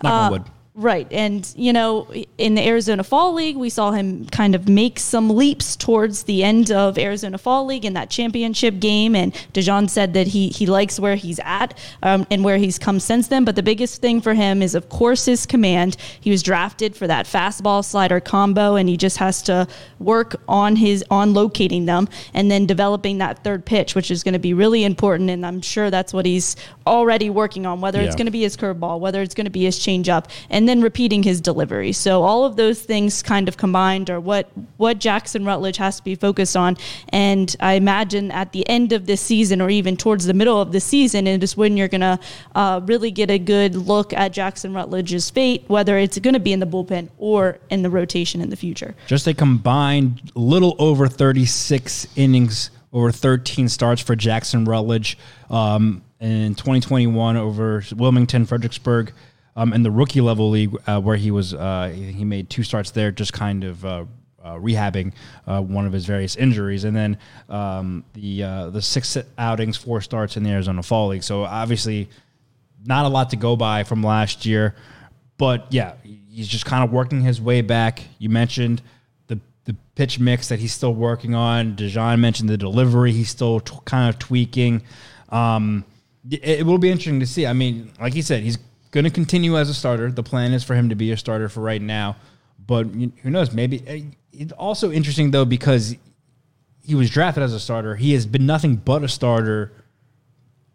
Yeah. 0.05 0.09
Uh, 0.11 0.29
wood. 0.31 0.43
Right. 0.75 1.07
And, 1.11 1.53
you 1.55 1.71
know, 1.71 2.11
in 2.39 2.55
the 2.55 2.67
Arizona 2.67 3.05
Fall 3.05 3.35
League, 3.35 3.59
we 3.59 3.69
saw 3.69 3.91
him 3.91 4.25
kind 4.29 4.55
of 4.55 4.71
make 4.71 4.99
some 4.99 5.29
leaps 5.29 5.77
towards 5.77 6.23
the 6.23 6.43
end 6.43 6.73
of 6.73 6.97
Arizona 6.97 7.37
Fall 7.37 7.67
League 7.67 7.85
in 7.85 7.93
that 7.93 8.09
championship 8.09 8.81
game. 8.81 9.15
And 9.15 9.35
De 9.53 9.61
Jon 9.61 9.87
said 9.87 10.15
that 10.15 10.29
he, 10.29 10.49
he 10.49 10.65
likes 10.65 10.99
where 10.99 11.15
he's 11.15 11.39
at 11.45 11.79
um, 12.03 12.27
and 12.31 12.43
where 12.43 12.57
he's 12.57 12.79
come 12.79 13.01
since 13.01 13.29
then. 13.29 13.45
But 13.45 13.55
the 13.55 13.63
biggest 13.63 14.01
thing 14.01 14.23
for 14.23 14.33
him 14.33 14.63
is, 14.63 14.75
of 14.75 14.89
course, 14.89 15.27
his 15.27 15.45
command. 15.45 15.99
He 16.19 16.31
was 16.31 16.43
drafted 16.43 16.97
for 16.97 17.07
that 17.07 17.27
fastball 17.27 17.85
slider 17.85 18.19
combo, 18.19 18.77
and 18.77 18.89
he 18.89 18.97
just 18.97 19.19
has 19.19 19.43
to 19.43 19.69
work 19.99 20.41
on 20.49 20.77
his 20.77 21.05
on 21.11 21.35
locating 21.35 21.85
them 21.85 22.09
and 22.33 22.51
then 22.51 22.65
developing 22.65 23.19
that 23.19 23.45
third 23.45 23.67
pitch, 23.67 23.95
which 23.95 24.11
is 24.11 24.23
going 24.23 24.33
to 24.33 24.39
be 24.39 24.55
really 24.55 24.85
important. 24.85 25.29
And 25.29 25.45
I'm 25.45 25.61
sure 25.61 25.91
that's 25.91 26.15
what 26.15 26.25
he's 26.25 26.57
already 26.87 27.29
working 27.29 27.67
on, 27.67 27.83
whether 27.83 28.01
it's 28.01 28.17
going 28.17 28.27
to 28.27 28.33
be 28.33 28.43
his 28.43 28.57
curveball, 28.57 29.01
whether 29.01 29.21
it's 29.21 29.35
going 29.35 29.45
to 29.45 29.51
be 29.51 29.65
his 29.65 29.79
changeup, 29.79 30.31
and 30.49 30.62
then 30.69 30.83
repeating 30.83 31.23
his 31.23 31.41
delivery. 31.41 31.93
So 31.93 32.23
all 32.23 32.45
of 32.45 32.57
those 32.57 32.83
things 32.83 33.23
kind 33.23 33.49
of 33.49 33.57
combined 33.57 34.11
are 34.11 34.21
what 34.21 34.51
what 34.77 34.99
Jackson 34.99 35.45
Rutledge 35.45 35.77
has 35.77 35.97
to 35.97 36.05
be 36.05 36.15
focused 36.15 36.57
on. 36.57 36.77
And 37.11 37.55
I 37.61 37.75
imagine 37.75 38.31
at 38.31 38.53
the 38.53 38.69
end 38.69 38.93
of 38.93 39.07
this 39.07 39.21
season, 39.21 39.61
or 39.61 39.71
even 39.71 39.97
towards 39.97 40.27
the 40.27 40.35
middle 40.35 40.61
of 40.61 40.73
the 40.73 40.81
season, 40.81 41.27
it 41.27 41.43
is 41.43 41.57
when 41.57 41.77
you're 41.77 41.89
going 41.89 42.01
to 42.01 42.19
uh, 42.55 42.81
really 42.85 43.11
get 43.11 43.31
a 43.31 43.39
good 43.39 43.75
look 43.75 44.13
at 44.13 44.33
Jackson 44.33 44.75
Rutledge's 44.75 45.31
fate, 45.31 45.65
whether 45.69 45.99
it's 45.99 46.19
going 46.19 46.35
to 46.35 46.41
be 46.41 46.53
in 46.53 46.61
the 46.61 46.67
bullpen 46.67 47.09
or 47.19 47.59
in 47.71 47.83
the 47.83 47.91
rotation 47.91 48.41
in 48.41 48.51
the 48.51 48.57
future. 48.57 48.95
Just 49.07 49.27
a 49.27 49.35
combined 49.35 50.33
little 50.35 50.77
over 50.79 51.07
36 51.07 52.07
innings, 52.17 52.71
over 52.93 53.11
13 53.11 53.69
starts 53.69 54.03
for 54.03 54.17
Jackson 54.17 54.65
Rutledge 54.65 55.19
um, 55.51 56.03
in 56.21 56.55
2021 56.55 57.37
over 57.37 57.83
Wilmington, 57.97 58.47
Fredericksburg, 58.47 59.13
um, 59.57 59.73
in 59.73 59.83
the 59.83 59.91
rookie 59.91 60.21
level 60.21 60.51
league 60.51 60.77
uh, 60.87 61.01
where 61.01 61.17
he 61.17 61.31
was 61.31 61.55
uh, 61.55 61.93
he 61.95 62.13
he 62.13 62.25
made 62.25 62.49
two 62.51 62.63
starts 62.63 62.91
there, 62.91 63.11
just 63.11 63.33
kind 63.33 63.65
of 63.65 63.85
uh, 63.85 64.05
uh, 64.43 64.57
rehabbing 64.57 65.13
uh, 65.47 65.61
one 65.61 65.87
of 65.87 65.93
his 65.93 66.05
various 66.07 66.37
injuries, 66.37 66.85
and 66.85 66.97
then 66.97 67.19
um, 67.49 68.05
the 68.15 68.43
uh, 68.43 68.71
the 68.71 68.83
six 68.83 69.17
outings, 69.39 69.77
four 69.77 70.01
starts 70.01 70.37
in 70.37 70.43
the 70.43 70.51
Arizona 70.51 70.83
Fall 70.83 71.09
League. 71.09 71.23
So 71.23 71.45
obviously, 71.45 72.09
not 72.85 73.05
a 73.05 73.09
lot 73.09 73.31
to 73.31 73.37
go 73.37 73.57
by 73.57 73.85
from 73.85 74.03
last 74.03 74.47
year, 74.47 74.75
but 75.37 75.67
yeah, 75.71 75.95
he's 76.03 76.49
just 76.49 76.65
kind 76.65 76.83
of 76.83 76.93
working 76.93 77.21
his 77.21 77.41
way 77.41 77.61
back. 77.61 78.03
You 78.19 78.31
mentioned 78.31 78.83
the 79.27 79.39
the 79.65 79.77
pitch 79.95 80.19
mix 80.19 80.49
that 80.49 80.59
he's 80.59 80.73
still 80.73 80.95
working 80.95 81.35
on. 81.35 81.77
De 81.77 81.89
Jon 81.89 82.21
mentioned 82.21 82.49
the 82.49 82.57
delivery; 82.59 83.13
he's 83.13 83.31
still 83.31 83.61
t- 83.61 83.77
kind 83.85 84.09
of 84.09 84.19
tweaking. 84.19 84.83
Um, 85.29 85.85
it, 86.29 86.45
it 86.61 86.67
will 86.67 86.79
be 86.79 86.91
interesting 86.91 87.21
to 87.21 87.27
see. 87.27 87.47
I 87.47 87.53
mean, 87.53 87.93
like 88.01 88.15
he 88.15 88.23
said, 88.23 88.43
he's 88.43 88.59
going 88.93 89.05
to 89.05 89.11
continue 89.11 89.59
as 89.59 89.69
a 89.69 89.75
starter. 89.75 90.13
The 90.13 90.23
plan 90.23 90.53
is 90.53 90.63
for 90.63 90.75
him 90.75 90.91
to 90.91 90.95
be 90.95 91.11
a 91.11 91.17
starter 91.17 91.49
for 91.49 91.61
right 91.61 91.83
now, 91.83 92.17
but 92.65 92.87
who 92.87 93.31
knows? 93.31 93.53
Maybe 93.53 93.83
eh, 93.87 94.03
it's 94.33 94.53
also 94.53 94.93
interesting 94.93 95.33
though 95.33 95.45
because 95.45 95.97
he 96.85 96.95
was 96.95 97.11
drafted 97.11 97.43
as 97.43 97.53
a 97.53 97.61
starter. 97.61 97.97
He 97.97 98.13
has 98.13 98.27
been 98.27 98.47
nothing 98.47 98.77
but 98.77 99.03
a 99.03 99.09
starter 99.09 99.73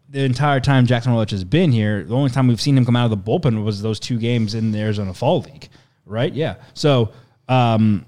the 0.08 0.24
entire 0.24 0.60
time 0.60 0.86
Jackson 0.86 1.12
Rutledge 1.12 1.32
has 1.32 1.44
been 1.44 1.70
here. 1.70 2.02
The 2.02 2.14
only 2.14 2.30
time 2.30 2.48
we've 2.48 2.60
seen 2.60 2.76
him 2.76 2.84
come 2.84 2.96
out 2.96 3.04
of 3.04 3.10
the 3.10 3.16
bullpen 3.16 3.64
was 3.64 3.82
those 3.82 4.00
two 4.00 4.18
games 4.18 4.54
in 4.54 4.72
the 4.72 4.78
Arizona 4.78 5.12
Fall 5.12 5.42
League, 5.42 5.68
right? 6.06 6.32
Yeah. 6.32 6.56
So 6.72 7.12
um, 7.48 8.06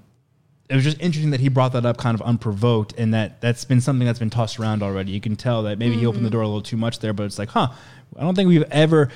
it 0.67 0.75
was 0.75 0.83
just 0.83 0.99
interesting 0.99 1.31
that 1.31 1.39
he 1.39 1.49
brought 1.49 1.73
that 1.73 1.85
up 1.85 1.97
kind 1.97 2.15
of 2.15 2.21
unprovoked, 2.25 2.93
and 2.97 3.13
that 3.13 3.39
that's 3.39 3.65
been 3.65 3.81
something 3.81 4.05
that's 4.05 4.19
been 4.19 4.31
tossed 4.31 4.59
around 4.59 4.81
already. 4.81 5.11
You 5.11 5.21
can 5.21 5.35
tell 5.35 5.63
that 5.63 5.77
maybe 5.77 5.95
he 5.95 6.05
opened 6.05 6.25
the 6.25 6.29
door 6.29 6.41
a 6.41 6.47
little 6.47 6.61
too 6.61 6.77
much 6.77 6.99
there, 6.99 7.13
but 7.13 7.23
it's 7.23 7.37
like, 7.37 7.49
huh? 7.49 7.67
I 8.17 8.21
don't 8.21 8.35
think 8.35 8.49
we've 8.49 8.63
ever 8.71 9.09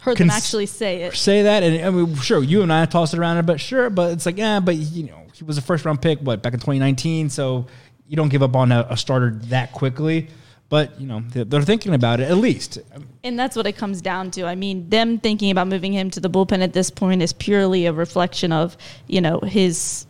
Heard 0.00 0.16
them 0.16 0.30
actually 0.30 0.66
say 0.66 1.02
it. 1.02 1.14
say 1.14 1.42
that, 1.42 1.62
and 1.62 1.84
I 1.84 1.90
mean, 1.90 2.14
sure, 2.16 2.42
you 2.42 2.62
and 2.62 2.72
I 2.72 2.86
tossed 2.86 3.12
it 3.12 3.20
around, 3.20 3.44
but 3.46 3.60
sure, 3.60 3.90
but 3.90 4.12
it's 4.12 4.24
like, 4.24 4.38
yeah, 4.38 4.58
but 4.60 4.76
you 4.76 5.04
know, 5.04 5.26
he 5.34 5.44
was 5.44 5.58
a 5.58 5.62
first 5.62 5.84
round 5.84 6.00
pick, 6.00 6.20
what 6.20 6.42
back 6.42 6.54
in 6.54 6.58
2019, 6.58 7.28
so 7.28 7.66
you 8.08 8.16
don't 8.16 8.28
give 8.28 8.42
up 8.42 8.56
on 8.56 8.72
a, 8.72 8.86
a 8.90 8.96
starter 8.96 9.30
that 9.44 9.72
quickly. 9.72 10.28
But 10.70 11.00
you 11.00 11.06
know, 11.06 11.20
they're, 11.28 11.44
they're 11.44 11.62
thinking 11.62 11.94
about 11.94 12.20
it 12.20 12.30
at 12.30 12.36
least. 12.36 12.78
And 13.24 13.38
that's 13.38 13.56
what 13.56 13.66
it 13.66 13.72
comes 13.76 14.00
down 14.00 14.30
to. 14.32 14.44
I 14.46 14.54
mean, 14.54 14.88
them 14.88 15.18
thinking 15.18 15.50
about 15.50 15.66
moving 15.66 15.92
him 15.92 16.10
to 16.10 16.20
the 16.20 16.30
bullpen 16.30 16.62
at 16.62 16.72
this 16.72 16.90
point 16.90 17.22
is 17.22 17.32
purely 17.32 17.86
a 17.86 17.92
reflection 17.92 18.52
of, 18.52 18.76
you 19.06 19.20
know, 19.20 19.40
his 19.40 20.06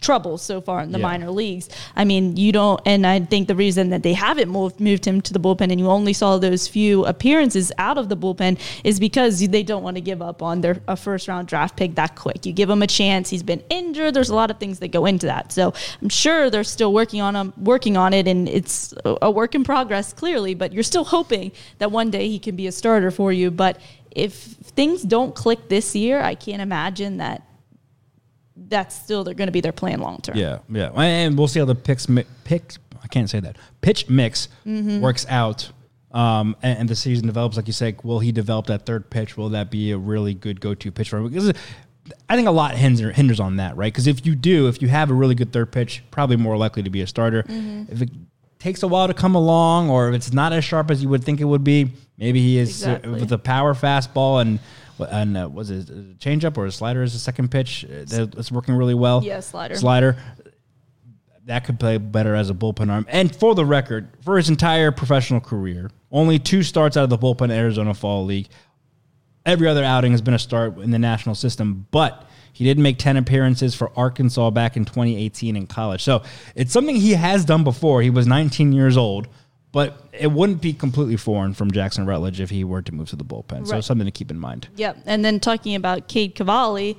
troubles 0.00 0.42
so 0.42 0.60
far 0.60 0.80
in 0.80 0.92
the 0.92 0.98
Yeah. 0.98 1.02
minor 1.06 1.30
leagues. 1.30 1.68
I 1.94 2.04
mean, 2.04 2.36
you 2.36 2.52
don't, 2.52 2.80
and 2.86 3.06
I 3.06 3.20
think 3.20 3.48
the 3.48 3.54
reason 3.54 3.90
that 3.90 4.02
they 4.02 4.12
haven't 4.14 4.50
moved, 4.50 4.80
moved 4.80 5.04
him 5.04 5.20
to 5.22 5.32
the 5.32 5.38
bullpen 5.38 5.70
and 5.70 5.78
you 5.78 5.88
only 5.88 6.12
saw 6.12 6.38
those 6.38 6.66
few 6.66 7.04
appearances 7.04 7.70
out 7.78 7.98
of 7.98 8.08
the 8.08 8.16
bullpen 8.16 8.58
is 8.84 8.98
because 8.98 9.46
they 9.48 9.62
don't 9.62 9.82
want 9.82 9.96
to 9.96 10.00
give 10.00 10.22
up 10.22 10.42
on 10.42 10.60
their 10.62 10.78
a 10.88 10.96
first 10.96 11.28
round 11.28 11.48
draft 11.48 11.76
pick 11.76 11.94
that 11.96 12.16
quick. 12.16 12.46
You 12.46 12.52
give 12.52 12.70
him 12.70 12.82
a 12.82 12.86
chance. 12.86 13.30
He's 13.30 13.42
been 13.42 13.62
injured. 13.68 14.14
There's 14.14 14.30
a 14.30 14.34
lot 14.34 14.50
of 14.50 14.58
things 14.58 14.78
that 14.78 14.88
go 14.88 15.06
into 15.06 15.26
that. 15.26 15.52
So 15.52 15.72
I'm 16.00 16.08
sure 16.08 16.50
they're 16.50 16.64
still 16.64 16.92
working 16.92 17.20
on 17.20 17.36
him, 17.36 17.52
working 17.58 17.96
on 17.96 18.12
it, 18.14 18.26
and 18.26 18.48
it's 18.48 18.92
a 19.04 19.18
a 19.22 19.30
work 19.30 19.54
in 19.54 19.64
progress 19.64 20.12
clearly. 20.14 20.54
But 20.54 20.72
you're 20.72 20.82
still 20.82 21.04
hoping 21.04 21.52
that 21.78 21.92
one 21.92 22.10
day 22.10 22.28
he 22.28 22.38
can 22.38 22.56
be 22.56 22.66
a 22.66 22.72
starter 22.72 23.10
for 23.10 23.32
you. 23.32 23.50
But 23.50 23.76
if 24.12 24.32
things 24.34 25.02
don't 25.02 25.34
click 25.34 25.68
this 25.68 25.94
year, 25.94 26.22
I 26.22 26.34
can't 26.34 26.62
imagine 26.62 27.18
that 27.18 27.42
that's 28.68 28.94
still 28.94 29.24
they're 29.24 29.34
going 29.34 29.48
to 29.48 29.52
be 29.52 29.60
their 29.60 29.72
plan 29.72 30.00
long 30.00 30.18
term. 30.18 30.36
Yeah, 30.36 30.58
yeah, 30.68 30.90
and 30.90 31.36
we'll 31.38 31.48
see 31.48 31.58
how 31.60 31.64
the 31.66 31.74
picks 31.74 32.06
pick. 32.44 32.74
I 33.02 33.06
can't 33.08 33.28
say 33.30 33.40
that 33.40 33.56
pitch 33.80 34.08
mix 34.08 34.48
Mm-hmm. 34.66 35.00
works 35.00 35.26
out. 35.28 35.70
Um, 36.12 36.56
and, 36.62 36.80
and 36.80 36.88
the 36.88 36.96
season 36.96 37.26
develops, 37.26 37.56
like 37.56 37.66
you 37.68 37.72
say, 37.72 37.94
will 38.02 38.18
he 38.18 38.32
develop 38.32 38.66
that 38.66 38.84
third 38.84 39.08
pitch? 39.10 39.36
Will 39.36 39.50
that 39.50 39.70
be 39.70 39.92
a 39.92 39.96
really 39.98 40.34
good 40.34 40.60
go-to 40.60 40.90
pitch 40.90 41.08
for 41.08 41.18
him? 41.18 41.28
Because 41.28 41.52
I 42.28 42.34
think 42.34 42.48
a 42.48 42.50
lot 42.50 42.74
hinder, 42.76 43.12
hinders 43.12 43.38
on 43.38 43.56
that, 43.56 43.76
right? 43.76 43.92
Because 43.92 44.08
if 44.08 44.26
you 44.26 44.34
do, 44.34 44.66
if 44.66 44.82
you 44.82 44.88
have 44.88 45.10
a 45.10 45.14
really 45.14 45.36
good 45.36 45.52
third 45.52 45.70
pitch, 45.70 46.02
probably 46.10 46.34
more 46.36 46.56
likely 46.56 46.82
to 46.82 46.90
be 46.90 47.00
a 47.02 47.06
starter. 47.06 47.44
Mm-hmm. 47.44 47.92
If 47.92 48.02
it 48.02 48.10
takes 48.58 48.82
a 48.82 48.88
while 48.88 49.06
to 49.06 49.14
come 49.14 49.36
along, 49.36 49.88
or 49.88 50.08
if 50.08 50.16
it's 50.16 50.32
not 50.32 50.52
as 50.52 50.64
sharp 50.64 50.90
as 50.90 51.00
you 51.00 51.08
would 51.08 51.22
think 51.22 51.40
it 51.40 51.44
would 51.44 51.62
be, 51.62 51.92
maybe 52.18 52.40
he 52.42 52.58
is 52.58 52.84
uh, 52.84 52.90
Exactly. 52.90 53.20
with 53.20 53.32
a 53.32 53.38
power 53.38 53.74
fastball 53.74 54.40
and 54.42 54.58
and 55.10 55.36
uh, 55.36 55.48
was 55.48 55.70
it 55.70 55.88
a 55.88 55.92
changeup 56.18 56.56
or 56.58 56.66
a 56.66 56.72
slider 56.72 57.02
as 57.02 57.14
a 57.14 57.18
second 57.18 57.50
pitch? 57.50 57.84
uh, 57.84 58.04
That's 58.06 58.52
working 58.52 58.74
really 58.74 58.94
well. 58.94 59.22
Yeah, 59.24 59.40
slider. 59.40 59.74
Slider 59.76 60.16
that 61.46 61.64
could 61.64 61.80
play 61.80 61.98
better 61.98 62.34
as 62.34 62.48
a 62.48 62.54
bullpen 62.54 62.90
arm. 62.90 63.06
And 63.08 63.34
for 63.34 63.54
the 63.54 63.64
record, 63.64 64.08
for 64.22 64.36
his 64.36 64.48
entire 64.48 64.92
professional 64.92 65.40
career, 65.40 65.90
only 66.12 66.38
two 66.38 66.62
starts 66.62 66.96
out 66.96 67.04
of 67.04 67.10
the 67.10 67.18
bullpen 67.18 67.44
at 67.50 67.58
Arizona 67.58 67.92
Fall 67.92 68.24
League. 68.24 68.48
Every 69.44 69.66
other 69.66 69.82
outing 69.82 70.12
has 70.12 70.20
been 70.22 70.34
a 70.34 70.38
start 70.38 70.78
in 70.78 70.90
the 70.90 70.98
national 70.98 71.34
system, 71.34 71.86
but 71.90 72.28
he 72.52 72.64
did 72.64 72.78
make 72.78 72.98
10 72.98 73.16
appearances 73.16 73.74
for 73.74 73.90
Arkansas 73.96 74.50
back 74.50 74.76
in 74.76 74.84
2018 74.84 75.56
in 75.56 75.66
college. 75.66 76.02
So 76.02 76.22
it's 76.54 76.72
something 76.72 76.94
he 76.94 77.12
has 77.12 77.44
done 77.44 77.64
before. 77.64 78.02
He 78.02 78.10
was 78.10 78.26
19 78.26 78.72
years 78.72 78.96
old, 78.96 79.26
but 79.72 80.08
it 80.12 80.32
wouldn't 80.32 80.60
be 80.60 80.72
completely 80.72 81.16
foreign 81.16 81.54
from 81.54 81.70
Jackson 81.70 82.06
Rutledge 82.06 82.40
if 82.40 82.50
he 82.50 82.64
were 82.64 82.82
to 82.82 82.92
move 82.92 83.08
to 83.10 83.16
the 83.16 83.24
bullpen. 83.24 83.66
So 83.66 83.80
something 83.80 84.06
to 84.06 84.10
keep 84.10 84.30
in 84.30 84.38
mind. 84.38 84.68
Yep. 84.76 84.98
And 85.06 85.24
then 85.24 85.40
talking 85.40 85.74
about 85.74 86.08
Cade 86.08 86.34
Cavalli, 86.34 86.96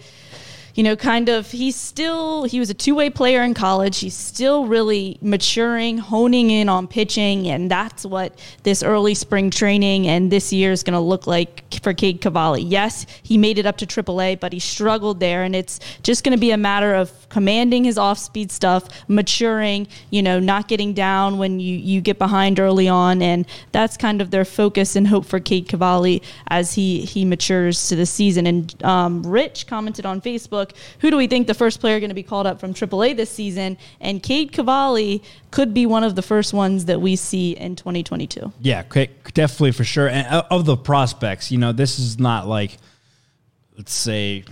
you 0.75 0.83
know, 0.83 0.95
kind 0.95 1.29
of, 1.29 1.51
he's 1.51 1.75
still, 1.75 2.43
he 2.43 2.59
was 2.59 2.69
a 2.69 2.73
two 2.73 2.95
way 2.95 3.09
player 3.09 3.41
in 3.43 3.53
college. 3.53 3.99
He's 3.99 4.15
still 4.15 4.65
really 4.65 5.17
maturing, 5.21 5.97
honing 5.97 6.49
in 6.49 6.69
on 6.69 6.87
pitching. 6.87 7.47
And 7.47 7.69
that's 7.69 8.05
what 8.05 8.37
this 8.63 8.83
early 8.83 9.13
spring 9.13 9.49
training 9.49 10.07
and 10.07 10.31
this 10.31 10.53
year 10.53 10.71
is 10.71 10.83
going 10.83 10.93
to 10.93 10.99
look 10.99 11.27
like 11.27 11.63
for 11.81 11.93
Cade 11.93 12.21
Cavalli. 12.21 12.61
Yes, 12.61 13.05
he 13.23 13.37
made 13.37 13.57
it 13.57 13.65
up 13.65 13.77
to 13.77 13.85
AAA, 13.85 14.39
but 14.39 14.53
he 14.53 14.59
struggled 14.59 15.19
there. 15.19 15.43
And 15.43 15.55
it's 15.55 15.79
just 16.03 16.23
going 16.23 16.35
to 16.35 16.39
be 16.39 16.51
a 16.51 16.57
matter 16.57 16.93
of 16.93 17.11
commanding 17.29 17.83
his 17.83 17.97
off 17.97 18.19
speed 18.19 18.51
stuff, 18.51 18.87
maturing, 19.07 19.87
you 20.09 20.21
know, 20.21 20.39
not 20.39 20.67
getting 20.67 20.93
down 20.93 21.37
when 21.37 21.59
you, 21.59 21.75
you 21.75 22.01
get 22.01 22.17
behind 22.19 22.59
early 22.59 22.87
on. 22.87 23.21
And 23.21 23.45
that's 23.71 23.97
kind 23.97 24.21
of 24.21 24.31
their 24.31 24.45
focus 24.45 24.95
and 24.95 25.07
hope 25.07 25.25
for 25.25 25.39
Cade 25.39 25.67
Cavalli 25.67 26.21
as 26.47 26.73
he, 26.73 27.01
he 27.01 27.25
matures 27.25 27.87
to 27.89 27.95
the 27.95 28.05
season. 28.05 28.45
And 28.45 28.83
um, 28.83 29.23
Rich 29.23 29.67
commented 29.67 30.05
on 30.05 30.21
Facebook, 30.21 30.60
who 30.99 31.11
do 31.11 31.17
we 31.17 31.27
think 31.27 31.47
the 31.47 31.53
first 31.53 31.79
player 31.79 31.99
going 31.99 32.09
to 32.09 32.15
be 32.15 32.23
called 32.23 32.47
up 32.47 32.59
from 32.59 32.73
AAA 32.73 33.15
this 33.15 33.29
season? 33.29 33.77
And 33.99 34.21
Cade 34.21 34.51
Cavalli 34.51 35.23
could 35.51 35.73
be 35.73 35.85
one 35.85 36.03
of 36.03 36.15
the 36.15 36.21
first 36.21 36.53
ones 36.53 36.85
that 36.85 37.01
we 37.01 37.15
see 37.15 37.51
in 37.51 37.75
2022. 37.75 38.51
Yeah, 38.61 38.83
definitely 39.33 39.71
for 39.71 39.83
sure. 39.83 40.07
And 40.07 40.27
uh, 40.27 40.43
of 40.49 40.65
the 40.65 40.77
prospects, 40.77 41.51
you 41.51 41.57
know, 41.57 41.71
this 41.71 41.99
is 41.99 42.19
not 42.19 42.47
like, 42.47 42.77
let's 43.77 43.93
say, 43.93 44.43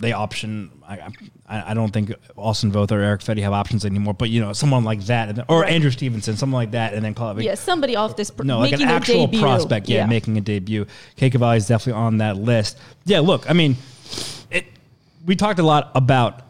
they 0.00 0.12
option. 0.12 0.70
I, 0.86 1.08
I, 1.46 1.70
I 1.70 1.74
don't 1.74 1.92
think 1.92 2.12
Austin 2.36 2.72
Voth 2.72 2.90
or 2.90 3.00
Erick 3.00 3.20
Fedde 3.20 3.40
have 3.42 3.52
options 3.52 3.84
anymore. 3.84 4.14
But 4.14 4.30
you 4.30 4.40
know, 4.40 4.52
someone 4.52 4.84
like 4.84 5.00
that, 5.02 5.44
or. 5.48 5.64
Andrew 5.64 5.90
Stevenson, 5.90 6.36
someone 6.36 6.60
like 6.60 6.72
that, 6.72 6.94
and 6.94 7.04
then 7.04 7.14
call 7.14 7.36
it. 7.38 7.44
Yeah, 7.44 7.54
somebody 7.54 7.96
off 7.96 8.16
this, 8.16 8.30
pr- 8.30 8.44
No, 8.44 8.58
like 8.60 8.72
an 8.72 8.82
actual 8.82 9.26
debut. 9.26 9.40
prospect, 9.40 9.88
yeah, 9.88 10.06
making 10.06 10.36
a 10.38 10.40
debut. 10.40 10.86
Cade 11.16 11.32
Cavalli 11.32 11.58
is 11.58 11.66
definitely 11.66 12.00
on 12.00 12.18
that 12.18 12.36
list. 12.36 12.78
Yeah, 13.04 13.20
look, 13.20 13.48
I 13.48 13.52
mean, 13.52 13.76
it. 14.50 14.66
We 15.24 15.36
talked 15.36 15.58
a 15.58 15.62
lot 15.62 15.90
about. 15.94 16.42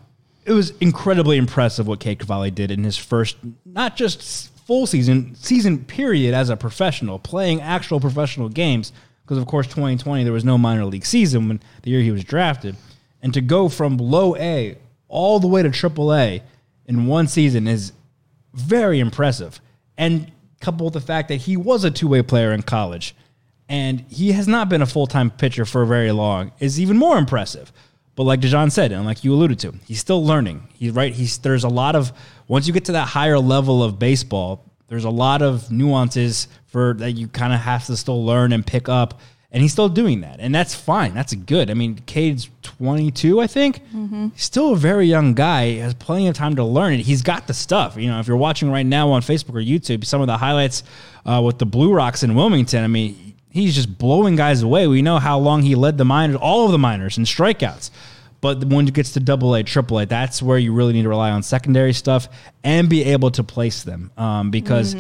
It 0.45 0.53
was 0.53 0.71
incredibly 0.81 1.39
impressive 1.39 1.89
what 1.89 1.99
Cade 1.99 2.21
Cavalli 2.21 2.53
did 2.53 2.71
in 2.71 2.85
his 2.85 2.97
first, 2.97 3.37
not 3.65 3.97
just 3.97 4.53
full 4.65 4.87
season, 4.87 5.35
season 5.35 5.85
period 5.85 6.35
as 6.35 6.51
a 6.51 6.57
professional, 6.57 7.19
playing 7.19 7.61
actual 7.61 7.99
professional 8.01 8.49
games. 8.49 8.93
Because 9.23 9.39
of 9.39 9.47
course, 9.47 9.67
2020 9.67 10.23
there 10.23 10.33
was 10.33 10.45
no 10.45 10.57
minor 10.57 10.85
league 10.85 11.05
season 11.05 11.49
when 11.49 11.61
the 11.83 11.91
year 11.91 12.01
he 12.01 12.13
was 12.13 12.23
drafted, 12.23 12.77
and 13.23 13.35
to 13.35 13.41
go 13.41 13.69
from 13.69 13.97
low 13.97 14.37
A 14.37 14.79
all 15.09 15.41
the 15.41 15.49
way 15.49 15.63
to 15.63 15.71
Triple 15.71 16.15
A 16.15 16.43
in 16.87 17.07
one 17.07 17.27
season 17.27 17.67
is 17.67 17.93
very 18.55 19.01
impressive. 19.01 19.61
And 19.99 20.31
coupled 20.61 20.95
with 20.95 21.03
the 21.03 21.07
fact 21.07 21.29
that 21.29 21.37
he 21.37 21.57
was 21.57 21.85
a 21.85 21.91
two 21.91 22.09
way 22.09 22.23
player 22.23 22.53
in 22.53 22.63
college 22.63 23.15
and 23.69 24.05
he 24.09 24.33
has 24.33 24.47
not 24.47 24.69
been 24.69 24.83
a 24.83 24.87
full 24.87 25.07
time 25.07 25.31
pitcher 25.31 25.65
for 25.65 25.85
very 25.85 26.13
long 26.13 26.53
is 26.61 26.81
even 26.81 26.97
more 26.97 27.19
impressive. 27.19 27.73
But 28.15 28.23
like 28.25 28.41
De 28.41 28.49
Jon 28.49 28.71
said, 28.71 28.93
and 28.93 29.05
like 29.05 29.25
you 29.25 29.35
alluded 29.35 29.59
to, 29.61 29.75
he's 29.87 30.01
still 30.01 30.25
learning. 30.25 30.69
He's 30.75 30.93
right. 30.93 31.13
He's 31.13 31.39
there's 31.39 31.65
a 31.65 31.69
lot 31.69 31.95
of 31.95 32.13
once 32.49 32.67
you 32.67 32.73
get 32.73 32.87
to 32.87 32.93
that 32.93 33.09
higher 33.09 33.39
level 33.39 33.83
of 33.83 33.99
baseball, 33.99 34.65
there's 34.89 35.05
a 35.05 35.11
lot 35.11 35.43
of 35.43 35.71
nuances 35.71 36.49
for 36.67 36.95
that 36.95 37.13
you 37.13 37.29
kind 37.29 37.53
of 37.53 37.61
have 37.61 37.85
to 37.87 37.97
still 37.97 38.25
learn 38.25 38.53
and 38.53 38.67
pick 38.67 38.89
up. 38.89 39.21
And 39.53 39.63
he's 39.63 39.73
still 39.73 39.89
doing 39.89 40.21
that, 40.21 40.39
and 40.41 40.55
that's 40.55 40.75
fine. 40.75 41.15
That's 41.15 41.33
good. 41.33 41.71
I 41.71 41.75
mean, 41.75 41.95
Cade's 42.05 42.51
22, 42.63 43.41
I 43.41 43.47
think. 43.47 43.81
He's 44.35 44.43
still 44.43 44.73
a 44.73 44.77
very 44.77 45.07
young 45.07 45.33
guy. 45.35 45.69
He 45.71 45.79
has 45.79 45.95
plenty 45.95 46.27
of 46.27 46.35
time 46.35 46.57
to 46.57 46.65
learn 46.65 46.95
it. 46.95 47.01
He's 47.01 47.23
got 47.23 47.47
the 47.47 47.55
stuff. 47.55 47.97
You 47.97 48.09
know, 48.11 48.19
if 48.21 48.27
you're 48.27 48.37
watching 48.37 48.71
right 48.71 48.85
now 48.85 49.09
on 49.11 49.23
Facebook 49.23 49.51
or 49.55 49.63
YouTube, 49.63 50.05
some 50.05 50.21
of 50.21 50.27
the 50.27 50.37
highlights 50.37 50.83
uh, 51.25 51.41
with 51.43 51.59
the 51.59 51.65
Blue 51.65 51.95
Rocks 51.95 52.23
in 52.23 52.35
Wilmington. 52.35 52.85
I 52.85 52.89
mean, 52.89 53.35
he's 53.57 53.75
just 53.75 53.99
blowing 53.99 54.37
guys 54.37 54.63
away. 54.63 54.87
We 54.87 55.03
know 55.03 55.19
how 55.19 55.39
long 55.39 55.63
he 55.63 55.75
led 55.75 55.99
the 55.99 56.05
minors, 56.05 56.37
all 56.37 56.67
of 56.67 56.73
the 56.73 56.79
minors, 56.79 57.19
in 57.19 57.25
strikeouts. 57.25 57.91
But 58.41 58.65
when 58.65 58.87
it 58.87 58.95
gets 58.95 59.13
to 59.13 59.21
double 59.21 59.55
A, 59.55 59.63
triple 59.63 59.99
A, 59.99 60.07
that's 60.07 60.43
where 60.43 60.59
you 60.59 60.73
really 60.73 60.93
need 60.93 61.03
to 61.03 61.09
rely 61.09 61.31
on 61.31 61.43
secondary 61.43 61.93
stuff 61.93 62.29
and 62.63 62.89
be 62.89 63.03
able 63.05 63.31
to 63.33 63.43
place 63.43 63.83
them. 63.83 64.11
Um, 64.17 64.51
because 64.51 64.95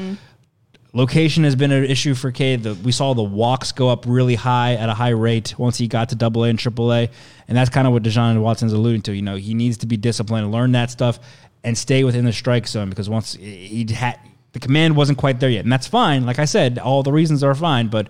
Location 0.96 1.44
has 1.44 1.54
been 1.54 1.72
an 1.72 1.84
issue 1.84 2.14
for 2.14 2.32
Cade. 2.32 2.62
The, 2.62 2.74
we 2.74 2.90
saw 2.90 3.12
the 3.12 3.22
walks 3.22 3.70
go 3.70 3.90
up 3.90 4.06
really 4.06 4.34
high 4.34 4.76
at 4.76 4.88
a 4.88 4.94
high 4.94 5.10
rate 5.10 5.54
once 5.58 5.76
he 5.76 5.88
got 5.88 6.08
to 6.08 6.14
Double 6.14 6.42
A 6.44 6.46
AA 6.46 6.50
and 6.50 6.58
Triple 6.58 6.90
A, 6.90 7.10
and 7.48 7.56
that's 7.58 7.68
kind 7.68 7.86
of 7.86 7.92
what 7.92 8.02
Deshaun 8.02 8.40
Watson's 8.40 8.72
alluding 8.72 9.02
to. 9.02 9.14
You 9.14 9.20
know, 9.20 9.36
he 9.36 9.52
needs 9.52 9.76
to 9.78 9.86
be 9.86 9.98
disciplined, 9.98 10.50
learn 10.50 10.72
that 10.72 10.90
stuff, 10.90 11.20
and 11.62 11.76
stay 11.76 12.02
within 12.02 12.24
the 12.24 12.32
strike 12.32 12.66
zone 12.66 12.88
because 12.88 13.10
once 13.10 13.34
he 13.34 13.86
had 13.92 14.18
the 14.52 14.58
command 14.58 14.96
wasn't 14.96 15.18
quite 15.18 15.38
there 15.38 15.50
yet, 15.50 15.66
and 15.66 15.70
that's 15.70 15.86
fine. 15.86 16.24
Like 16.24 16.38
I 16.38 16.46
said, 16.46 16.78
all 16.78 17.02
the 17.02 17.12
reasons 17.12 17.44
are 17.44 17.54
fine, 17.54 17.88
but 17.88 18.08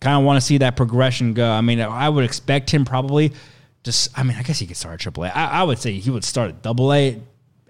kind 0.00 0.18
of 0.18 0.24
want 0.24 0.36
to 0.40 0.40
see 0.40 0.58
that 0.58 0.76
progression 0.76 1.34
go. 1.34 1.48
I 1.48 1.60
mean, 1.60 1.80
I 1.80 2.08
would 2.08 2.24
expect 2.24 2.70
him 2.70 2.84
probably 2.84 3.32
just. 3.82 4.16
I 4.18 4.22
mean, 4.22 4.36
I 4.36 4.42
guess 4.42 4.58
he 4.58 4.66
could 4.66 4.76
start 4.76 4.94
at 4.94 5.00
Triple 5.00 5.24
A. 5.24 5.28
I, 5.28 5.60
I 5.60 5.62
would 5.62 5.78
say 5.78 5.92
he 5.92 6.10
would 6.10 6.24
start 6.24 6.50
at 6.50 6.62
Double 6.62 6.92
A 6.92 7.20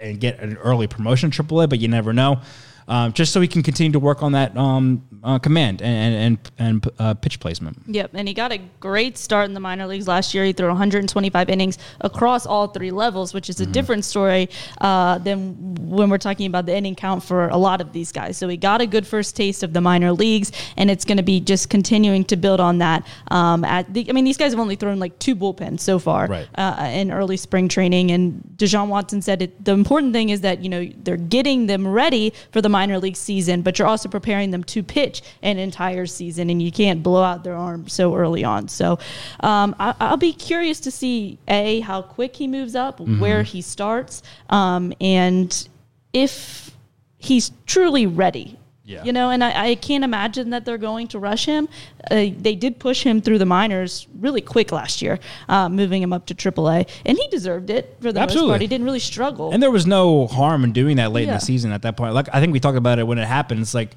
and 0.00 0.20
get 0.20 0.40
an 0.40 0.56
early 0.58 0.86
promotion 0.86 1.30
AAA, 1.30 1.68
but 1.68 1.80
you 1.80 1.88
never 1.88 2.12
know. 2.12 2.40
Um, 2.88 3.12
just 3.12 3.32
so 3.32 3.40
he 3.40 3.48
can 3.48 3.62
continue 3.62 3.92
to 3.92 3.98
work 4.00 4.22
on 4.22 4.32
that 4.32 4.56
um, 4.56 5.02
uh, 5.22 5.38
command 5.38 5.82
and 5.82 6.14
and 6.14 6.38
and 6.58 6.90
uh, 6.98 7.12
pitch 7.14 7.38
placement. 7.38 7.76
Yep, 7.86 8.12
and 8.14 8.26
he 8.26 8.32
got 8.32 8.50
a 8.50 8.58
great 8.80 9.18
start 9.18 9.44
in 9.46 9.52
the 9.54 9.60
minor 9.60 9.86
leagues 9.86 10.08
last 10.08 10.32
year. 10.32 10.42
He 10.44 10.52
threw 10.54 10.68
125 10.68 11.48
innings 11.50 11.76
across 12.00 12.46
all 12.46 12.68
three 12.68 12.90
levels, 12.90 13.34
which 13.34 13.50
is 13.50 13.60
a 13.60 13.66
different 13.66 14.04
story 14.06 14.48
uh, 14.80 15.18
than 15.18 15.74
when 15.74 16.08
we're 16.08 16.18
talking 16.18 16.46
about 16.46 16.64
the 16.66 16.74
inning 16.74 16.94
count 16.94 17.22
for 17.22 17.48
a 17.48 17.56
lot 17.58 17.80
of 17.82 17.92
these 17.92 18.10
guys. 18.10 18.36
So 18.38 18.48
he 18.48 18.56
got 18.56 18.80
a 18.80 18.86
good 18.86 19.06
first 19.06 19.36
taste 19.36 19.62
of 19.62 19.72
the 19.74 19.80
minor 19.82 20.12
leagues, 20.12 20.50
and 20.78 20.90
it's 20.90 21.04
going 21.04 21.18
to 21.18 21.22
be 21.22 21.40
just 21.40 21.68
continuing 21.68 22.24
to 22.24 22.36
build 22.36 22.58
on 22.60 22.78
that. 22.78 23.06
Um, 23.30 23.64
at 23.64 23.92
the, 23.92 24.08
I 24.08 24.12
mean, 24.12 24.24
these 24.24 24.38
guys 24.38 24.52
have 24.52 24.60
only 24.60 24.76
thrown 24.76 24.98
like 24.98 25.18
two 25.18 25.36
bullpens 25.36 25.80
so 25.80 25.98
far 25.98 26.26
Right. 26.26 26.48
uh, 26.56 26.88
in 26.92 27.10
early 27.12 27.36
spring 27.36 27.68
training, 27.68 28.10
and 28.12 28.42
Deshaun 28.56 28.88
Watson 28.88 29.20
said 29.20 29.42
it, 29.42 29.62
the 29.64 29.72
important 29.72 30.12
thing 30.14 30.30
is 30.30 30.40
that 30.40 30.62
you 30.62 30.68
know 30.70 30.88
they're 31.02 31.16
getting 31.18 31.66
them 31.66 31.86
ready 31.86 32.32
for 32.52 32.62
the 32.62 32.68
minor 32.78 32.98
league 32.98 33.16
season, 33.16 33.62
but 33.62 33.78
you're 33.78 33.88
also 33.88 34.08
preparing 34.08 34.50
them 34.50 34.64
to 34.64 34.82
pitch 34.82 35.22
an 35.42 35.58
entire 35.58 36.06
season, 36.06 36.50
and 36.50 36.62
you 36.62 36.70
can't 36.70 37.02
blow 37.02 37.22
out 37.22 37.42
their 37.44 37.56
arm 37.56 37.88
so 37.88 38.14
early 38.14 38.44
on. 38.44 38.68
So 38.68 38.98
um, 39.40 39.74
I, 39.78 39.94
I'll 40.00 40.16
be 40.16 40.32
curious 40.32 40.80
to 40.80 40.90
see 40.90 41.38
a 41.48 41.80
how 41.80 42.02
quick 42.02 42.36
he 42.36 42.46
moves 42.46 42.74
up, 42.74 43.00
where 43.00 43.42
he 43.42 43.62
starts, 43.62 44.22
um, 44.50 44.92
and 45.00 45.68
if 46.12 46.70
he's 47.18 47.50
truly 47.66 48.06
ready. 48.06 48.57
Yeah. 48.88 49.04
You 49.04 49.12
know, 49.12 49.28
and 49.28 49.44
I, 49.44 49.70
I 49.70 49.74
can't 49.74 50.02
imagine 50.02 50.48
that 50.50 50.64
they're 50.64 50.78
going 50.78 51.08
to 51.08 51.18
rush 51.18 51.44
him. 51.44 51.68
Uh, 52.10 52.28
they 52.38 52.54
did 52.54 52.78
push 52.78 53.02
him 53.02 53.20
through 53.20 53.36
the 53.36 53.44
minors 53.44 54.06
really 54.18 54.40
quick 54.40 54.72
last 54.72 55.02
year, 55.02 55.18
uh, 55.46 55.68
moving 55.68 56.02
him 56.02 56.14
up 56.14 56.24
to 56.26 56.34
AAA, 56.34 56.88
and 57.04 57.18
he 57.18 57.28
deserved 57.28 57.68
it 57.68 57.98
for 58.00 58.12
the 58.12 58.20
most 58.20 58.34
part. 58.34 58.62
He 58.62 58.66
didn't 58.66 58.86
really 58.86 58.98
struggle. 58.98 59.52
And 59.52 59.62
there 59.62 59.70
was 59.70 59.86
no 59.86 60.26
harm 60.26 60.64
in 60.64 60.72
doing 60.72 60.96
that 60.96 61.12
late 61.12 61.28
in 61.28 61.34
the 61.34 61.38
season 61.38 61.70
at 61.70 61.82
that 61.82 61.98
point. 61.98 62.14
Like 62.14 62.28
I 62.32 62.40
think 62.40 62.54
we 62.54 62.60
talked 62.60 62.78
about 62.78 62.98
it 62.98 63.06
when 63.06 63.18
it 63.18 63.28
happened. 63.28 63.60
It's 63.60 63.74
like 63.74 63.94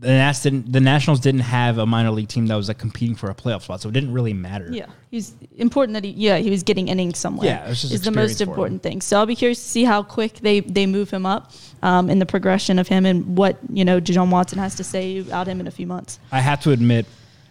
the 0.00 0.08
Nats 0.08 0.42
didn't, 0.42 0.72
the 0.72 0.80
Nationals 0.80 1.20
didn't 1.20 1.42
have 1.42 1.76
a 1.76 1.84
minor 1.84 2.10
league 2.10 2.28
team 2.28 2.46
that 2.46 2.54
was 2.54 2.68
like 2.68 2.78
competing 2.78 3.14
for 3.14 3.28
a 3.28 3.34
playoff 3.34 3.62
spot, 3.62 3.82
so 3.82 3.90
it 3.90 3.92
didn't 3.92 4.12
really 4.12 4.32
matter. 4.32 4.68
Yeah, 4.70 4.86
he's 5.10 5.34
important 5.58 5.92
that 5.92 6.04
he 6.04 6.10
yeah 6.10 6.38
he 6.38 6.48
was 6.48 6.62
getting 6.62 6.88
innings 6.88 7.18
somewhere. 7.18 7.46
Yeah, 7.46 7.68
it 7.68 7.84
is 7.84 8.00
the 8.00 8.10
most 8.10 8.40
important 8.40 8.82
thing. 8.82 9.02
So 9.02 9.18
I'll 9.18 9.26
be 9.26 9.36
curious 9.36 9.62
to 9.62 9.68
see 9.68 9.84
how 9.84 10.02
quick 10.02 10.34
they 10.40 10.60
they 10.60 10.86
move 10.86 11.10
him 11.10 11.26
up 11.26 11.52
um, 11.82 12.08
in 12.08 12.18
the 12.18 12.24
progression 12.24 12.78
of 12.78 12.88
him 12.88 13.04
and 13.04 13.36
what 13.36 13.58
you 13.70 13.84
know 13.84 14.00
John 14.00 14.30
Watson 14.30 14.58
has 14.58 14.74
to 14.76 14.84
say 14.84 15.18
about 15.18 15.46
him 15.46 15.60
in 15.60 15.66
a 15.66 15.70
few 15.70 15.86
months. 15.86 16.18
I 16.32 16.40
have 16.40 16.62
to 16.62 16.70
admit, 16.70 17.04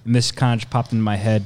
and 0.05 0.15
this 0.15 0.31
kind 0.31 0.61
of 0.61 0.67
popped 0.71 0.91
into 0.91 1.03
my 1.03 1.17
head, 1.17 1.45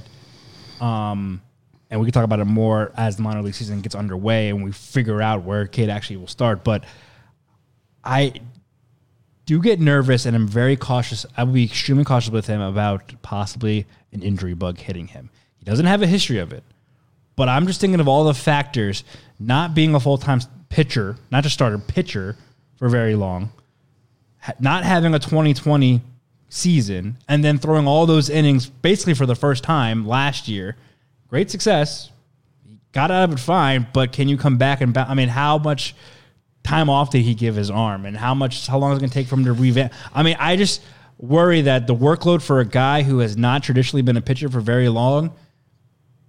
um, 0.80 1.42
and 1.90 2.00
we 2.00 2.06
can 2.06 2.14
talk 2.14 2.24
about 2.24 2.40
it 2.40 2.46
more 2.46 2.94
as 2.96 3.18
the 3.18 3.24
minor 3.24 3.42
league 3.42 3.56
season 3.56 3.82
gets 3.82 3.94
underway 3.94 4.50
and 4.50 4.64
we 4.64 4.72
figure 4.72 5.22
out 5.22 5.44
where 5.44 5.68
kid 5.68 5.90
actually 5.90 6.16
will 6.16 6.28
start. 6.28 6.64
But 6.64 6.86
I 8.06 8.34
do 9.46 9.62
get 9.62 9.80
nervous 9.80 10.26
and 10.26 10.36
I'm 10.36 10.48
very 10.48 10.76
cautious. 10.76 11.26
I 11.36 11.44
would 11.44 11.54
be 11.54 11.66
extremely 11.66 12.04
cautious 12.04 12.32
with 12.32 12.48
him 12.48 12.62
about 12.62 13.14
possibly 13.22 13.86
an 14.12 14.22
injury 14.22 14.54
bug 14.54 14.78
hitting 14.78 15.08
him. 15.08 15.30
He 15.58 15.66
doesn't 15.66 15.86
have 15.86 16.02
a 16.02 16.08
history 16.08 16.40
of 16.40 16.54
it, 16.54 16.64
but 17.36 17.50
I'm 17.50 17.68
just 17.68 17.82
thinking 17.82 18.00
of 18.00 18.08
all 18.08 18.24
the 18.26 18.34
factors 18.34 19.04
not 19.40 19.74
being 19.74 19.96
a 19.96 20.00
full 20.00 20.18
time 20.18 20.42
pitcher, 20.70 21.18
not 21.32 21.44
just 21.44 21.56
starter 21.56 21.78
pitcher 21.78 22.38
for 22.78 22.90
very 22.90 23.16
long, 23.16 23.52
not 24.60 24.84
having 24.84 25.14
a 25.14 25.20
2020 25.20 26.02
season, 26.50 27.18
and 27.28 27.44
then 27.44 27.58
throwing 27.58 27.88
all 27.88 28.06
those 28.06 28.30
innings 28.30 28.68
basically 28.68 29.14
for 29.14 29.26
the 29.26 29.36
first 29.36 29.64
time 29.64 30.08
last 30.08 30.48
year. 30.48 30.78
Great 31.28 31.50
success. 31.50 32.12
Got 32.92 33.10
out 33.10 33.24
of 33.24 33.34
it 33.34 33.40
fine, 33.40 33.88
but 33.92 34.12
can 34.12 34.30
you 34.30 34.38
come 34.38 34.58
back 34.58 34.82
and 34.82 34.94
ba- 34.94 35.08
I 35.10 35.16
mean, 35.16 35.30
how 35.30 35.58
much 35.58 35.96
time 36.64 36.90
off 36.90 37.12
did 37.12 37.22
he 37.22 37.34
give 37.36 37.56
his 37.56 37.70
arm, 37.70 38.06
and 38.06 38.16
how 38.16 38.34
much 38.34 38.68
how 38.68 38.78
long 38.78 38.92
is 38.92 38.98
it 38.98 39.02
going 39.02 39.10
to 39.10 39.14
take 39.14 39.28
for 39.28 39.36
him 39.36 39.46
to 39.46 39.54
revamp? 39.54 39.94
I 40.14 40.24
mean, 40.24 40.38
I 40.40 40.56
just 40.56 40.82
worry 41.18 41.62
that 41.62 41.88
the 41.88 41.96
workload 41.96 42.42
for 42.42 42.60
a 42.60 42.66
guy 42.66 43.04
who 43.04 43.20
has 43.20 43.38
not 43.38 43.64
traditionally 43.64 44.02
been 44.02 44.18
a 44.18 44.22
pitcher 44.22 44.50
for 44.50 44.60
very 44.60 44.90
long, 44.90 45.34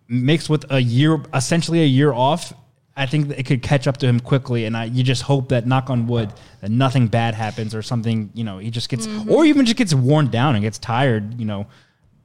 mixed 0.09 0.49
with 0.49 0.70
a 0.70 0.80
year, 0.80 1.22
essentially 1.32 1.82
a 1.82 1.87
year 1.87 2.12
off. 2.12 2.53
I 2.97 3.07
think 3.07 3.28
that 3.28 3.41
it 3.41 3.47
could 3.47 3.61
catch 3.61 3.89
up 3.89 3.97
to 3.99 4.07
him 4.07 4.20
quickly, 4.20 4.66
and 4.66 4.76
I, 4.76 4.85
you 4.85 5.03
just 5.03 5.22
hope 5.22 5.49
that, 5.49 5.66
knock 5.66 5.91
on 5.91 6.07
wood, 6.07 6.32
that 6.61 6.70
nothing 6.70 7.09
bad 7.09 7.35
happens 7.35 7.74
or 7.74 7.82
something. 7.82 8.30
You 8.35 8.45
know, 8.45 8.59
he 8.59 8.70
just 8.70 8.89
gets, 8.89 9.09
mm-hmm. 9.09 9.32
or 9.32 9.45
even 9.45 9.66
just 9.66 9.76
gets 9.76 9.93
worn 9.93 10.28
down 10.28 10.55
and 10.55 10.62
gets 10.62 10.78
tired. 10.78 11.41
You 11.41 11.45
know, 11.45 11.66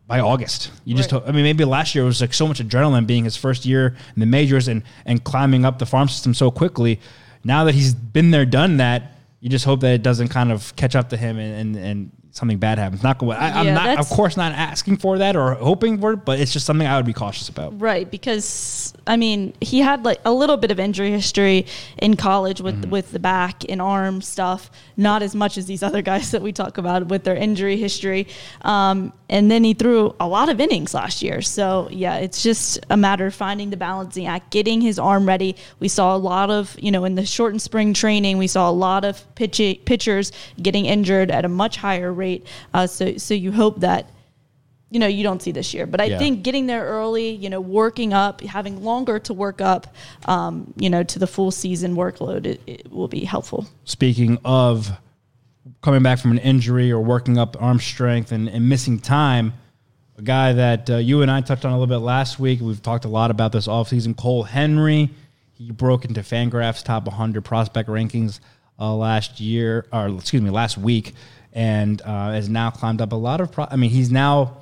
by 0.10 0.20
August. 0.20 0.72
You 0.86 0.96
just, 0.96 1.12
Right. 1.12 1.22
hope, 1.22 1.30
I 1.30 1.32
mean, 1.32 1.44
maybe 1.44 1.64
last 1.64 1.94
year 1.94 2.04
it 2.04 2.08
was 2.08 2.20
like 2.20 2.34
so 2.34 2.48
much 2.48 2.60
adrenaline 2.60 3.06
being 3.06 3.24
his 3.24 3.38
first 3.38 3.64
year 3.64 3.96
in 4.16 4.20
the 4.20 4.26
majors 4.26 4.68
and 4.68 4.82
and 5.06 5.24
climbing 5.24 5.66
up 5.66 5.78
the 5.78 5.86
farm 5.86 6.10
system 6.10 6.34
so 6.34 6.52
quickly. 6.52 7.00
Now 7.44 7.64
that 7.66 7.76
he's 7.76 7.94
been 7.94 8.32
there, 8.32 8.46
done 8.46 8.78
that, 8.78 9.14
you 9.40 9.50
just 9.50 9.66
hope 9.66 9.82
that 9.82 9.94
it 9.94 10.04
doesn't 10.04 10.30
kind 10.30 10.52
of 10.52 10.76
catch 10.76 10.96
up 10.96 11.10
to 11.10 11.18
him 11.18 11.38
and 11.38 11.76
and, 11.76 11.86
and 11.86 12.12
something 12.40 12.58
bad 12.58 12.80
happens. 12.80 13.04
Not 13.04 13.18
going. 13.20 13.38
I, 13.38 13.60
I'm 13.60 13.66
Yeah, 13.68 13.74
not, 13.76 14.00
of 14.00 14.10
course, 14.10 14.36
not 14.38 14.54
asking 14.54 14.98
for 14.98 15.18
that 15.20 15.36
or 15.36 15.54
hoping 15.54 16.00
for 16.00 16.14
it, 16.14 16.26
but 16.26 16.40
it's 16.40 16.52
just 16.54 16.66
something 16.66 16.88
I 16.88 16.96
would 16.98 17.06
be 17.06 17.14
cautious 17.14 17.50
about. 17.50 17.80
Right, 17.80 18.10
because 18.10 18.94
I 19.06 19.18
mean, 19.18 19.54
he 19.62 19.80
had 19.80 20.06
like 20.06 20.20
a 20.26 20.32
little 20.34 20.58
bit 20.58 20.72
of 20.72 20.80
injury 20.80 21.12
history 21.12 21.66
in 21.98 22.16
college 22.16 22.62
with 22.62 22.70
Mm-hmm. 22.80 22.92
with 22.92 23.12
the 23.12 23.20
back 23.20 23.64
and 23.68 23.82
arm 23.82 24.22
stuff. 24.22 24.72
Not 24.96 25.22
as 25.22 25.36
much 25.36 25.58
as 25.58 25.66
these 25.66 25.84
other 25.84 26.02
guys 26.02 26.32
that 26.32 26.42
we 26.42 26.52
talk 26.54 26.78
about 26.78 27.08
with 27.08 27.24
their 27.24 27.36
injury 27.36 27.78
history. 27.78 28.28
Um, 28.62 29.12
and 29.30 29.50
then 29.52 29.64
he 29.64 29.74
threw 29.74 30.16
a 30.20 30.28
lot 30.28 30.50
of 30.50 30.60
innings 30.60 30.94
last 30.94 31.22
year. 31.22 31.42
So 31.42 31.88
yeah, 31.92 32.16
it's 32.18 32.42
just 32.42 32.80
a 32.90 32.98
matter 32.98 33.26
of 33.28 33.36
finding 33.36 33.70
the 33.70 33.78
balancing 33.78 34.26
act, 34.28 34.52
getting 34.52 34.82
his 34.82 34.98
arm 34.98 35.28
ready. 35.28 35.56
We 35.80 35.88
saw 35.88 36.16
a 36.16 36.18
lot 36.18 36.50
of 36.50 36.76
you 36.80 36.92
know 36.92 37.06
in 37.06 37.16
the 37.16 37.26
shortened 37.26 37.62
spring 37.62 37.94
training, 37.94 38.38
we 38.38 38.48
saw 38.48 38.70
a 38.70 38.72
lot 38.72 39.04
of 39.04 39.24
pitch- 39.36 39.82
pitchers 39.86 40.32
getting 40.62 40.86
injured 40.86 41.32
at 41.32 41.44
a 41.46 41.50
much 41.50 41.78
higher 41.78 42.14
rate. 42.30 42.48
Uh, 42.74 42.88
so 42.88 43.18
so 43.18 43.34
you 43.34 43.52
hope 43.52 43.80
that 43.82 44.10
you 44.92 45.00
know 45.00 45.08
you 45.08 45.24
don't 45.24 45.42
see 45.42 45.52
this 45.52 45.72
year 45.74 45.86
but 45.86 46.02
i 46.02 46.06
Yeah. 46.06 46.18
think 46.18 46.42
getting 46.44 46.66
there 46.66 46.84
early 46.84 47.30
you 47.30 47.50
know 47.50 47.62
working 47.62 48.12
up 48.12 48.42
having 48.42 48.84
longer 48.84 49.20
to 49.20 49.34
work 49.36 49.62
up 49.62 49.94
um, 50.26 50.74
you 50.78 50.90
know 50.90 51.04
to 51.04 51.20
the 51.20 51.28
full 51.28 51.52
season 51.52 51.96
workload 51.96 52.46
it, 52.48 52.60
it 52.66 52.92
will 52.92 53.08
be 53.08 53.24
helpful 53.24 53.68
Speaking 53.84 54.40
of 54.44 54.90
coming 55.82 56.02
back 56.02 56.18
from 56.20 56.32
an 56.32 56.40
injury 56.40 56.92
or 56.92 57.00
working 57.02 57.38
up 57.38 57.56
arm 57.62 57.80
strength 57.80 58.32
and, 58.32 58.50
and 58.50 58.68
missing 58.68 58.98
time, 59.00 59.54
a 60.18 60.22
guy 60.22 60.54
that 60.54 60.90
uh, 60.90 60.98
you 60.98 61.22
and 61.22 61.30
I 61.30 61.42
touched 61.42 61.64
on 61.66 61.72
a 61.72 61.80
little 61.80 61.94
bit 61.96 62.04
last 62.04 62.40
week. 62.40 62.60
We've 62.60 62.82
talked 62.82 63.06
a 63.06 63.10
lot 63.10 63.30
about 63.32 63.52
this 63.52 63.68
offseason. 63.68 64.18
Cole 64.18 64.44
Henry, 64.44 65.10
he 65.54 65.72
broke 65.72 66.04
into 66.06 66.22
Fangraphs 66.22 66.84
top 66.84 67.06
100 67.06 67.46
prospect 67.46 67.88
rankings 67.88 68.40
uh, 68.80 68.94
last 68.96 69.40
year, 69.40 69.86
or 69.94 70.08
excuse 70.10 70.42
me, 70.42 70.50
last 70.50 70.78
week, 70.78 71.14
and 71.54 72.02
uh, 72.02 72.32
has 72.32 72.50
now 72.50 72.70
climbed 72.70 73.02
up 73.02 73.12
a 73.12 73.16
lot 73.16 73.42
of. 73.42 73.52
Pro- 73.52 73.68
I 73.70 73.76
mean, 73.76 73.90
he's 73.90 74.12
now. 74.12 74.58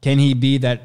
Can 0.00 0.18
he 0.18 0.32
be 0.32 0.58
that 0.58 0.82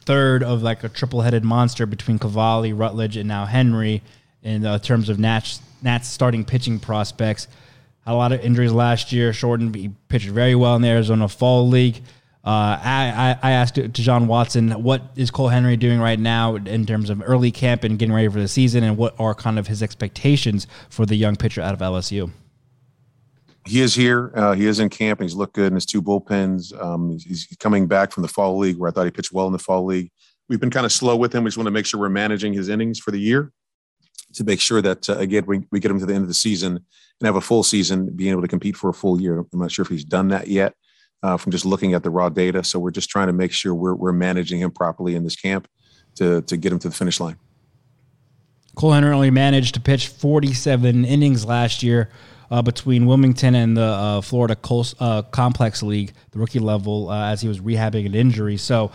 third 0.00 0.42
of 0.42 0.62
like 0.62 0.82
a 0.84 0.88
triple-headed 0.88 1.44
monster 1.44 1.86
between 1.86 2.18
Cavalli, 2.18 2.72
Rutledge, 2.72 3.16
and 3.16 3.28
now 3.28 3.44
Henry 3.44 4.02
in 4.42 4.64
uh, 4.64 4.78
terms 4.78 5.08
of 5.08 5.18
Nats, 5.18 5.60
Nats 5.82 6.08
starting 6.08 6.44
pitching 6.44 6.78
prospects? 6.80 7.48
Had 8.04 8.12
a 8.12 8.16
lot 8.16 8.32
of 8.32 8.40
injuries 8.40 8.72
last 8.72 9.12
year. 9.12 9.32
Shorten, 9.32 9.72
he 9.74 9.90
pitched 10.08 10.28
very 10.28 10.54
well 10.54 10.76
in 10.76 10.82
the 10.82 10.88
Arizona 10.88 11.28
Fall 11.28 11.68
League. 11.68 12.02
Uh, 12.44 12.78
I, 12.80 13.36
I, 13.42 13.48
I 13.48 13.52
asked 13.52 13.74
to 13.74 13.88
John 13.88 14.28
Watson, 14.28 14.70
what 14.70 15.02
is 15.16 15.32
Cole 15.32 15.48
Henry 15.48 15.76
doing 15.76 15.98
right 15.98 16.18
now 16.18 16.54
in 16.54 16.86
terms 16.86 17.10
of 17.10 17.20
early 17.26 17.50
camp 17.50 17.82
and 17.82 17.98
getting 17.98 18.14
ready 18.14 18.28
for 18.28 18.38
the 18.38 18.46
season, 18.46 18.84
and 18.84 18.96
what 18.96 19.16
are 19.18 19.34
kind 19.34 19.58
of 19.58 19.66
his 19.66 19.82
expectations 19.82 20.68
for 20.88 21.04
the 21.04 21.16
young 21.16 21.34
pitcher 21.34 21.60
out 21.60 21.74
of 21.74 21.80
LSU? 21.80 22.30
He 23.66 23.80
is 23.80 23.94
here. 23.94 24.32
Uh, 24.34 24.52
he 24.52 24.66
is 24.66 24.80
in 24.80 24.88
camp. 24.88 25.20
And 25.20 25.28
he's 25.28 25.36
looked 25.36 25.54
good 25.54 25.68
in 25.68 25.74
his 25.74 25.86
two 25.86 26.02
bullpens. 26.02 26.78
Um, 26.80 27.10
he's, 27.10 27.24
he's 27.24 27.56
coming 27.58 27.86
back 27.86 28.12
from 28.12 28.22
the 28.22 28.28
fall 28.28 28.56
league 28.58 28.78
where 28.78 28.88
I 28.88 28.92
thought 28.92 29.04
he 29.04 29.10
pitched 29.10 29.32
well 29.32 29.46
in 29.46 29.52
the 29.52 29.58
fall 29.58 29.84
league. 29.84 30.10
We've 30.48 30.60
been 30.60 30.70
kind 30.70 30.86
of 30.86 30.92
slow 30.92 31.16
with 31.16 31.34
him. 31.34 31.44
We 31.44 31.48
just 31.48 31.58
want 31.58 31.66
to 31.66 31.72
make 31.72 31.86
sure 31.86 31.98
we're 31.98 32.08
managing 32.08 32.52
his 32.52 32.68
innings 32.68 32.98
for 32.98 33.10
the 33.10 33.18
year 33.18 33.52
to 34.34 34.44
make 34.44 34.60
sure 34.60 34.82
that 34.82 35.08
uh, 35.08 35.16
again 35.18 35.44
we, 35.46 35.66
we 35.70 35.80
get 35.80 35.90
him 35.90 35.98
to 35.98 36.06
the 36.06 36.14
end 36.14 36.22
of 36.22 36.28
the 36.28 36.34
season 36.34 36.76
and 36.76 37.26
have 37.26 37.36
a 37.36 37.40
full 37.40 37.62
season, 37.62 38.14
being 38.14 38.30
able 38.30 38.42
to 38.42 38.48
compete 38.48 38.76
for 38.76 38.90
a 38.90 38.94
full 38.94 39.20
year. 39.20 39.38
I'm 39.38 39.58
not 39.58 39.72
sure 39.72 39.82
if 39.82 39.88
he's 39.88 40.04
done 40.04 40.28
that 40.28 40.48
yet 40.48 40.74
uh, 41.22 41.36
from 41.36 41.52
just 41.52 41.64
looking 41.64 41.94
at 41.94 42.02
the 42.02 42.10
raw 42.10 42.28
data. 42.28 42.62
So 42.62 42.78
we're 42.78 42.90
just 42.90 43.08
trying 43.08 43.28
to 43.28 43.32
make 43.32 43.52
sure 43.52 43.74
we're, 43.74 43.94
we're 43.94 44.12
managing 44.12 44.60
him 44.60 44.70
properly 44.70 45.14
in 45.14 45.24
this 45.24 45.36
camp 45.36 45.68
to 46.16 46.42
to 46.42 46.56
get 46.56 46.72
him 46.72 46.78
to 46.80 46.88
the 46.88 46.94
finish 46.94 47.20
line. 47.20 47.36
Cole 48.76 48.92
Henry 48.92 49.12
only 49.12 49.30
managed 49.30 49.74
to 49.74 49.80
pitch 49.80 50.08
47 50.08 51.06
innings 51.06 51.46
last 51.46 51.82
year, 51.82 52.10
uh, 52.50 52.62
between 52.62 53.06
Wilmington 53.06 53.54
and 53.54 53.76
the 53.76 53.82
uh, 53.82 54.20
Florida 54.20 54.56
uh, 55.00 55.22
Complex 55.22 55.82
League, 55.82 56.12
the 56.30 56.38
rookie 56.38 56.58
level, 56.58 57.10
uh, 57.10 57.30
as 57.30 57.40
he 57.40 57.48
was 57.48 57.60
rehabbing 57.60 58.06
an 58.06 58.14
injury. 58.14 58.56
So 58.56 58.90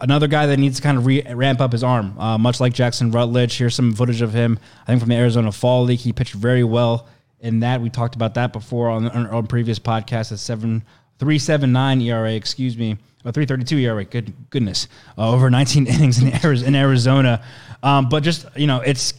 another 0.00 0.26
guy 0.26 0.46
that 0.46 0.58
needs 0.58 0.76
to 0.76 0.82
kind 0.82 0.98
of 0.98 1.06
re- 1.06 1.24
ramp 1.32 1.60
up 1.60 1.72
his 1.72 1.82
arm, 1.82 2.18
uh, 2.18 2.36
much 2.36 2.60
like 2.60 2.72
Jackson 2.74 3.10
Rutledge. 3.10 3.56
Here's 3.56 3.74
some 3.74 3.94
footage 3.94 4.20
of 4.20 4.32
him. 4.32 4.58
I 4.82 4.86
think 4.86 5.00
from 5.00 5.08
the 5.08 5.16
Arizona 5.16 5.52
Fall 5.52 5.84
League, 5.84 6.00
he 6.00 6.12
pitched 6.12 6.34
very 6.34 6.64
well 6.64 7.08
in 7.40 7.60
that. 7.60 7.80
We 7.80 7.90
talked 7.90 8.14
about 8.14 8.34
that 8.34 8.52
before 8.52 8.90
on 8.90 9.08
on, 9.08 9.26
on 9.28 9.46
previous 9.46 9.78
podcasts. 9.78 10.32
A 10.32 10.36
seven 10.36 10.84
three 11.18 11.38
seven 11.38 11.72
nine 11.72 12.00
ERA, 12.00 12.32
excuse 12.32 12.76
me, 12.76 12.98
a 13.24 13.32
three 13.32 13.46
thirty 13.46 13.64
two 13.64 13.78
ERA. 13.78 14.04
Good 14.04 14.34
goodness, 14.50 14.88
uh, 15.16 15.30
over 15.30 15.50
19 15.50 15.86
innings 15.88 16.22
in 16.22 16.74
Arizona. 16.74 17.42
Um, 17.82 18.08
but 18.08 18.22
just 18.22 18.46
you 18.56 18.66
know, 18.66 18.80
it's 18.80 19.14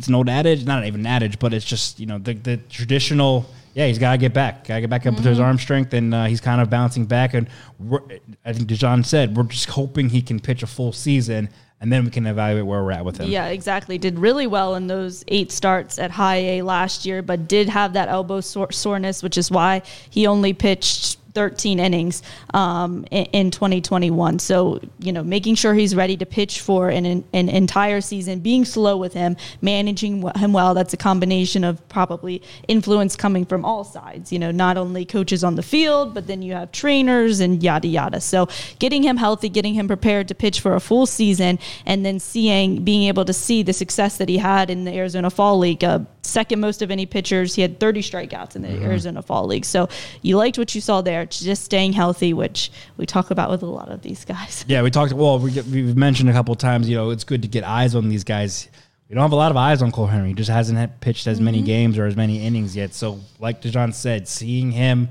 it's 0.00 0.08
an 0.08 0.14
old 0.14 0.30
adage, 0.30 0.64
not 0.64 0.86
even 0.86 1.00
an 1.00 1.06
adage, 1.06 1.38
but 1.38 1.52
it's 1.52 1.64
just 1.64 2.00
you 2.00 2.06
know 2.06 2.16
the 2.16 2.32
the 2.32 2.56
traditional. 2.56 3.44
Yeah, 3.74 3.86
he's 3.86 3.98
got 3.98 4.12
to 4.12 4.18
get 4.18 4.32
back. 4.32 4.66
Got 4.66 4.76
to 4.76 4.80
get 4.80 4.90
back 4.90 5.06
up 5.06 5.14
to 5.14 5.22
his 5.22 5.38
arm 5.38 5.58
strength, 5.58 5.92
and 5.92 6.14
uh, 6.14 6.24
he's 6.24 6.40
kind 6.40 6.60
of 6.60 6.70
bouncing 6.70 7.04
back. 7.04 7.34
And 7.34 7.48
we're, 7.78 8.00
I 8.44 8.54
think 8.54 8.66
De 8.66 8.74
Jon 8.74 9.04
said 9.04 9.36
we're 9.36 9.44
just 9.44 9.68
hoping 9.68 10.08
he 10.08 10.22
can 10.22 10.40
pitch 10.40 10.62
a 10.62 10.66
full 10.66 10.92
season, 10.92 11.50
and 11.82 11.92
then 11.92 12.06
we 12.06 12.10
can 12.10 12.26
evaluate 12.26 12.64
where 12.64 12.82
we're 12.82 12.92
at 12.92 13.04
with 13.04 13.18
him. 13.18 13.28
Yeah, 13.28 13.48
exactly. 13.48 13.98
Did 13.98 14.18
really 14.18 14.46
well 14.46 14.74
in 14.74 14.86
those 14.86 15.22
eight 15.28 15.52
starts 15.52 15.98
at 15.98 16.10
high 16.10 16.36
A 16.36 16.62
last 16.62 17.04
year, 17.04 17.20
but 17.20 17.46
did 17.46 17.68
have 17.68 17.92
that 17.92 18.08
elbow 18.08 18.40
sore- 18.40 18.72
soreness, 18.72 19.22
which 19.22 19.36
is 19.36 19.50
why 19.50 19.82
he 20.08 20.26
only 20.26 20.54
pitched 20.54 21.18
13 21.34 21.78
innings 21.78 22.22
um, 22.54 23.04
in, 23.10 23.24
in 23.26 23.50
2021. 23.50 24.38
So, 24.38 24.80
you 24.98 25.12
know, 25.12 25.22
making 25.22 25.54
sure 25.54 25.74
he's 25.74 25.94
ready 25.94 26.16
to 26.16 26.26
pitch 26.26 26.60
for 26.60 26.88
an, 26.88 27.06
an, 27.06 27.24
an 27.32 27.48
entire 27.48 28.00
season, 28.00 28.40
being 28.40 28.64
slow 28.64 28.96
with 28.96 29.12
him, 29.12 29.36
managing 29.60 30.22
him 30.36 30.52
well. 30.52 30.74
That's 30.74 30.92
a 30.92 30.96
combination 30.96 31.64
of 31.64 31.86
probably 31.88 32.42
influence 32.68 33.16
coming 33.16 33.44
from 33.44 33.64
all 33.64 33.84
sides, 33.84 34.32
you 34.32 34.38
know, 34.38 34.50
not 34.50 34.76
only 34.76 35.04
coaches 35.04 35.44
on 35.44 35.54
the 35.54 35.62
field, 35.62 36.14
but 36.14 36.26
then 36.26 36.42
you 36.42 36.52
have 36.54 36.72
trainers 36.72 37.40
and 37.40 37.62
yada, 37.62 37.88
yada. 37.88 38.20
So, 38.20 38.48
getting 38.78 39.02
him 39.02 39.16
healthy, 39.16 39.48
getting 39.48 39.74
him 39.74 39.86
prepared 39.86 40.28
to 40.28 40.34
pitch 40.34 40.60
for 40.60 40.74
a 40.74 40.80
full 40.80 41.06
season, 41.06 41.58
and 41.86 42.04
then 42.04 42.18
seeing, 42.18 42.84
being 42.84 43.08
able 43.08 43.24
to 43.24 43.32
see 43.32 43.62
the 43.62 43.72
success 43.72 44.18
that 44.18 44.28
he 44.28 44.38
had 44.38 44.70
in 44.70 44.84
the 44.84 44.92
Arizona 44.92 45.30
Fall 45.30 45.58
League. 45.58 45.84
Uh, 45.84 46.00
second 46.22 46.60
most 46.60 46.82
of 46.82 46.90
any 46.90 47.06
pitchers. 47.06 47.54
He 47.54 47.62
had 47.62 47.80
30 47.80 48.02
strikeouts 48.02 48.56
in 48.56 48.62
the 48.62 48.82
Arizona 48.82 49.22
Fall 49.22 49.46
League. 49.46 49.64
So 49.64 49.88
you 50.22 50.36
liked 50.36 50.58
what 50.58 50.74
you 50.74 50.80
saw 50.80 51.00
there, 51.00 51.19
just 51.26 51.64
staying 51.64 51.92
healthy, 51.92 52.32
which 52.32 52.70
we 52.96 53.06
talk 53.06 53.30
about 53.30 53.50
with 53.50 53.62
a 53.62 53.66
lot 53.66 53.88
of 53.88 54.02
these 54.02 54.24
guys. 54.24 54.64
Yeah, 54.68 54.82
we 54.82 54.90
talked. 54.90 55.12
Well, 55.12 55.38
we, 55.38 55.50
we've 55.62 55.96
mentioned 55.96 56.30
a 56.30 56.32
couple 56.32 56.52
of 56.52 56.58
times. 56.58 56.88
You 56.88 56.96
know, 56.96 57.10
it's 57.10 57.24
good 57.24 57.42
to 57.42 57.48
get 57.48 57.64
eyes 57.64 57.94
on 57.94 58.08
these 58.08 58.24
guys. 58.24 58.68
We 59.08 59.14
don't 59.14 59.22
have 59.22 59.32
a 59.32 59.36
lot 59.36 59.50
of 59.50 59.56
eyes 59.56 59.82
on 59.82 59.90
Cole 59.90 60.06
Henry. 60.06 60.28
He 60.28 60.34
just 60.34 60.50
hasn't 60.50 61.00
pitched 61.00 61.26
as 61.26 61.40
many 61.40 61.58
mm-hmm. 61.58 61.66
games 61.66 61.98
or 61.98 62.06
as 62.06 62.14
many 62.14 62.44
innings 62.44 62.76
yet. 62.76 62.94
So, 62.94 63.18
like 63.40 63.60
De 63.60 63.70
Jon 63.70 63.92
said, 63.92 64.28
seeing 64.28 64.70
him 64.70 65.08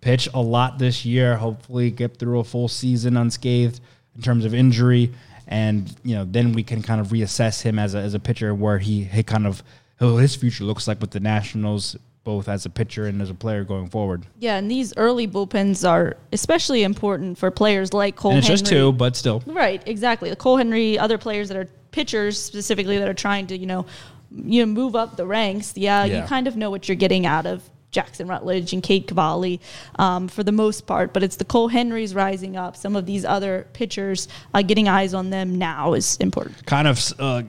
pitch 0.00 0.28
a 0.32 0.40
lot 0.40 0.78
this 0.78 1.04
year, 1.04 1.36
hopefully 1.36 1.90
get 1.90 2.16
through 2.18 2.40
a 2.40 2.44
full 2.44 2.68
season 2.68 3.16
unscathed 3.16 3.80
in 4.16 4.22
terms 4.22 4.44
of 4.44 4.54
injury, 4.54 5.12
and 5.46 5.94
you 6.04 6.14
know, 6.14 6.24
then 6.24 6.52
we 6.52 6.62
can 6.62 6.82
kind 6.82 7.00
of 7.00 7.08
reassess 7.08 7.62
him 7.62 7.78
as 7.78 7.94
a 7.94 7.98
as 7.98 8.14
a 8.14 8.20
pitcher 8.20 8.54
where 8.54 8.78
he 8.78 9.04
he 9.04 9.22
kind 9.22 9.46
of 9.46 9.62
his 9.98 10.36
future 10.36 10.64
looks 10.64 10.86
like 10.86 11.00
with 11.00 11.10
the 11.10 11.20
Nationals, 11.20 11.96
both 12.24 12.48
as 12.48 12.64
a 12.66 12.70
pitcher 12.70 13.06
and 13.06 13.20
as 13.22 13.30
a 13.30 13.34
player 13.34 13.64
going 13.64 13.88
forward. 13.88 14.26
Yeah, 14.38 14.56
and 14.56 14.70
these 14.70 14.92
early 14.96 15.28
bullpens 15.28 15.88
are 15.88 16.16
especially 16.32 16.82
important 16.82 17.36
for 17.38 17.50
players 17.50 17.92
like 17.92 18.16
Cole 18.16 18.30
and 18.32 18.38
it's 18.38 18.46
Henry. 18.48 18.58
just 18.60 18.70
two, 18.70 18.92
but 18.92 19.14
still. 19.14 19.42
Right, 19.46 19.82
exactly. 19.86 20.30
The 20.30 20.36
Cole 20.36 20.56
Henry, 20.56 20.98
other 20.98 21.18
players 21.18 21.48
that 21.48 21.56
are 21.58 21.68
pitchers 21.92 22.40
specifically 22.42 22.98
that 22.98 23.06
are 23.08 23.14
trying 23.14 23.46
to, 23.48 23.56
you 23.58 23.66
know, 23.66 23.84
you 24.34 24.64
know, 24.64 24.72
move 24.72 24.96
up 24.96 25.16
the 25.16 25.26
ranks. 25.26 25.74
Yeah, 25.76 26.04
Yeah. 26.04 26.22
you 26.22 26.26
kind 26.28 26.48
of 26.48 26.56
know 26.56 26.70
what 26.70 26.88
you're 26.88 26.96
getting 26.96 27.26
out 27.26 27.46
of 27.46 27.62
Jackson 27.90 28.26
Rutledge 28.26 28.72
and 28.72 28.82
Cade 28.82 29.06
Cavalli 29.06 29.60
um, 30.00 30.26
for 30.26 30.42
the 30.42 30.50
most 30.50 30.84
part, 30.86 31.12
but 31.12 31.22
it's 31.22 31.36
the 31.36 31.44
Cole 31.44 31.68
Henrys 31.68 32.12
rising 32.12 32.56
up. 32.56 32.74
Some 32.76 32.96
of 32.96 33.06
these 33.06 33.24
other 33.24 33.68
pitchers 33.72 34.26
uh, 34.52 34.62
getting 34.62 34.88
eyes 34.88 35.14
on 35.14 35.30
them 35.30 35.56
now 35.56 35.92
is 35.92 36.16
important. 36.16 36.66
kind 36.66 36.88
of 36.88 37.12
uh, 37.20 37.42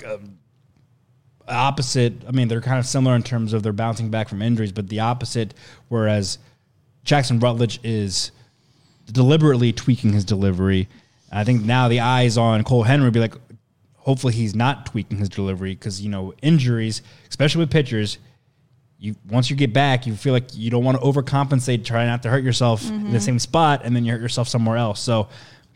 opposite. 1.48 2.14
I 2.28 2.32
mean, 2.32 2.48
they're 2.48 2.62
kind 2.62 2.80
of 2.80 2.86
similar 2.86 3.16
in 3.16 3.24
terms 3.24 3.54
of 3.54 3.64
they're 3.64 3.74
bouncing 3.74 4.10
back 4.10 4.30
from 4.30 4.42
injuries, 4.42 4.72
but 4.72 4.90
the 4.90 5.00
opposite. 5.00 5.54
Whereas 5.88 6.38
Jackson 7.04 7.40
Rutledge 7.40 7.80
is 7.84 8.32
deliberately 9.12 9.72
tweaking 9.72 10.14
his 10.14 10.26
delivery. 10.26 10.88
I 11.32 11.44
think 11.44 11.64
now 11.64 11.88
the 11.88 12.00
eyes 12.00 12.38
on 12.38 12.64
Cole 12.64 12.84
Henry 12.84 13.12
be 13.12 13.20
like, 13.20 13.36
hopefully 13.98 14.34
he's 14.34 14.56
not 14.56 14.86
tweaking 14.86 15.18
his 15.18 15.30
delivery 15.30 15.74
because 15.76 16.02
you 16.02 16.10
know 16.10 16.34
injuries, 16.42 17.02
especially 17.30 17.60
with 17.60 17.72
pitchers. 17.72 18.18
You 18.98 19.16
once 19.30 19.50
you 19.50 19.56
get 19.56 19.74
back, 19.74 20.08
you 20.08 20.16
feel 20.16 20.34
like 20.34 20.56
you 20.56 20.72
don't 20.72 20.84
want 20.84 21.00
to 21.00 21.06
overcompensate, 21.06 21.84
try 21.84 22.06
not 22.06 22.24
to 22.24 22.30
hurt 22.30 22.44
yourself 22.44 22.88
in 22.88 23.04
the 23.04 23.10
mm-hmm. 23.10 23.18
same 23.18 23.40
spot, 23.40 23.82
and 23.84 23.96
then 23.96 24.06
you 24.06 24.14
hurt 24.14 24.22
yourself 24.22 24.48
somewhere 24.48 24.78
else. 24.78 25.02
So, 25.02 25.28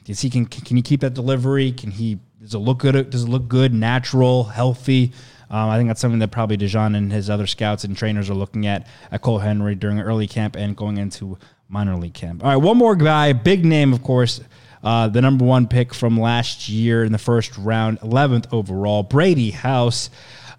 is 0.08 0.22
he 0.22 0.30
can 0.30 0.46
can 0.46 0.78
he 0.78 0.82
keep 0.82 1.02
that 1.02 1.14
delivery? 1.14 1.72
Can 1.72 1.92
he 1.92 2.20
does 2.42 2.54
it 2.54 2.60
look 2.60 2.80
good? 2.80 3.10
Does 3.10 3.24
it 3.24 3.30
look 3.30 3.48
good, 3.50 3.74
natural, 3.74 4.46
healthy? 4.46 5.12
Um, 5.50 5.70
I 5.70 5.78
think 5.78 5.90
that's 5.90 6.00
something 6.00 6.20
that 6.20 6.32
probably 6.32 6.58
De 6.58 6.68
Jon 6.68 6.96
and 6.96 7.12
his 7.12 7.30
other 7.30 7.48
scouts 7.48 7.84
and 7.84 7.98
trainers 7.98 8.30
are 8.30 8.36
looking 8.36 8.68
at 8.68 8.88
at 9.12 9.22
Cole 9.22 9.40
Henry 9.40 9.76
during 9.76 10.00
early 10.00 10.28
camp 10.28 10.56
and 10.56 10.76
going 10.76 10.98
into 10.98 11.38
minor 11.68 11.96
league 11.96 12.14
camp. 12.14 12.44
All 12.44 12.50
right, 12.50 12.58
one 12.58 12.78
more 12.78 12.96
guy, 12.96 13.34
big 13.34 13.66
name, 13.66 13.94
of 13.94 14.04
course, 14.04 14.42
uh, 14.84 15.08
the 15.08 15.22
number 15.22 15.46
one 15.46 15.68
pick 15.68 15.94
from 15.94 16.20
last 16.20 16.70
year 16.70 17.04
in 17.04 17.12
the 17.12 17.18
first 17.18 17.58
round, 17.58 18.00
11th 18.02 18.46
overall, 18.52 19.04
Brady 19.04 19.52
House. 19.52 20.10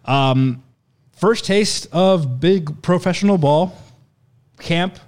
Um, 0.04 0.62
first 1.16 1.44
taste 1.44 1.86
of 1.92 2.40
big 2.40 2.82
professional 2.82 3.38
ball 3.38 3.76
camp. 4.58 4.98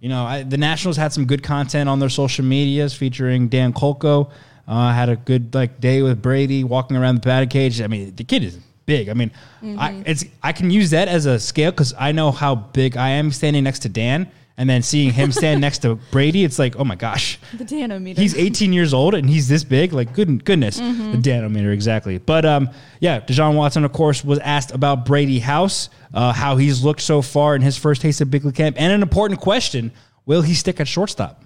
You 0.00 0.08
know, 0.08 0.24
I, 0.24 0.42
the 0.42 0.56
Nationals 0.56 0.96
had 0.96 1.12
some 1.12 1.26
good 1.26 1.42
content 1.42 1.88
on 1.88 1.98
their 1.98 2.08
social 2.08 2.44
medias 2.44 2.94
featuring 2.94 3.48
Dan 3.48 3.72
Kolko. 3.72 4.30
Uh, 4.66 4.92
had 4.92 5.08
a 5.08 5.16
good 5.16 5.54
like 5.54 5.80
day 5.80 6.02
with 6.02 6.22
Brady 6.22 6.64
walking 6.64 6.96
around 6.96 7.16
the 7.16 7.20
batting 7.20 7.48
cage. 7.48 7.80
I 7.80 7.88
mean, 7.88 8.14
the 8.14 8.24
kid 8.24 8.44
is 8.44 8.58
big. 8.86 9.08
I 9.08 9.14
mean, 9.14 9.30
I 9.62 10.02
it's 10.06 10.24
I 10.42 10.52
can 10.52 10.70
use 10.70 10.90
that 10.90 11.08
as 11.08 11.26
a 11.26 11.38
scale 11.38 11.70
because 11.70 11.94
I 11.98 12.12
know 12.12 12.30
how 12.32 12.54
big 12.54 12.96
I 12.96 13.10
am 13.10 13.30
standing 13.32 13.64
next 13.64 13.80
to 13.80 13.88
Dan, 13.88 14.30
and 14.56 14.68
then 14.68 14.82
seeing 14.82 15.12
him 15.12 15.32
stand 15.40 15.60
next 15.60 15.78
to 15.78 15.96
Brady. 16.10 16.44
It's 16.44 16.58
like, 16.58 16.76
oh 16.76 16.84
my 16.84 16.94
gosh, 16.96 17.38
The 17.54 17.64
Danometer. 17.64 18.18
he's 18.18 18.34
18 18.36 18.72
years 18.72 18.92
old 18.92 19.14
and 19.14 19.28
he's 19.28 19.48
this 19.48 19.64
big. 19.64 19.92
Like, 19.92 20.12
good 20.14 20.44
goodness, 20.44 20.76
the 20.78 21.18
danometer 21.20 21.72
exactly. 21.72 22.18
But 22.18 22.44
um, 22.44 22.70
yeah, 23.00 23.20
De 23.20 23.32
Jon 23.32 23.56
Watson, 23.56 23.84
of 23.84 23.92
course, 23.92 24.24
was 24.24 24.38
asked 24.40 24.72
about 24.72 25.04
Brady 25.06 25.38
House, 25.38 25.88
uh, 26.14 26.32
how 26.32 26.56
he's 26.56 26.84
looked 26.84 27.00
so 27.00 27.22
far 27.22 27.54
in 27.56 27.62
his 27.62 27.76
first 27.78 28.02
taste 28.02 28.20
of 28.20 28.30
big 28.30 28.44
league 28.44 28.54
camp, 28.54 28.76
and 28.78 28.92
an 28.92 29.02
important 29.02 29.40
question: 29.40 29.92
Will 30.26 30.42
he 30.42 30.54
stick 30.54 30.80
at 30.80 30.88
shortstop? 30.88 31.42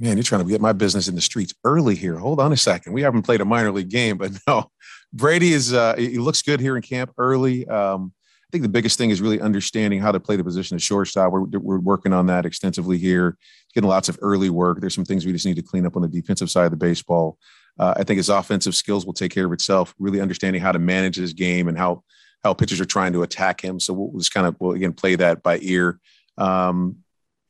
Man, 0.00 0.16
you're 0.16 0.22
trying 0.22 0.44
to 0.44 0.48
get 0.48 0.60
my 0.60 0.72
business 0.72 1.08
in 1.08 1.16
the 1.16 1.20
streets 1.20 1.52
early 1.64 1.96
here. 1.96 2.16
Hold 2.18 2.38
on 2.38 2.52
a 2.52 2.56
second. 2.56 2.92
We 2.92 3.02
haven't 3.02 3.22
played 3.22 3.40
a 3.40 3.44
minor 3.44 3.72
league 3.72 3.88
game, 3.88 4.16
but 4.16 4.30
no, 4.46 4.70
Brady 5.12 5.52
is. 5.52 5.72
Uh, 5.72 5.94
he 5.96 6.18
looks 6.18 6.42
good 6.42 6.60
here 6.60 6.76
in 6.76 6.82
camp 6.82 7.12
early. 7.18 7.66
Um, 7.66 8.12
I 8.48 8.50
think 8.50 8.62
the 8.62 8.70
biggest 8.70 8.96
thing 8.96 9.10
is 9.10 9.20
really 9.20 9.42
understanding 9.42 10.00
how 10.00 10.10
to 10.10 10.18
play 10.18 10.36
the 10.36 10.44
position 10.44 10.74
of 10.74 10.82
shortstop. 10.82 11.32
We're, 11.32 11.44
we're 11.58 11.80
working 11.80 12.14
on 12.14 12.26
that 12.26 12.46
extensively 12.46 12.96
here, 12.96 13.36
getting 13.74 13.90
lots 13.90 14.08
of 14.08 14.18
early 14.22 14.48
work. 14.48 14.80
There's 14.80 14.94
some 14.94 15.04
things 15.04 15.26
we 15.26 15.32
just 15.32 15.44
need 15.44 15.56
to 15.56 15.62
clean 15.62 15.84
up 15.84 15.96
on 15.96 16.02
the 16.02 16.08
defensive 16.08 16.50
side 16.50 16.64
of 16.64 16.70
the 16.70 16.78
baseball. 16.78 17.36
Uh, 17.78 17.92
I 17.98 18.04
think 18.04 18.16
his 18.16 18.30
offensive 18.30 18.74
skills 18.74 19.04
will 19.04 19.12
take 19.12 19.32
care 19.32 19.44
of 19.44 19.52
itself. 19.52 19.94
Really 19.98 20.22
understanding 20.22 20.62
how 20.62 20.72
to 20.72 20.78
manage 20.78 21.16
his 21.16 21.34
game 21.34 21.68
and 21.68 21.76
how 21.76 22.02
how 22.42 22.54
pitchers 22.54 22.80
are 22.80 22.86
trying 22.86 23.12
to 23.12 23.22
attack 23.22 23.60
him. 23.60 23.80
So 23.80 23.92
we'll 23.92 24.18
just 24.18 24.32
kind 24.32 24.46
of 24.46 24.56
we'll 24.60 24.72
again 24.72 24.94
play 24.94 25.16
that 25.16 25.42
by 25.42 25.58
ear. 25.60 26.00
Um, 26.38 26.98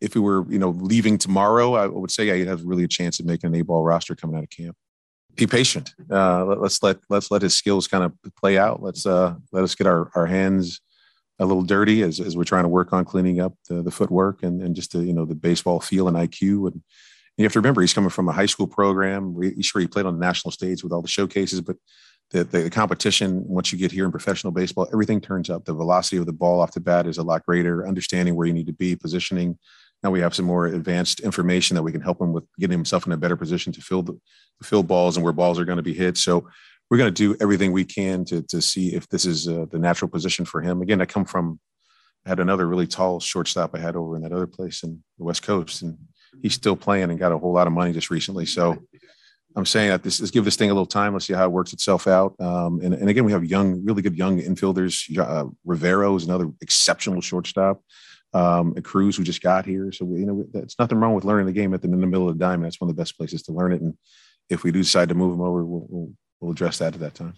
if 0.01 0.17
we 0.17 0.21
were, 0.21 0.51
you 0.51 0.59
know, 0.59 0.71
leaving 0.71 1.17
tomorrow, 1.19 1.75
I 1.75 1.87
would 1.87 2.11
say 2.11 2.25
yeah, 2.27 2.35
he 2.35 2.47
has 2.47 2.63
really 2.63 2.85
a 2.85 2.89
chance 2.89 3.21
of 3.21 3.27
making 3.27 3.49
an 3.49 3.61
A-ball 3.61 3.85
roster 3.85 4.17
coming 4.17 4.37
out 4.37 4.43
of 4.43 4.51
camp. 4.51 4.77
Be 5.39 5.47
patient. 5.47 5.95
Uh, 6.11 6.45
let, 6.45 6.59
us 6.59 6.83
let 6.83 6.99
let's 7.09 7.31
let 7.31 7.43
his 7.43 7.55
skills 7.55 7.87
kind 7.87 8.03
of 8.03 8.13
play 8.37 8.59
out. 8.59 8.83
Let's 8.83 9.07
uh, 9.07 9.37
let 9.53 9.63
us 9.63 9.77
get 9.77 9.87
our, 9.87 10.11
our 10.17 10.27
hands 10.27 10.81
a 11.39 11.47
little 11.47 11.63
dirty 11.63 12.03
as, 12.03 12.19
as 12.19 12.37
we're 12.37 12.43
trying 12.43 12.65
to 12.65 12.69
work 12.69 12.93
on 12.93 13.05
cleaning 13.05 13.41
up 13.41 13.55
the, 13.69 13.83
the 13.83 13.91
footwork 13.93 14.43
and, 14.43 14.61
and 14.61 14.75
just 14.75 14.93
the, 14.93 14.99
you 14.99 15.13
know 15.13 15.25
the 15.25 15.37
baseball 15.37 15.79
feel 15.79 16.09
and 16.09 16.17
IQ. 16.17 16.73
And 16.73 16.83
you 17.37 17.45
have 17.45 17.53
to 17.53 17.61
remember 17.61 17.81
he's 17.81 17.95
coming 17.95 18.11
from 18.11 18.29
a 18.29 18.33
high 18.33 18.47
school 18.47 18.67
program. 18.67 19.33
We, 19.33 19.63
sure, 19.63 19.81
he 19.81 19.87
played 19.87 20.07
on 20.07 20.19
the 20.19 20.27
national 20.27 20.51
stage 20.51 20.83
with 20.83 20.93
all 20.93 21.03
the 21.03 21.09
showcases, 21.09 21.61
but 21.61 21.77
the, 22.31 22.43
the, 22.45 22.69
competition 22.69 23.45
once 23.47 23.73
you 23.73 23.79
get 23.79 23.93
here 23.93 24.05
in 24.05 24.11
professional 24.11 24.53
baseball, 24.53 24.89
everything 24.93 25.21
turns 25.21 25.49
up. 25.49 25.65
The 25.65 25.73
velocity 25.73 26.17
of 26.17 26.27
the 26.27 26.33
ball 26.33 26.61
off 26.61 26.73
the 26.73 26.81
bat 26.81 27.07
is 27.07 27.19
a 27.19 27.23
lot 27.23 27.47
greater. 27.47 27.87
Understanding 27.87 28.35
where 28.35 28.47
you 28.47 28.53
need 28.53 28.67
to 28.67 28.73
be, 28.73 28.97
positioning. 28.97 29.57
Now 30.03 30.11
we 30.11 30.21
have 30.21 30.35
some 30.35 30.45
more 30.45 30.67
advanced 30.67 31.21
information 31.21 31.75
that 31.77 31.83
we 31.83 31.93
can 31.93 32.01
help 32.01 32.21
him 32.21 32.33
with 32.33 32.45
getting 32.59 32.77
himself 32.77 33.07
in 33.07 33.13
a 33.13 33.17
better 33.17 33.37
position 33.37 33.73
to 33.73 33.81
fill 33.81 34.03
the 34.03 34.19
fill 34.63 34.83
balls 34.83 35.17
and 35.17 35.25
where 35.25 35.33
balls 35.33 35.59
are 35.59 35.65
going 35.65 35.77
to 35.77 35.83
be 35.83 35.95
hit. 35.95 36.17
So 36.17 36.49
we're 36.91 36.99
going 36.99 37.13
to 37.13 37.35
do 37.35 37.37
everything 37.41 37.73
we 37.73 37.85
can 37.85 38.25
to 38.27 38.43
to 38.43 38.63
see 38.63 38.95
if 38.95 39.09
this 39.09 39.25
is 39.25 39.49
uh, 39.49 39.67
the 39.71 39.79
natural 39.79 40.11
position 40.11 40.45
for 40.45 40.61
him. 40.61 40.83
Again, 40.83 41.01
I 41.01 41.07
come 41.07 41.25
from 41.25 41.61
I 42.27 42.31
had 42.31 42.41
another 42.41 42.67
really 42.67 42.87
tall 42.87 43.21
shortstop 43.21 43.75
I 43.75 43.79
had 43.79 43.97
over 43.97 44.17
in 44.17 44.23
that 44.23 44.33
other 44.33 44.47
place 44.47 44.83
in 44.83 45.03
the 45.19 45.25
West 45.25 45.43
Coast, 45.43 45.83
and 45.83 45.97
he's 46.43 46.55
still 46.55 46.77
playing 46.77 47.11
and 47.11 47.19
got 47.19 47.33
a 47.33 47.39
whole 47.39 47.53
lot 47.53 47.67
of 47.67 47.73
money 47.73 47.93
just 47.93 48.11
recently. 48.11 48.47
So 48.47 48.77
I'm 49.57 49.67
saying 49.67 49.91
that 49.91 50.03
this 50.03 50.21
let's 50.21 50.31
give 50.31 50.45
this 50.45 50.57
thing 50.57 50.71
a 50.71 50.75
little 50.75 50.87
time. 50.87 51.13
Let's 51.13 51.27
see 51.27 51.35
how 51.35 51.45
it 51.45 51.53
works 51.53 51.73
itself 51.73 52.07
out. 52.07 52.35
Um, 52.39 52.81
and, 52.83 52.95
and 52.95 53.09
again, 53.09 53.25
we 53.25 53.33
have 53.33 53.45
young, 53.45 53.85
really 53.85 54.03
good 54.03 54.17
young 54.17 54.41
infielders. 54.41 55.19
Uh, 55.19 55.47
Rivero 55.65 56.15
is 56.17 56.25
another 56.25 56.51
exceptional 56.61 57.21
shortstop. 57.21 57.83
Um, 58.35 58.75
and 58.77 58.85
Cruz, 58.85 59.17
who 59.17 59.25
just 59.25 59.43
got 59.43 59.65
here. 59.65 59.91
So 59.91 60.05
we, 60.05 60.21
you 60.21 60.27
know, 60.27 60.45
it's 60.55 60.79
nothing 60.79 60.99
wrong 60.99 61.15
with 61.15 61.25
learning 61.25 61.47
the 61.47 61.53
game 61.53 61.73
at 61.73 61.81
the 61.81 61.89
in 61.89 61.99
the 61.99 62.07
middle 62.07 62.29
of 62.29 62.39
the 62.39 62.45
diamond. 62.45 62.67
That's 62.67 62.81
one 62.81 62.91
of 62.91 62.95
the 62.95 63.01
best 63.01 63.17
places 63.17 63.43
to 63.45 63.53
learn 63.53 63.73
it. 63.73 63.81
And 63.81 63.95
if 64.49 64.65
we 64.65 64.73
do 64.73 64.83
decide 64.83 65.09
to 65.09 65.15
move 65.15 65.35
him 65.35 65.41
over, 65.41 65.65
we'll, 65.65 65.87
we'll, 65.89 66.13
we'll 66.41 66.53
address 66.53 66.79
that 66.79 66.95
at 66.95 67.01
that 67.01 67.15
time. 67.15 67.35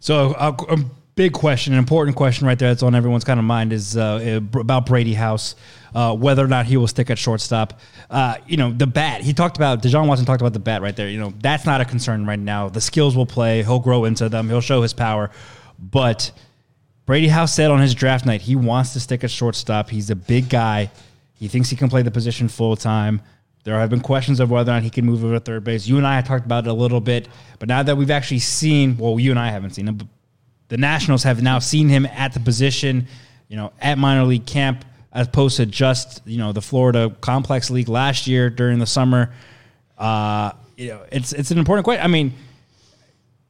So 0.00 0.34
a, 0.38 0.48
a 0.72 0.78
big 1.14 1.32
question, 1.32 1.72
an 1.72 1.78
important 1.78 2.16
question 2.16 2.46
right 2.46 2.58
there 2.58 2.70
that's 2.70 2.82
on 2.82 2.94
everyone's 2.94 3.24
kind 3.24 3.38
of 3.38 3.44
mind 3.44 3.72
is 3.72 3.96
uh, 3.96 4.40
about 4.54 4.86
Brady 4.86 5.14
House, 5.14 5.54
uh, 5.94 6.14
whether 6.14 6.44
or 6.44 6.48
not 6.48 6.66
he 6.66 6.76
will 6.76 6.88
stick 6.88 7.10
at 7.10 7.18
shortstop. 7.18 7.80
Uh, 8.08 8.36
you 8.46 8.56
know, 8.56 8.72
the 8.72 8.86
bat. 8.86 9.20
He 9.20 9.32
talked 9.32 9.56
about 9.56 9.82
Deshaun 9.82 10.06
Watson 10.06 10.26
talked 10.26 10.40
about 10.40 10.52
the 10.52 10.58
bat 10.58 10.82
right 10.82 10.96
there. 10.96 11.08
You 11.08 11.20
know, 11.20 11.34
that's 11.40 11.66
not 11.66 11.80
a 11.80 11.84
concern 11.84 12.26
right 12.26 12.38
now. 12.38 12.68
The 12.68 12.80
skills 12.80 13.16
will 13.16 13.26
play. 13.26 13.62
He'll 13.62 13.78
grow 13.78 14.04
into 14.04 14.28
them. 14.28 14.48
He'll 14.48 14.60
show 14.60 14.82
his 14.82 14.92
power, 14.92 15.30
but. 15.78 16.32
Brady 17.06 17.26
House 17.26 17.52
said 17.52 17.72
on 17.72 17.80
his 17.80 17.92
draft 17.92 18.24
night 18.24 18.40
he 18.40 18.54
wants 18.54 18.92
to 18.92 19.00
stick 19.00 19.24
at 19.24 19.32
shortstop. 19.32 19.90
He's 19.90 20.10
a 20.10 20.14
big 20.14 20.48
guy. 20.48 20.92
He 21.34 21.48
thinks 21.48 21.68
he 21.68 21.74
can 21.74 21.88
play 21.88 22.02
the 22.02 22.10
position 22.12 22.46
full 22.46 22.76
time. 22.76 23.20
There 23.64 23.78
have 23.78 23.90
been 23.90 24.00
questions 24.00 24.40
of 24.40 24.50
whether 24.50 24.70
or 24.70 24.74
not 24.74 24.82
he 24.82 24.90
can 24.90 25.04
move 25.04 25.24
over 25.24 25.34
to 25.34 25.40
third 25.40 25.64
base. 25.64 25.86
You 25.86 25.98
and 25.98 26.06
I 26.06 26.16
have 26.16 26.26
talked 26.26 26.46
about 26.46 26.66
it 26.66 26.70
a 26.70 26.74
little 26.74 27.00
bit, 27.00 27.28
but 27.58 27.68
now 27.68 27.82
that 27.82 27.96
we've 27.96 28.10
actually 28.10 28.38
seen, 28.38 28.96
well, 28.96 29.20
you 29.20 29.30
and 29.30 29.38
I 29.38 29.50
haven't 29.50 29.70
seen 29.70 29.86
him, 29.86 29.96
but 29.96 30.06
the 30.68 30.78
Nationals 30.78 31.24
have 31.24 31.42
now 31.42 31.58
seen 31.58 31.88
him 31.88 32.06
at 32.06 32.32
the 32.32 32.40
position, 32.40 33.06
you 33.48 33.56
know, 33.56 33.72
at 33.80 33.98
minor 33.98 34.24
league 34.24 34.46
camp, 34.46 34.84
as 35.12 35.26
opposed 35.26 35.56
to 35.58 35.66
just, 35.66 36.22
you 36.24 36.38
know, 36.38 36.52
the 36.52 36.62
Florida 36.62 37.14
Complex 37.20 37.68
League 37.70 37.88
last 37.88 38.26
year 38.26 38.48
during 38.48 38.78
the 38.78 38.86
summer. 38.86 39.34
Uh, 39.98 40.52
you 40.76 40.88
know, 40.88 41.04
it's 41.12 41.32
it's 41.32 41.50
an 41.50 41.58
important 41.58 41.84
question. 41.84 42.02
I 42.02 42.06
mean, 42.06 42.32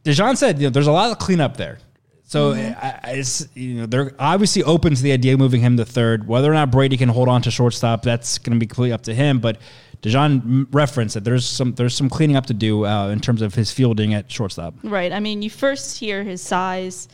De 0.03 0.13
Jon 0.13 0.37
said, 0.37 0.59
you 0.59 0.65
know, 0.67 0.71
there's 0.71 0.89
a 0.89 0.93
lot 0.93 1.13
of 1.13 1.19
cleanup 1.19 1.57
there. 1.57 1.79
So 2.25 2.55
mm-hmm. 2.55 2.79
I, 2.81 3.13
it's 3.13 3.49
you 3.55 3.75
know 3.75 3.87
they're 3.87 4.13
obviously 4.19 4.63
open 4.63 4.95
to 4.95 5.03
the 5.03 5.13
idea 5.13 5.35
of 5.35 5.41
moving 5.41 5.61
him 5.61 5.77
to 5.77 5.85
third. 5.85 6.29
Whether 6.29 6.51
or 6.51 6.55
not 6.55 6.71
Brady 6.71 6.97
can 6.97 7.09
hold 7.09 7.29
on 7.29 7.43
to 7.43 7.51
shortstop, 7.51 8.03
that's 8.03 8.39
going 8.39 8.55
to 8.55 8.59
be 8.61 8.67
completely 8.67 8.93
up 8.93 9.03
to 9.03 9.15
him. 9.15 9.41
But 9.41 9.59
De 10.03 10.09
Jon 10.09 10.67
referenced 10.73 11.15
that 11.15 11.25
there's 11.25 11.47
some 11.47 11.75
there's 11.75 11.95
some 11.95 12.09
cleaning 12.09 12.37
up 12.37 12.47
to 12.47 12.55
do 12.55 12.87
uh, 12.87 13.09
in 13.09 13.21
terms 13.21 13.43
of 13.43 13.55
his 13.55 13.71
fielding 13.71 14.15
at 14.15 14.31
shortstop. 14.31 14.75
Right. 14.83 15.13
I 15.13 15.21
mean, 15.21 15.43
you 15.43 15.51
first 15.51 15.99
hear 15.99 16.25
his 16.25 16.41
size, 16.41 17.09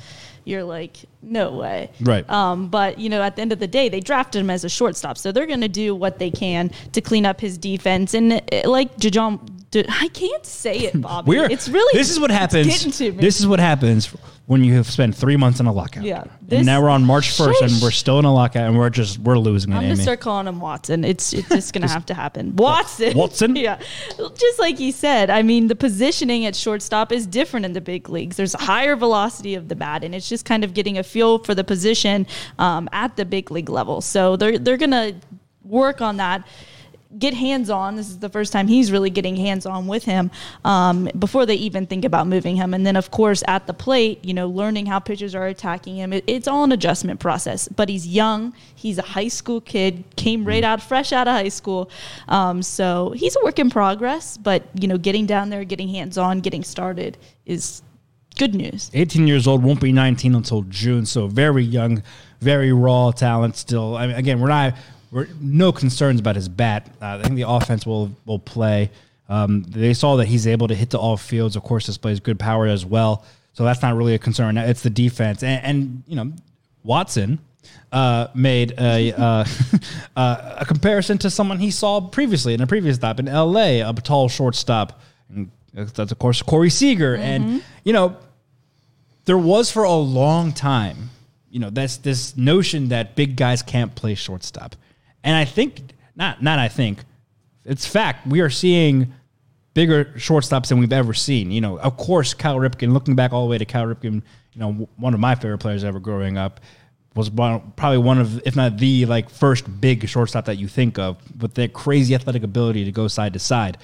you're 0.45 0.63
like, 0.63 0.99
no 1.21 1.53
way. 1.53 1.91
Right. 2.01 2.29
Um, 2.31 2.69
but 2.69 2.99
you 2.99 3.09
know, 3.09 3.23
at 3.23 3.35
the 3.35 3.43
end 3.43 3.53
of 3.53 3.59
the 3.59 3.67
day, 3.67 3.89
they 3.89 4.01
drafted 4.01 4.41
him 4.41 4.51
as 4.51 4.65
a 4.65 4.69
shortstop, 4.69 5.19
so 5.19 5.33
they're 5.33 5.47
going 5.47 5.63
to 5.63 5.69
do 5.69 5.95
what 5.95 6.21
they 6.21 6.31
can 6.31 6.71
to 6.93 7.01
clean 7.01 7.27
up 7.27 7.41
his 7.41 7.59
defense. 7.59 8.15
And 8.15 8.33
uh, 8.33 8.41
like 8.65 8.97
Dejan, 8.97 9.41
I 9.89 10.09
can't 10.09 10.47
say 10.47 10.79
it, 10.79 11.01
Bobby. 11.01 11.31
We're, 11.31 11.51
it's 11.51 11.69
really 11.69 11.99
this 11.99 12.11
is 12.11 12.21
what 12.21 12.31
happens. 12.31 12.99
This 12.99 13.41
is 13.41 13.47
what 13.49 13.59
happens 13.59 14.15
when 14.47 14.63
you 14.63 14.75
have 14.75 14.89
spent 14.89 15.15
three 15.15 15.37
months 15.37 15.59
in 15.59 15.67
a 15.67 15.73
lockout. 15.73 16.05
Yeah. 16.05 16.25
and 16.51 16.65
now 16.65 16.81
we're 16.81 16.89
on 16.89 17.05
March 17.05 17.33
first, 17.37 17.61
and 17.63 17.73
we're 17.83 17.91
still 17.91 18.19
in 18.21 18.25
a 18.25 18.33
lockout, 18.33 18.69
and 18.69 18.79
we're 18.79 18.91
just 18.91 19.19
we're 19.19 19.39
losing. 19.39 19.73
I'm 19.73 19.83
gonna 19.83 19.97
start 19.97 20.21
calling 20.21 20.47
him 20.47 20.61
Watson. 20.61 21.05
It's 21.05 21.33
it's 21.33 21.49
just 21.49 21.73
gonna 21.73 21.89
have 21.89 22.07
to 22.07 22.15
happen. 22.15 22.55
Watson. 22.55 23.17
Watson. 23.17 23.57
yeah. 23.57 23.81
Just 24.17 24.59
like 24.59 24.79
he 24.79 24.93
said, 24.93 25.31
I 25.31 25.43
mean, 25.43 25.67
the 25.67 25.75
positioning 25.77 26.47
at 26.47 26.55
shortstop 26.55 27.11
is 27.11 27.27
different 27.27 27.67
in 27.67 27.73
the 27.73 27.81
big 27.81 28.09
leagues. 28.09 28.37
There's 28.37 28.55
a 28.55 28.59
higher 28.59 28.95
velocity 28.95 29.57
of 29.57 29.69
the 29.69 29.77
bat, 29.77 30.05
and 30.05 30.15
it's 30.15 30.29
just 30.29 30.45
kind 30.45 30.63
of 30.63 30.75
getting 30.75 30.97
a 30.97 31.03
feel 31.03 31.39
for 31.41 31.55
the 31.55 31.65
position 31.65 32.27
um, 32.59 32.89
at 32.93 33.17
the 33.17 33.25
big 33.25 33.51
league 33.51 33.69
level. 33.69 34.01
So 34.01 34.37
they're 34.37 34.59
they're 34.59 34.77
gonna 34.77 35.21
work 35.65 36.01
on 36.01 36.19
that 36.19 36.47
get 37.19 37.35
hands 37.35 37.71
on. 37.71 37.97
This 37.97 38.09
is 38.09 38.19
the 38.19 38.29
first 38.29 38.53
time 38.53 38.69
he's 38.69 38.93
really 38.93 39.11
getting 39.11 39.37
hands 39.37 39.67
on 39.67 39.87
with 39.87 40.05
him 40.05 40.31
um, 40.65 41.09
before 41.19 41.47
they 41.47 41.55
even 41.55 41.87
think 41.87 42.05
about 42.05 42.27
moving 42.27 42.57
him. 42.57 42.75
And 42.75 42.87
then, 42.87 42.97
of 42.97 43.11
course, 43.11 43.43
at 43.49 43.67
the 43.67 43.75
plate, 43.75 44.25
you 44.25 44.35
know, 44.35 44.49
learning 44.49 44.87
how 44.87 44.99
pitchers 44.99 45.35
are 45.35 45.47
attacking 45.47 45.97
him. 45.97 46.13
It, 46.13 46.25
it's 46.27 46.49
all 46.49 46.65
an 46.65 46.73
adjustment 46.73 47.21
process. 47.21 47.69
But 47.69 47.89
he's 47.89 48.07
young. 48.07 48.55
He's 48.75 48.99
a 48.99 49.03
high 49.03 49.29
school 49.29 49.61
kid. 49.61 50.05
Came 50.17 50.45
right 50.45 50.65
out, 50.65 50.83
fresh 50.83 51.13
out 51.13 51.29
of 51.29 51.35
high 51.35 51.49
school. 51.49 51.91
Um, 52.29 52.63
so 52.63 53.13
he's 53.17 53.37
a 53.37 53.45
work 53.45 53.59
in 53.59 53.71
progress. 53.71 54.37
But 54.37 54.65
you 54.79 54.89
know, 54.89 54.99
getting 54.99 55.27
down 55.27 55.51
there, 55.51 55.65
getting 55.65 55.89
hands 55.89 56.19
on, 56.19 56.41
getting 56.41 56.65
started 56.65 57.19
is 57.45 57.83
good 58.37 58.55
news. 58.55 58.91
18 58.95 59.27
years 59.27 59.47
old, 59.47 59.63
won't 59.63 59.81
be 59.81 59.93
19 59.93 60.35
until 60.35 60.63
June. 60.63 61.07
So 61.07 61.27
very 61.27 61.65
young, 61.65 62.03
very 62.41 62.73
raw 62.73 63.11
talent 63.11 63.57
still. 63.57 63.97
I 63.97 64.07
mean, 64.07 64.17
again, 64.17 64.41
we're 64.41 64.49
not 64.49 64.75
we're, 65.17 65.29
no 65.41 65.73
concerns 65.73 66.21
about 66.21 66.37
his 66.37 66.47
bat. 66.47 66.91
Uh, 67.01 67.19
I 67.19 67.23
think 67.23 67.37
the 67.37 67.49
offense 67.49 67.87
will 67.87 68.15
will 68.27 68.39
play. 68.39 68.91
Um, 69.31 69.63
they 69.63 69.95
saw 69.95 70.17
that 70.17 70.27
he's 70.27 70.47
able 70.47 70.69
to 70.69 70.75
hit 70.75 70.91
to 70.91 70.99
all 70.99 71.17
fields. 71.17 71.57
Of 71.57 71.63
course, 71.63 71.87
displays 71.87 72.21
good 72.21 72.39
power 72.39 72.67
as 72.67 72.85
well. 72.85 73.25
So 73.55 73.65
that's 73.65 73.81
not 73.81 73.97
really 73.97 74.15
a 74.15 74.19
concern. 74.19 74.59
It's 74.59 74.83
the 74.83 74.91
defense, 74.91 75.43
and, 75.43 75.65
and 75.65 76.03
you 76.07 76.17
know, 76.17 76.33
Watson 76.85 77.39
uh, 77.93 78.27
made 78.35 78.75
a 78.79 79.15
uh, 79.15 79.45
uh, 80.17 80.57
a 80.59 80.67
comparison 80.67 81.17
to 81.19 81.31
someone 81.31 81.61
he 81.61 81.71
saw 81.71 82.03
previously 82.03 82.53
in 82.53 82.61
a 82.61 82.67
previous 82.67 82.97
stop 82.97 83.19
in 83.19 83.27
L.A. 83.27 83.81
A 83.81 83.95
tall 83.95 84.29
shortstop. 84.29 85.01
And 85.31 85.51
that's 85.73 85.99
of 85.99 86.19
course 86.19 86.43
Corey 86.43 86.69
Seager, 86.69 87.17
mm-hmm. 87.17 87.25
and 87.25 87.65
you 87.85 87.95
know, 87.95 88.19
there 89.25 89.39
was 89.39 89.73
for 89.73 89.85
a 89.85 89.95
long 89.97 90.53
time, 90.53 91.09
you 91.51 91.59
know, 91.59 91.71
that's 91.71 91.97
this 91.97 92.37
notion 92.37 92.91
that 92.91 93.17
big 93.17 93.35
guys 93.35 93.63
can't 93.63 93.95
play 93.95 94.15
shortstop. 94.15 94.77
And 95.27 95.37
I 95.37 95.45
think 95.45 95.93
not 96.15 96.43
not 96.43 96.59
I 96.59 96.69
think 96.69 97.01
it's 97.67 97.85
fact 97.85 98.27
we 98.27 98.41
are 98.41 98.49
seeing 98.49 99.13
bigger 99.75 100.07
shortstops 100.17 100.69
than 100.69 100.79
we've 100.79 100.93
ever 100.93 101.13
seen. 101.13 101.51
You 101.51 101.61
know, 101.61 101.79
of 101.79 101.99
course, 101.99 102.33
Cal 102.33 102.57
Ripken. 102.57 102.95
Looking 102.95 103.15
back 103.15 103.35
all 103.35 103.45
the 103.45 103.51
way 103.51 103.59
to 103.59 103.67
Cal 103.67 103.85
Ripken, 103.85 104.23
you 104.55 104.61
know, 104.61 104.89
one 104.97 105.13
of 105.13 105.21
my 105.21 105.35
favorite 105.35 105.59
players 105.59 105.85
ever 105.85 106.01
growing 106.01 106.39
up 106.39 106.61
was 107.15 107.31
one, 107.31 107.73
probably 107.77 107.99
one 107.99 108.19
of, 108.19 108.41
if 108.47 108.55
not 108.57 108.79
the 108.79 109.05
like 109.07 109.29
first 109.29 109.81
big 109.81 110.09
shortstop 110.09 110.47
that 110.47 110.57
you 110.57 110.69
think 110.69 110.99
of 110.99 111.19
with 111.43 111.55
that 111.55 111.73
crazy 111.73 112.15
athletic 112.15 112.43
ability 112.43 112.85
to 112.85 112.93
go 112.93 113.09
side 113.09 113.33
to 113.33 113.39
side. 113.39 113.79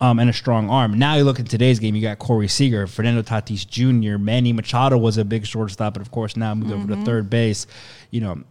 Um, 0.00 0.20
and 0.20 0.30
a 0.30 0.32
strong 0.32 0.70
arm. 0.70 0.96
Now 0.96 1.16
you 1.16 1.24
look 1.24 1.40
at 1.40 1.48
today's 1.48 1.80
game, 1.80 1.96
you 1.96 2.02
got 2.02 2.20
Corey 2.20 2.46
Seager, 2.46 2.86
Fernando 2.86 3.20
Tatis 3.20 3.66
Jr., 3.66 4.16
Manny 4.16 4.52
Machado 4.52 4.96
was 4.96 5.18
a 5.18 5.24
big 5.24 5.44
shortstop, 5.44 5.94
but 5.94 6.02
of 6.02 6.12
course 6.12 6.36
now 6.36 6.54
moved 6.54 6.70
mm-hmm. 6.70 6.78
over 6.78 6.88
to 6.90 6.94
mm-hmm. 6.94 7.04
third 7.04 7.28
base. 7.28 7.66
You 8.12 8.20
know, 8.20 8.44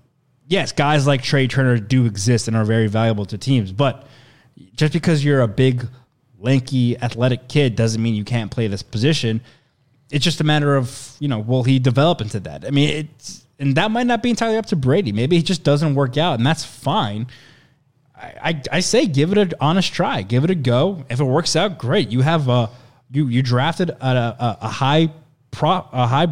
yes, 0.47 0.71
guys 0.71 1.05
like 1.05 1.21
Trea 1.21 1.47
Turner 1.47 1.77
do 1.77 2.05
exist 2.05 2.47
and 2.47 2.57
are 2.57 2.65
very 2.65 2.87
valuable 2.87 3.25
to 3.25 3.37
teams, 3.37 3.71
but 3.71 4.07
just 4.73 4.93
because 4.93 5.23
you're 5.23 5.41
a 5.41 5.47
big, 5.47 5.87
lanky, 6.39 6.97
athletic 6.97 7.47
kid 7.47 7.75
doesn't 7.75 8.01
mean 8.01 8.15
you 8.15 8.23
can't 8.23 8.51
play 8.51 8.67
this 8.67 8.83
position. 8.83 9.41
It's 10.09 10.23
just 10.23 10.39
a 10.39 10.43
matter 10.43 10.75
of, 10.75 11.15
you 11.19 11.27
know, 11.27 11.39
will 11.39 11.63
he 11.63 11.79
develop 11.79 12.21
into 12.21 12.39
that? 12.41 12.65
I 12.65 12.71
mean, 12.71 13.07
it's, 13.19 13.45
and 13.59 13.75
that 13.75 13.91
might 13.91 14.07
not 14.07 14.23
be 14.23 14.29
entirely 14.29 14.57
up 14.57 14.67
to 14.67 14.75
Brady. 14.75 15.11
Maybe 15.11 15.35
he 15.35 15.43
just 15.43 15.63
doesn't 15.63 15.95
work 15.95 16.17
out, 16.17 16.37
and 16.37 16.45
that's 16.45 16.63
fine. 16.63 17.27
I, 18.15 18.61
I, 18.71 18.79
say 18.79 19.05
give 19.05 19.31
it 19.31 19.37
an 19.37 19.53
honest 19.59 19.93
try, 19.93 20.23
give 20.23 20.43
it 20.43 20.49
a 20.49 20.55
go. 20.55 21.05
If 21.07 21.19
it 21.19 21.23
works 21.23 21.55
out, 21.55 21.77
great. 21.77 22.09
You 22.09 22.21
have 22.21 22.49
a 22.49 22.71
you 23.11 23.27
you 23.27 23.43
drafted 23.43 23.91
a, 23.91 24.05
a, 24.05 24.57
a 24.61 24.67
high 24.67 25.09
pro, 25.51 25.85
a 25.91 26.07
high 26.07 26.27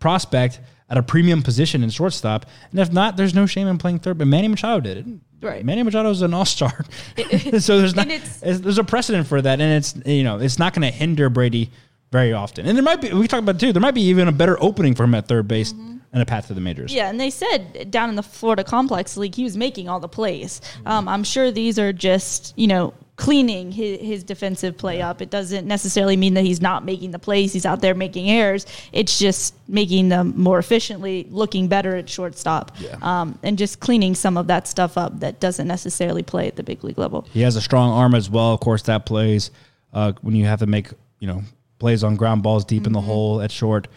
prospect 0.00 0.58
at 0.90 0.96
a 0.98 1.02
premium 1.02 1.42
position 1.42 1.82
in 1.82 1.90
shortstop. 1.90 2.46
And 2.70 2.80
if 2.80 2.92
not, 2.92 3.16
there's 3.16 3.34
no 3.34 3.46
shame 3.46 3.66
in 3.66 3.78
playing 3.78 4.00
third. 4.00 4.18
But 4.18 4.26
Manny 4.26 4.48
Machado 4.48 4.80
did 4.80 4.98
it. 4.98 5.06
Right. 5.40 5.64
Manny 5.64 5.82
Machado 5.82 6.10
is 6.10 6.22
an 6.22 6.34
all 6.34 6.44
star. 6.44 6.84
so 7.58 7.78
there's 7.78 7.94
not 7.94 8.08
there's 8.40 8.78
a 8.78 8.84
precedent 8.84 9.26
for 9.26 9.40
that, 9.40 9.60
and 9.60 9.72
it's 9.72 9.94
you 10.06 10.24
know 10.24 10.38
it's 10.38 10.58
not 10.58 10.74
going 10.74 10.90
to 10.90 10.96
hinder 10.96 11.28
Brady 11.28 11.70
very 12.10 12.32
often. 12.32 12.66
And 12.66 12.76
there 12.76 12.84
might 12.84 13.00
be 13.00 13.12
we 13.12 13.28
talked 13.28 13.42
about 13.42 13.56
it 13.56 13.60
too. 13.60 13.72
There 13.72 13.82
might 13.82 13.94
be 13.94 14.02
even 14.02 14.28
a 14.28 14.32
better 14.32 14.56
opening 14.62 14.94
for 14.94 15.04
him 15.04 15.14
at 15.14 15.28
third 15.28 15.46
base. 15.46 15.72
Mm-hmm 15.72 15.97
and 16.12 16.22
a 16.22 16.26
path 16.26 16.48
to 16.48 16.54
the 16.54 16.60
majors. 16.60 16.92
Yeah, 16.92 17.08
and 17.08 17.20
they 17.20 17.30
said 17.30 17.90
down 17.90 18.08
in 18.08 18.16
the 18.16 18.22
Florida 18.22 18.64
Complex 18.64 19.16
League, 19.16 19.34
he 19.34 19.44
was 19.44 19.56
making 19.56 19.88
all 19.88 20.00
the 20.00 20.08
plays. 20.08 20.60
Um, 20.86 21.08
I'm 21.08 21.24
sure 21.24 21.50
these 21.50 21.78
are 21.78 21.92
just, 21.92 22.54
you 22.56 22.66
know, 22.66 22.94
cleaning 23.16 23.72
his, 23.72 24.00
his 24.00 24.24
defensive 24.24 24.78
play 24.78 25.02
up. 25.02 25.20
It 25.20 25.28
doesn't 25.28 25.66
necessarily 25.66 26.16
mean 26.16 26.34
that 26.34 26.44
he's 26.44 26.62
not 26.62 26.84
making 26.84 27.10
the 27.10 27.18
plays. 27.18 27.52
He's 27.52 27.66
out 27.66 27.80
there 27.80 27.94
making 27.94 28.30
errors. 28.30 28.64
It's 28.92 29.18
just 29.18 29.54
making 29.66 30.08
them 30.08 30.34
more 30.36 30.58
efficiently, 30.58 31.26
looking 31.28 31.66
better 31.66 31.96
at 31.96 32.08
shortstop, 32.08 32.76
yeah. 32.78 32.96
um, 33.02 33.38
and 33.42 33.58
just 33.58 33.80
cleaning 33.80 34.14
some 34.14 34.36
of 34.36 34.46
that 34.46 34.68
stuff 34.68 34.96
up 34.96 35.18
that 35.20 35.40
doesn't 35.40 35.66
necessarily 35.66 36.22
play 36.22 36.46
at 36.46 36.56
the 36.56 36.62
big 36.62 36.84
league 36.84 36.98
level. 36.98 37.26
He 37.32 37.40
has 37.42 37.56
a 37.56 37.60
strong 37.60 37.90
arm 37.90 38.14
as 38.14 38.30
well. 38.30 38.54
Of 38.54 38.60
course, 38.60 38.82
that 38.82 39.04
plays 39.04 39.50
uh, 39.92 40.12
when 40.22 40.36
you 40.36 40.46
have 40.46 40.60
to 40.60 40.66
make 40.66 40.90
you 41.18 41.26
know 41.26 41.42
plays 41.80 42.04
on 42.04 42.16
ground 42.16 42.44
balls 42.44 42.64
deep 42.64 42.82
mm-hmm. 42.82 42.86
in 42.86 42.92
the 42.92 42.98
mm-hmm. 43.00 43.08
hole 43.08 43.40
at 43.40 43.50
short, 43.50 43.88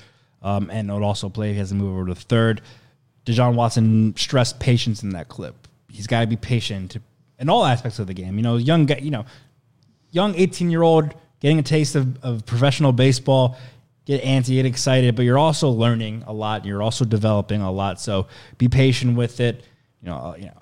um, 0.42 0.70
and 0.70 0.90
it 0.90 0.94
would 0.94 1.04
also 1.04 1.30
play. 1.30 1.54
He 1.54 1.60
has 1.60 1.70
to 1.70 1.76
move 1.76 1.96
over 1.96 2.08
to 2.08 2.16
third. 2.16 2.62
Deshaun 3.26 3.56
Watson 3.56 4.16
stressed 4.18 4.60
patience 4.60 5.04
in 5.04 5.10
that 5.10 5.28
clip. 5.28 5.68
He's 5.90 6.08
got 6.08 6.22
to 6.22 6.28
be 6.28 6.38
patient 6.38 6.98
in 7.40 7.50
all 7.50 7.66
aspects 7.66 8.00
of 8.00 8.08
the 8.08 8.14
game. 8.14 8.38
You 8.38 8.44
know, 8.44 8.58
young 8.58 8.86
guy, 8.86 8.98
you 8.98 9.12
know, 9.12 9.26
young 10.12 10.36
18 10.36 10.72
year 10.72 10.82
old 10.82 11.14
getting 11.40 11.60
a 11.60 11.64
taste 11.64 11.96
of, 11.96 12.24
of 12.24 12.46
professional 12.46 12.92
baseball, 12.94 13.58
get 14.06 14.24
antsy, 14.24 14.56
get 14.56 14.66
excited, 14.66 15.16
but 15.16 15.24
you're 15.24 15.40
also 15.40 15.70
learning 15.70 16.24
a 16.28 16.34
lot. 16.34 16.66
You're 16.66 16.82
also 16.82 17.06
developing 17.06 17.62
a 17.62 17.72
lot. 17.72 18.00
So 18.00 18.28
be 18.58 18.68
patient 18.70 19.18
with 19.18 19.40
it. 19.40 19.64
You 20.02 20.10
know, 20.10 20.16
uh, 20.16 20.36
you 20.38 20.46
know, 20.46 20.54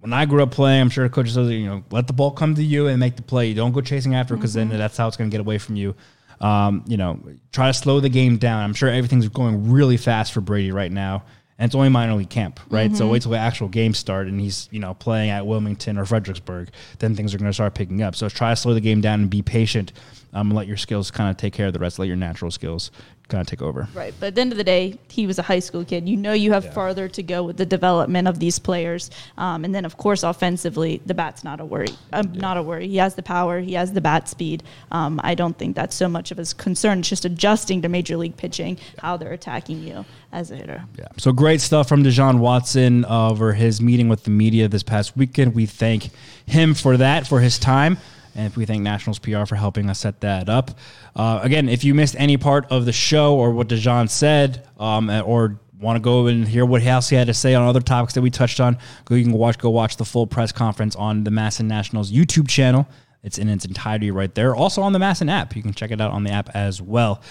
when 0.00 0.12
I 0.12 0.24
grew 0.24 0.42
up 0.42 0.50
playing, 0.50 0.80
I'm 0.80 0.90
sure 0.90 1.08
coaches 1.08 1.34
says, 1.34 1.48
you 1.50 1.66
know, 1.66 1.84
let 1.92 2.08
the 2.08 2.12
ball 2.12 2.32
come 2.32 2.56
to 2.56 2.62
you 2.62 2.88
and 2.88 2.98
make 2.98 3.14
the 3.14 3.22
play. 3.22 3.46
You 3.46 3.54
don't 3.54 3.70
go 3.70 3.80
chasing 3.80 4.16
after 4.16 4.34
because 4.34 4.52
then 4.52 4.68
that's 4.68 4.96
how 4.96 5.06
it's 5.06 5.16
going 5.16 5.30
to 5.30 5.34
get 5.34 5.40
away 5.40 5.58
from 5.58 5.76
you. 5.76 5.94
Um, 6.42 6.84
you 6.86 6.96
know, 6.96 7.18
try 7.52 7.68
to 7.68 7.74
slow 7.74 8.00
the 8.00 8.08
game 8.08 8.36
down. 8.36 8.62
I'm 8.62 8.74
sure 8.74 8.90
everything's 8.90 9.28
going 9.28 9.70
really 9.70 9.96
fast 9.96 10.32
for 10.32 10.40
Brady 10.40 10.72
right 10.72 10.92
now. 10.92 11.24
And 11.58 11.68
it's 11.68 11.76
only 11.76 11.90
minor 11.90 12.14
league 12.14 12.30
camp, 12.30 12.58
right? 12.70 12.94
So 12.96 13.06
wait 13.06 13.22
till 13.22 13.30
the 13.30 13.38
actual 13.38 13.68
game 13.68 13.94
start 13.94 14.26
and 14.26 14.40
he's, 14.40 14.68
you 14.72 14.80
know, 14.80 14.94
playing 14.94 15.30
at 15.30 15.46
Wilmington 15.46 15.96
or 15.96 16.04
Fredericksburg. 16.04 16.70
Then 16.98 17.14
things 17.14 17.34
are 17.34 17.38
going 17.38 17.50
to 17.50 17.54
start 17.54 17.74
picking 17.74 18.02
up. 18.02 18.16
So 18.16 18.28
try 18.28 18.50
to 18.50 18.56
slow 18.56 18.74
the 18.74 18.80
game 18.80 19.00
down 19.00 19.20
and 19.20 19.30
be 19.30 19.42
patient. 19.42 19.92
Um, 20.32 20.48
and 20.48 20.56
let 20.56 20.66
your 20.66 20.78
skills 20.78 21.12
kind 21.12 21.30
of 21.30 21.36
take 21.36 21.52
care 21.52 21.68
of 21.68 21.72
the 21.72 21.78
rest. 21.78 22.00
Let 22.00 22.08
your 22.08 22.16
natural 22.16 22.50
skills 22.50 22.90
kind 23.32 23.40
of 23.40 23.48
take 23.48 23.62
over. 23.62 23.88
Right. 23.94 24.14
But 24.20 24.28
at 24.28 24.34
the 24.36 24.40
end 24.42 24.52
of 24.52 24.58
the 24.58 24.64
day, 24.64 24.98
he 25.08 25.26
was 25.26 25.38
a 25.38 25.42
high 25.42 25.58
school 25.58 25.84
kid. 25.84 26.08
You 26.08 26.16
know, 26.16 26.32
you 26.32 26.52
have 26.52 26.72
farther 26.72 27.08
to 27.08 27.22
go 27.22 27.42
with 27.42 27.56
the 27.56 27.66
development 27.66 28.28
of 28.28 28.38
these 28.38 28.58
players. 28.58 29.10
Um, 29.38 29.64
and 29.64 29.74
then, 29.74 29.84
of 29.84 29.96
course, 29.96 30.22
offensively, 30.22 31.00
the 31.06 31.14
bat's 31.14 31.42
not 31.42 31.58
a 31.60 31.64
worry. 31.64 31.88
Um, 32.12 32.32
Not 32.32 32.56
a 32.56 32.62
worry. 32.62 32.88
He 32.88 32.98
has 32.98 33.14
the 33.14 33.22
power, 33.22 33.60
he 33.60 33.72
has 33.74 33.92
the 33.92 34.00
bat 34.00 34.28
speed. 34.28 34.62
Um, 34.90 35.20
I 35.24 35.34
don't 35.34 35.56
think 35.56 35.74
that's 35.74 35.96
so 35.96 36.08
much 36.08 36.30
of 36.30 36.36
his 36.36 36.52
concern. 36.52 37.00
It's 37.00 37.08
just 37.08 37.24
adjusting 37.24 37.82
to 37.82 37.88
major 37.88 38.16
league 38.16 38.36
pitching, 38.36 38.78
how 38.98 39.16
they're 39.16 39.32
attacking 39.32 39.82
you 39.82 40.04
as 40.32 40.50
a 40.50 40.56
hitter. 40.56 40.84
Yeah. 40.98 41.08
So 41.16 41.32
great 41.32 41.60
stuff 41.60 41.88
from 41.88 42.04
Deshaun 42.04 42.38
Watson 42.38 43.04
over 43.06 43.52
his 43.52 43.80
meeting 43.80 44.08
with 44.08 44.24
the 44.24 44.30
media 44.30 44.68
this 44.68 44.82
past 44.82 45.16
weekend. 45.16 45.54
We 45.54 45.66
thank 45.66 46.10
him 46.46 46.74
for 46.74 46.96
that, 46.98 47.26
for 47.26 47.40
his 47.40 47.58
time. 47.58 47.98
And 48.34 48.46
if 48.46 48.56
we 48.56 48.64
thank 48.64 48.82
Nationals 48.82 49.18
PR 49.18 49.44
for 49.44 49.56
helping 49.56 49.90
us 49.90 50.00
set 50.00 50.20
that 50.20 50.48
up. 50.48 50.70
Uh, 51.14 51.40
again, 51.42 51.68
if 51.68 51.84
you 51.84 51.94
missed 51.94 52.16
any 52.18 52.36
part 52.36 52.66
of 52.70 52.86
the 52.86 52.92
show 52.92 53.36
or 53.36 53.50
what 53.50 53.68
De 53.68 53.76
Jon 53.76 54.08
said, 54.08 54.66
um, 54.78 55.10
or 55.10 55.60
want 55.82 55.96
to 55.96 56.00
go 56.00 56.28
and 56.28 56.46
hear 56.46 56.64
what 56.64 56.82
else 56.82 57.08
he 57.08 57.16
had 57.16 57.26
to 57.26 57.34
say 57.34 57.54
on 57.54 57.66
other 57.66 57.80
topics 57.80 58.14
that 58.14 58.22
we 58.22 58.30
touched 58.30 58.60
on, 58.60 58.78
go 59.04 59.16
you 59.16 59.24
can 59.24 59.32
watch 59.32 59.58
go 59.58 59.68
watch 59.68 59.96
the 59.96 60.04
full 60.04 60.26
press 60.26 60.52
conference 60.52 60.96
on 60.96 61.24
the 61.24 61.30
MASN 61.30 61.66
Nationals 61.66 62.10
YouTube 62.10 62.48
channel. 62.48 62.88
It's 63.22 63.38
in 63.38 63.48
its 63.48 63.64
entirety 63.64 64.10
right 64.10 64.34
there. 64.34 64.54
Also 64.54 64.82
on 64.82 64.92
the 64.92 64.98
MASN 64.98 65.30
app. 65.30 65.54
You 65.54 65.62
can 65.62 65.72
check 65.72 65.90
it 65.90 66.00
out 66.00 66.10
on 66.10 66.24
the 66.24 66.30
app 66.30 66.50
as 66.54 66.80
well. 66.80 67.22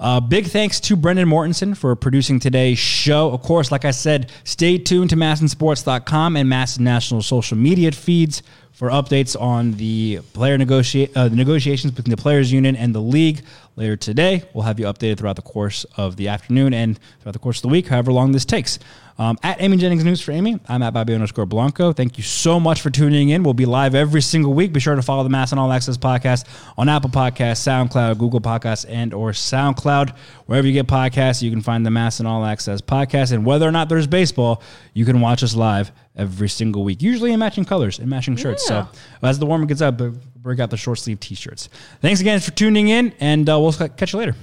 Uh, 0.00 0.18
big 0.18 0.46
thanks 0.46 0.80
to 0.80 0.96
Brendan 0.96 1.28
Mortensen 1.28 1.76
for 1.76 1.94
producing 1.94 2.40
today's 2.40 2.78
show. 2.78 3.30
Of 3.32 3.42
course, 3.42 3.70
like 3.70 3.84
I 3.84 3.90
said, 3.90 4.30
stay 4.44 4.78
tuned 4.78 5.10
to 5.10 5.16
MASNsports.com 5.16 6.36
and 6.36 6.48
MASN 6.50 6.80
National 6.80 7.20
social 7.20 7.58
media 7.58 7.92
feeds 7.92 8.42
for 8.72 8.88
updates 8.88 9.38
on 9.38 9.72
the 9.72 10.20
player 10.32 10.56
negotiate 10.56 11.14
uh, 11.14 11.28
the 11.28 11.36
negotiations 11.36 11.92
between 11.92 12.12
the 12.12 12.16
players 12.16 12.50
union 12.50 12.76
and 12.76 12.94
the 12.94 13.00
league 13.00 13.42
later 13.76 13.94
today. 13.94 14.42
We'll 14.54 14.64
have 14.64 14.80
you 14.80 14.86
updated 14.86 15.18
throughout 15.18 15.36
the 15.36 15.42
course 15.42 15.84
of 15.98 16.16
the 16.16 16.28
afternoon 16.28 16.72
and 16.72 16.98
throughout 17.20 17.34
the 17.34 17.38
course 17.38 17.58
of 17.58 17.62
the 17.62 17.68
week, 17.68 17.88
however 17.88 18.10
long 18.10 18.32
this 18.32 18.46
takes. 18.46 18.78
Um, 19.20 19.38
at 19.42 19.60
Amy 19.60 19.76
Jennings 19.76 20.02
News 20.02 20.22
for 20.22 20.32
Amy, 20.32 20.58
I'm 20.66 20.82
at 20.82 20.94
Bobby 20.94 21.12
underscore 21.12 21.44
Blanco. 21.44 21.92
Thank 21.92 22.16
you 22.16 22.24
so 22.24 22.58
much 22.58 22.80
for 22.80 22.88
tuning 22.88 23.28
in. 23.28 23.42
We'll 23.42 23.52
be 23.52 23.66
live 23.66 23.94
every 23.94 24.22
single 24.22 24.54
week. 24.54 24.72
Be 24.72 24.80
sure 24.80 24.96
to 24.96 25.02
follow 25.02 25.22
the 25.22 25.28
MASN 25.28 25.58
All 25.58 25.70
Access 25.70 25.98
podcast 25.98 26.46
on 26.78 26.88
Apple 26.88 27.10
Podcasts, 27.10 27.60
SoundCloud, 27.60 28.16
Google 28.16 28.40
Podcasts, 28.40 28.86
and 28.88 29.12
or 29.12 29.32
SoundCloud. 29.32 30.16
Wherever 30.46 30.66
you 30.66 30.72
get 30.72 30.86
podcasts, 30.86 31.42
you 31.42 31.50
can 31.50 31.60
find 31.60 31.84
the 31.84 31.90
MASN 31.90 32.24
All 32.24 32.46
Access 32.46 32.80
podcast. 32.80 33.32
And 33.32 33.44
whether 33.44 33.68
or 33.68 33.72
not 33.72 33.90
there's 33.90 34.06
baseball, 34.06 34.62
you 34.94 35.04
can 35.04 35.20
watch 35.20 35.42
us 35.42 35.54
live 35.54 35.92
every 36.16 36.48
single 36.48 36.82
week, 36.82 37.02
usually 37.02 37.34
in 37.34 37.40
matching 37.40 37.66
colors 37.66 37.98
and 37.98 38.08
matching 38.08 38.36
shirts. 38.36 38.66
So 38.66 38.88
as 39.22 39.38
the 39.38 39.44
warmer 39.44 39.66
gets 39.66 39.82
up, 39.82 40.00
break 40.36 40.60
out 40.60 40.70
the 40.70 40.78
short 40.78 40.98
sleeve 40.98 41.20
t-shirts. 41.20 41.68
Thanks 42.00 42.22
again 42.22 42.40
for 42.40 42.52
tuning 42.52 42.88
in, 42.88 43.12
and 43.20 43.46
uh, 43.50 43.60
we'll 43.60 43.72
catch 43.72 44.14
you 44.14 44.18
later. 44.18 44.34